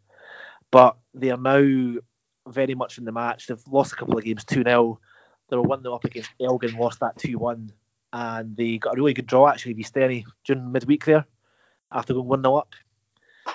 But 0.72 0.98
they 1.14 1.32
are 1.32 1.38
now 1.38 2.00
very 2.48 2.76
much 2.76 2.98
in 2.98 3.06
the 3.06 3.12
match. 3.12 3.48
They've 3.48 3.62
lost 3.68 3.94
a 3.94 3.96
couple 3.96 4.18
of 4.18 4.24
games 4.24 4.46
2 4.46 4.64
0. 4.64 5.00
They 5.50 5.56
were 5.56 5.64
1 5.64 5.82
0 5.82 5.96
up 5.96 6.06
against 6.06 6.32
Elgin, 6.40 6.78
lost 6.78 7.00
that 7.00 7.18
2 7.18 7.38
1. 7.38 7.72
And 8.12 8.56
they 8.58 8.78
got 8.78 8.98
a 8.98 8.98
really 8.98 9.14
good 9.14 9.28
draw 9.28 9.48
actually, 9.48 9.76
Visteni, 9.76 10.26
during 10.46 10.72
midweek 10.72 11.06
there, 11.06 11.26
after 11.92 12.14
going 12.14 12.28
1 12.28 12.42
0 12.42 12.56
up. 12.56 12.74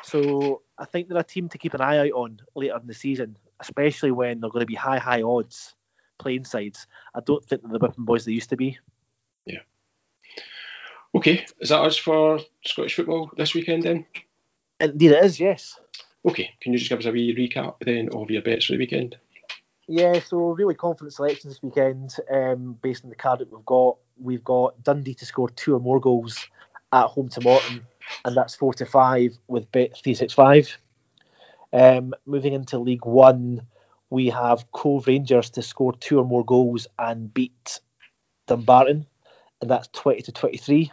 So 0.03 0.63
I 0.79 0.85
think 0.85 1.09
they're 1.09 1.19
a 1.19 1.25
team 1.25 1.49
to 1.49 1.59
keep 1.59 1.75
an 1.75 1.81
eye 1.81 1.99
out 1.99 2.13
on 2.13 2.41
later 2.55 2.77
in 2.81 2.87
the 2.87 2.95
season, 2.95 3.37
especially 3.61 4.11
when 4.11 4.41
they're 4.41 4.51
going 4.51 4.61
to 4.61 4.67
be 4.67 4.75
high, 4.75 4.99
high 4.99 5.23
odds 5.23 5.75
playing 6.19 6.45
sides. 6.45 6.87
I 7.15 7.21
don't 7.21 7.45
think 7.45 7.63
they're 7.63 7.73
the 7.73 7.79
whipping 7.79 8.05
boys 8.05 8.25
they 8.25 8.33
used 8.33 8.51
to 8.51 8.57
be. 8.57 8.79
Yeah. 9.45 9.61
Okay, 11.15 11.47
is 11.61 11.69
that 11.69 11.81
us 11.81 11.97
for 11.97 12.41
Scottish 12.65 12.97
football 12.97 13.31
this 13.37 13.55
weekend 13.55 13.85
then? 13.85 14.07
Indeed, 14.81 15.13
it 15.13 15.25
is. 15.25 15.39
Yes. 15.39 15.79
Okay, 16.27 16.51
can 16.61 16.73
you 16.73 16.79
just 16.79 16.89
give 16.89 16.99
us 16.99 17.07
a 17.07 17.13
wee 17.13 17.35
recap 17.37 17.77
then 17.81 18.09
of 18.13 18.31
your 18.31 18.43
bets 18.43 18.67
for 18.67 18.73
the 18.73 18.79
weekend? 18.79 19.17
Yeah, 19.87 20.19
so 20.21 20.39
really 20.39 20.75
confident 20.75 21.13
selections 21.13 21.55
this 21.55 21.63
weekend 21.63 22.17
um, 22.33 22.79
based 22.83 23.05
on 23.05 23.11
the 23.11 23.17
card 23.17 23.41
that 23.41 23.53
we've 23.53 23.65
got. 23.67 23.99
We've 24.19 24.45
got 24.45 24.83
Dundee 24.83 25.15
to 25.15 25.27
score 25.27 25.51
two 25.51 25.75
or 25.75 25.81
more 25.81 26.01
goals 26.01 26.47
at 26.93 27.07
home 27.07 27.29
to 27.31 27.41
Morton, 27.41 27.87
and 28.25 28.37
that's 28.37 28.55
four 28.55 28.75
to 28.75 28.87
five 28.87 29.37
with 29.49 29.71
bet 29.73 29.97
three 29.97 30.15
six 30.15 30.33
five. 30.33 30.77
Um, 31.73 32.15
moving 32.25 32.53
into 32.53 32.79
League 32.79 33.05
One, 33.05 33.67
we 34.11 34.29
have 34.31 34.71
Cove 34.71 35.07
Rangers 35.07 35.51
to 35.51 35.63
score 35.63 35.93
two 35.93 36.19
or 36.19 36.25
more 36.25 36.45
goals 36.45 36.87
and 36.99 37.33
beat 37.33 37.81
Dumbarton, 38.47 39.07
and 39.61 39.71
that's 39.71 39.89
twenty 39.89 40.23
to 40.23 40.33
twenty 40.33 40.59
three. 40.59 40.93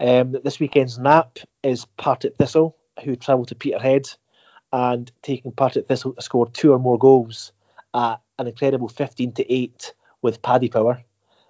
Um, 0.00 0.36
this 0.44 0.60
weekend's 0.60 0.98
nap 0.98 1.38
is 1.62 1.84
Partick 1.96 2.36
Thistle, 2.36 2.76
who 3.04 3.16
travel 3.16 3.44
to 3.46 3.54
Peterhead, 3.56 4.08
and 4.72 5.10
taking 5.22 5.52
Partick 5.52 5.88
Thistle 5.88 6.12
to 6.12 6.22
score 6.22 6.48
two 6.48 6.72
or 6.72 6.78
more 6.78 6.98
goals 6.98 7.52
at 7.94 8.20
an 8.38 8.46
incredible 8.46 8.88
15 8.88 9.32
to 9.32 9.52
8 9.52 9.94
with 10.22 10.42
Paddy 10.42 10.68
Power, 10.68 11.02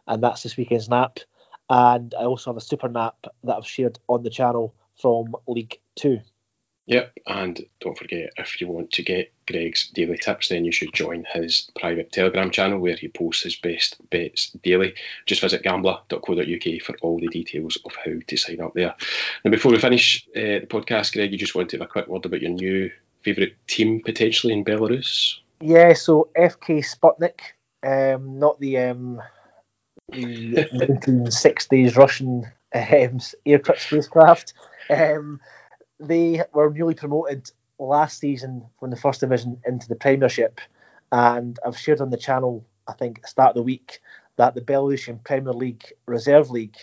and 0.09 0.23
that's 0.23 0.43
this 0.43 0.57
weekend's 0.57 0.89
nap. 0.89 1.19
And 1.71 2.15
I 2.19 2.25
also 2.25 2.51
have 2.51 2.57
a 2.57 2.63
super 2.63 2.89
nap 2.89 3.17
that 3.45 3.57
I've 3.57 3.67
shared 3.67 3.99
on 4.09 4.23
the 4.23 4.31
channel 4.31 4.75
from 5.01 5.37
League 5.47 5.79
Two. 5.95 6.21
Yep, 6.87 7.13
and 7.27 7.61
don't 7.81 7.99
forget 7.99 8.31
if 8.39 8.63
you 8.63 8.67
want 8.67 8.93
to 8.93 9.03
get 9.03 9.31
Greg's 9.47 9.91
daily 9.91 10.17
tips, 10.17 10.49
then 10.49 10.65
you 10.65 10.73
should 10.73 10.95
join 10.95 11.27
his 11.31 11.71
private 11.79 12.11
Telegram 12.11 12.51
channel 12.51 12.79
where 12.79 12.97
he 12.97 13.09
posts 13.09 13.43
his 13.43 13.57
best 13.57 13.99
bets 14.09 14.53
daily. 14.63 14.95
Just 15.27 15.43
visit 15.43 15.63
gambler.co.uk 15.63 16.83
for 16.83 16.97
all 17.03 17.21
the 17.21 17.29
details 17.29 17.77
of 17.85 17.95
how 17.95 18.13
to 18.27 18.37
sign 18.39 18.63
up 18.63 18.73
there. 18.73 18.95
And 19.45 19.53
before 19.53 19.71
we 19.71 19.79
finish 19.79 20.27
uh, 20.35 20.61
the 20.61 20.67
podcast, 20.67 21.13
Greg, 21.13 21.31
you 21.31 21.37
just 21.37 21.55
want 21.55 21.69
to 21.71 21.77
have 21.77 21.87
a 21.87 21.91
quick 21.91 22.09
word 22.09 22.25
about 22.25 22.41
your 22.41 22.53
new 22.53 22.91
favourite 23.21 23.53
team 23.67 24.01
potentially 24.03 24.55
in 24.55 24.65
Belarus? 24.65 25.35
Yeah, 25.61 25.93
so 25.93 26.31
FK 26.35 26.83
Sputnik, 26.83 27.41
um, 27.83 28.39
not 28.39 28.59
the 28.61 28.79
um, 28.79 29.17
the 29.17 29.23
1960s 30.13 31.97
Russian 31.97 32.45
um, 32.75 33.21
aircraft 33.47 33.83
spacecraft. 33.83 34.55
Um, 34.91 35.41
they 36.01 36.43
were 36.53 36.71
newly 36.71 36.95
promoted 36.95 37.51
last 37.79 38.19
season 38.19 38.65
from 38.79 38.91
the 38.91 38.97
first 38.97 39.21
division 39.21 39.61
into 39.67 39.89
the 39.89 39.97
Premiership, 39.97 40.61
and 41.13 41.59
I've 41.65 41.79
shared 41.79 42.01
on 42.01 42.11
the 42.11 42.17
channel, 42.17 42.65
I 42.87 42.93
think, 42.93 43.27
start 43.27 43.51
of 43.51 43.57
the 43.57 43.63
week, 43.63 44.01
that 44.37 44.55
the 44.55 44.61
Belarusian 44.61 45.23
Premier 45.25 45.53
League 45.53 45.85
Reserve 46.07 46.51
League 46.51 46.77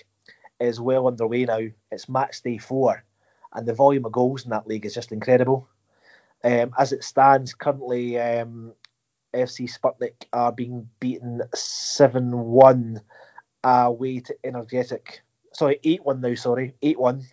is 0.60 0.80
well 0.80 1.08
underway 1.08 1.46
now. 1.46 1.62
It's 1.92 2.10
match 2.10 2.42
day 2.42 2.58
four, 2.58 3.04
and 3.54 3.68
the 3.68 3.74
volume 3.74 4.06
of 4.06 4.12
goals 4.12 4.44
in 4.44 4.52
that 4.52 4.68
league 4.68 4.86
is 4.86 4.94
just 4.94 5.12
incredible. 5.12 5.68
Um, 6.44 6.74
as 6.78 6.92
it 6.92 7.04
stands 7.04 7.54
currently, 7.54 8.20
um, 8.20 8.74
FC 9.36 9.70
Sputnik 9.70 10.26
are 10.34 10.52
being 10.52 10.90
beaten 11.00 11.42
7 11.54 12.32
1 12.32 13.02
away 13.64 14.20
to 14.22 14.36
Energetik. 14.44 15.20
Sorry, 15.54 15.80
8 15.84 16.06
1 16.06 16.22
now, 16.22 16.36
sorry, 16.36 16.76
8 16.82 17.00
1. 17.00 17.24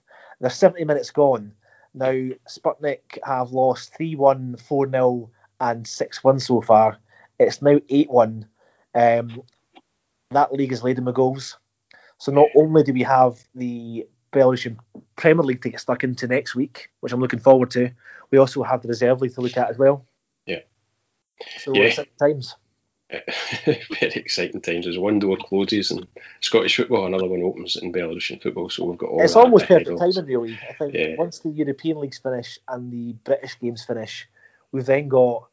There's 0.41 0.55
70 0.55 0.85
minutes 0.85 1.11
gone. 1.11 1.53
Now, 1.95 2.13
Sputnik 2.49 3.19
have 3.25 3.53
lost 3.53 3.95
3 3.97 4.17
1, 4.17 4.57
4 4.57 4.91
0, 4.91 5.31
and 5.61 5.87
6 5.87 6.25
1 6.25 6.41
so 6.41 6.61
far. 6.61 6.99
It's 7.39 7.63
now 7.63 7.79
8 7.89 8.11
1. 8.11 8.47
Um, 8.95 9.43
that 10.31 10.53
league 10.53 10.73
is 10.73 10.83
laden 10.83 11.05
with 11.05 11.15
goals. 11.15 11.59
So 12.19 12.33
not 12.33 12.49
only 12.57 12.83
do 12.83 12.93
we 12.93 13.03
have 13.03 13.39
the 13.55 14.07
Belarusian 14.33 14.79
Premier 15.17 15.45
League 15.45 15.63
to 15.63 15.71
get 15.71 15.81
stuck 15.81 16.05
into 16.05 16.27
next 16.27 16.55
week, 16.55 16.91
which 17.01 17.13
I'm 17.13 17.21
looking 17.21 17.41
forward 17.41 17.71
to, 17.73 17.91
we 18.31 18.39
also 18.39 18.63
have 18.63 18.83
the 18.83 18.89
Reserve 18.89 19.21
League 19.21 19.35
to 19.35 19.41
look 19.41 19.57
at 19.57 19.71
as 19.71 19.79
well. 19.79 20.07
So 21.59 21.75
yeah. 21.75 21.85
exciting 21.85 22.13
times. 22.19 22.57
Very 23.65 24.13
exciting 24.15 24.61
times. 24.61 24.87
As 24.87 24.99
one 24.99 25.19
door 25.19 25.37
closes 25.37 25.91
and 25.91 26.07
Scottish 26.41 26.77
football, 26.77 27.07
another 27.07 27.27
one 27.27 27.43
opens 27.43 27.77
in 27.77 27.93
Belarusian 27.93 28.43
football. 28.43 28.71
So 28.71 28.85
we've 28.85 28.99
got 28.99 29.11
all. 29.11 29.23
It's 29.23 29.37
almost 29.37 29.67
perfect 29.67 29.99
timing, 29.99 30.25
really. 30.25 30.59
I 30.69 30.73
think 30.73 30.95
yeah. 30.95 31.17
once 31.19 31.41
the 31.41 31.51
European 31.51 32.01
leagues 32.01 32.19
finish 32.19 32.59
and 32.69 32.91
the 32.91 33.13
British 33.25 33.59
games 33.61 33.85
finish, 33.85 34.27
we've 34.71 34.87
then 34.87 35.09
got 35.09 35.49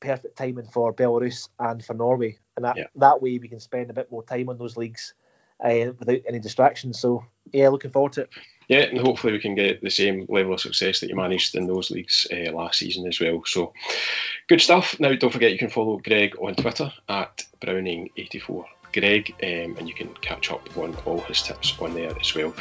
perfect 0.00 0.36
timing 0.36 0.66
for 0.66 0.92
Belarus 0.92 1.48
and 1.58 1.84
for 1.84 1.94
Norway, 1.94 2.38
and 2.56 2.64
that 2.64 2.76
yeah. 2.76 2.86
that 2.96 3.22
way 3.22 3.38
we 3.38 3.48
can 3.48 3.60
spend 3.60 3.90
a 3.90 3.94
bit 3.94 4.10
more 4.10 4.24
time 4.24 4.48
on 4.48 4.58
those 4.58 4.76
leagues 4.76 5.14
uh, 5.62 5.92
without 5.98 6.20
any 6.26 6.38
distractions. 6.38 7.00
So 7.00 7.24
yeah, 7.52 7.68
looking 7.68 7.90
forward 7.90 8.12
to 8.14 8.22
it. 8.22 8.30
Yeah, 8.68 8.80
and 8.80 8.98
hopefully 8.98 9.34
we 9.34 9.40
can 9.40 9.54
get 9.54 9.82
the 9.82 9.90
same 9.90 10.26
level 10.28 10.54
of 10.54 10.60
success 10.60 11.00
that 11.00 11.08
you 11.08 11.16
managed 11.16 11.54
in 11.54 11.66
those 11.66 11.90
leagues 11.90 12.26
uh, 12.32 12.50
last 12.52 12.78
season 12.78 13.06
as 13.06 13.20
well. 13.20 13.42
So, 13.44 13.74
good 14.48 14.60
stuff. 14.60 14.98
Now, 14.98 15.14
don't 15.14 15.32
forget 15.32 15.52
you 15.52 15.58
can 15.58 15.68
follow 15.68 15.98
Greg 15.98 16.36
on 16.40 16.54
Twitter 16.54 16.90
at 17.08 17.44
Browning84. 17.60 18.64
Greg, 18.94 19.34
um, 19.42 19.76
and 19.76 19.88
you 19.88 19.94
can 19.94 20.08
catch 20.22 20.50
up 20.50 20.76
on 20.78 20.96
all 21.04 21.20
his 21.22 21.42
tips 21.42 21.76
on 21.80 21.94
there 21.94 22.16
as 22.18 22.34
well. 22.34 22.54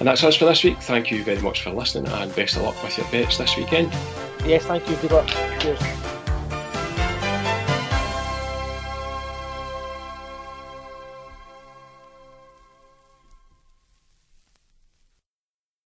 And 0.00 0.08
that's 0.08 0.24
us 0.24 0.36
for 0.36 0.44
this 0.44 0.64
week. 0.64 0.78
Thank 0.78 1.10
you 1.10 1.22
very 1.22 1.40
much 1.40 1.62
for 1.62 1.70
listening, 1.70 2.10
and 2.12 2.34
best 2.34 2.56
of 2.56 2.62
luck 2.62 2.82
with 2.82 2.98
your 2.98 3.06
bets 3.10 3.38
this 3.38 3.56
weekend. 3.56 3.92
Yes, 4.44 4.66
thank 4.66 4.88
you. 4.88 4.96
Good 4.96 5.12
luck. 5.12 5.28
Cheers. 5.60 6.11